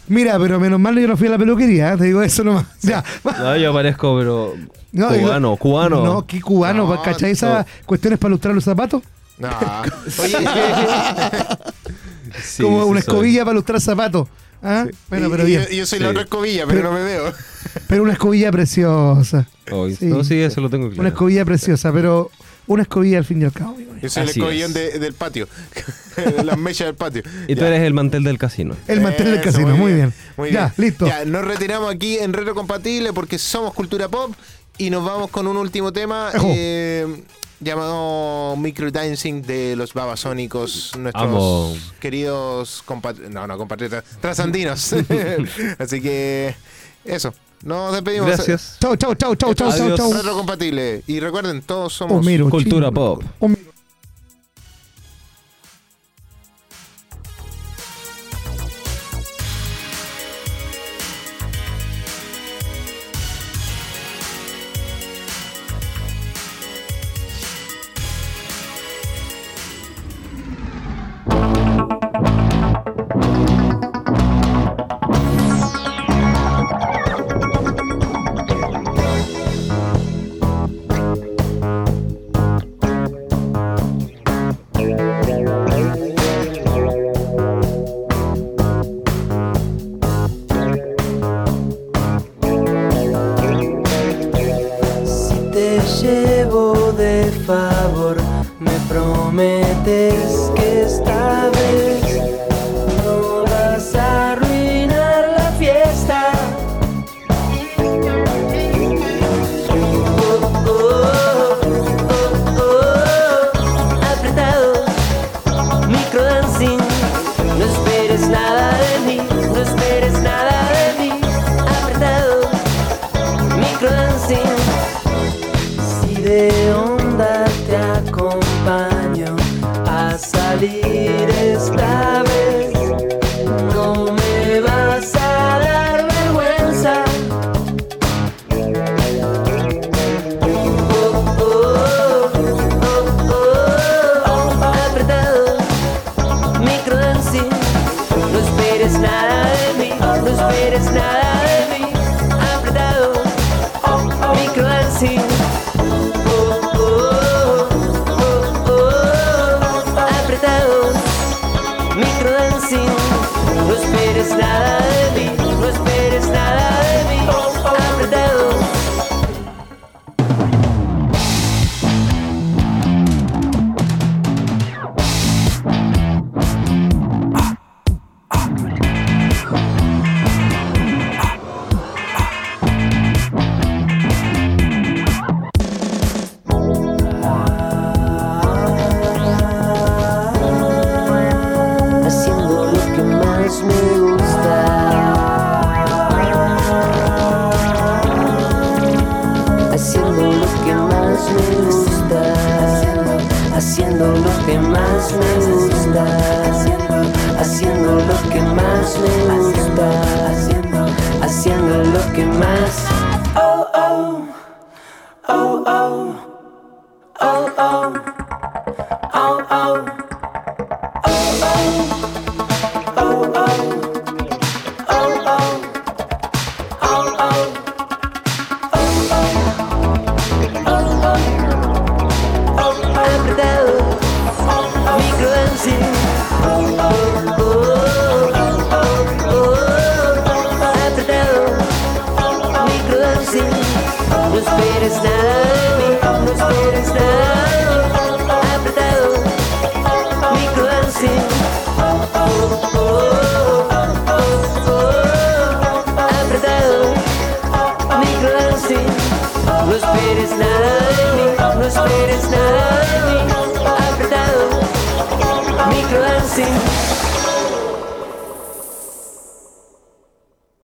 Mira, 0.08 0.38
pero 0.38 0.60
menos 0.60 0.80
mal 0.80 0.96
yo 1.00 1.08
no 1.08 1.18
fui 1.18 1.28
a 1.28 1.32
la 1.32 1.38
peluquería. 1.40 1.94
¿eh? 1.94 1.98
Te 1.98 2.04
digo 2.04 2.22
eso 2.22 2.44
nomás. 2.44 2.66
Ya. 2.84 3.04
No, 3.40 3.58
yo 3.58 3.74
parezco, 3.74 4.16
pero 4.20 4.54
No, 4.92 5.08
cubano, 5.08 5.48
digo- 5.50 5.58
cubano. 5.58 6.04
No, 6.04 6.28
qué 6.28 6.42
cubano. 6.42 6.88
No, 6.88 7.02
¿Cachai 7.02 7.32
esas 7.32 7.66
cuestiones 7.88 8.20
para 8.20 8.30
lustrar 8.30 8.54
los 8.54 8.64
zapatos? 8.64 9.02
No. 9.38 9.50
Oye, 10.20 10.38
Sí, 12.44 12.62
Como 12.64 12.84
sí 12.84 12.90
una 12.90 13.02
soy. 13.02 13.08
escobilla 13.10 13.46
para 13.46 13.56
lustrar 13.56 13.82
zapatos. 13.82 14.28
¿Ah? 14.62 14.86
Bueno, 15.10 15.30
pero 15.30 15.46
bien. 15.46 15.64
yo, 15.70 15.70
yo 15.78 15.86
soy 15.86 16.00
la 16.00 16.10
otra 16.10 16.24
escobilla, 16.24 16.66
pero, 16.68 16.80
Pero- 16.82 16.92
no 16.92 16.98
me 16.98 17.04
veo. 17.04 17.34
Pero 17.88 18.04
una 18.04 18.14
escobilla 18.14 18.52
preciosa. 18.52 19.48
No, 20.02 20.24
sí, 20.24 20.40
eso 20.42 20.62
lo 20.62 20.70
tengo 20.70 20.88
claro. 20.88 21.00
Una 21.02 21.10
escobilla 21.10 21.46
preciosa, 21.46 21.92
pero 21.94 22.32
una 22.66 22.82
escobilla 22.84 23.18
al 23.20 23.26
fin 23.26 23.42
y 23.42 23.46
al 23.46 23.52
cabo. 23.52 23.78
Yo 24.02 24.10
soy 24.10 24.24
Así 24.24 24.40
el 24.40 24.46
escobillón 24.46 24.70
es. 24.72 24.74
de- 24.74 25.00
del 25.00 25.14
patio. 25.14 25.48
Las 26.44 26.58
mechas 26.58 26.88
del 26.88 26.96
patio. 26.96 27.22
Y 27.48 27.56
tú 27.56 27.62
Ya. 27.62 27.68
eres 27.68 27.82
el 27.84 27.94
mantel 27.94 28.24
del 28.24 28.38
casino. 28.40 28.76
El 28.88 29.02
mantel 29.02 29.32
del 29.32 29.42
casino, 29.42 29.76
muy 29.78 29.94
bien. 29.94 30.14
muy 30.38 30.52
ya, 30.52 30.74
bien. 30.76 30.90
listo. 30.90 31.06
Ya, 31.08 31.24
nos 31.26 31.46
retiramos 31.46 31.94
aquí 31.94 32.18
en 32.18 32.34
Retro 32.34 32.56
Compatible 32.56 33.14
porque 33.14 33.38
somos 33.38 33.74
cultura 33.74 34.10
pop 34.10 34.34
y 34.80 34.90
nos 34.90 35.06
vamos 35.06 35.30
con 35.30 35.46
un 35.48 35.56
último 35.58 35.94
tema 35.94 36.32
Ejo. 36.34 36.48
eh, 36.56 37.24
llamado 37.60 38.56
Micro 38.58 38.92
Dancing 38.92 39.42
de 39.42 39.76
los 39.76 39.94
Babasónicos, 39.94 40.94
nuestros 40.98 41.24
Amo. 41.24 41.76
queridos 42.00 42.84
compatriotas, 42.86 43.34
no, 43.34 43.48
no 43.48 43.58
compatriotas, 43.58 44.04
trasandinos. 44.22 44.94
Así 45.80 46.02
que 46.02 46.56
eso, 47.06 47.34
nos 47.64 47.94
despedimos. 47.94 48.28
Gracias. 48.28 48.78
Chau, 48.80 48.96
chau, 48.96 49.16
chau, 49.16 49.36
chau, 49.36 49.54
chau, 49.54 49.72
chau, 49.72 49.96
chau. 49.98 50.38
Compatible 50.38 51.04
y 51.08 51.20
recuerden, 51.20 51.62
todos 51.62 51.94
somos 51.94 52.26
Cultura 52.50 52.92
pop. 52.92 53.24
Homero. 53.40 53.77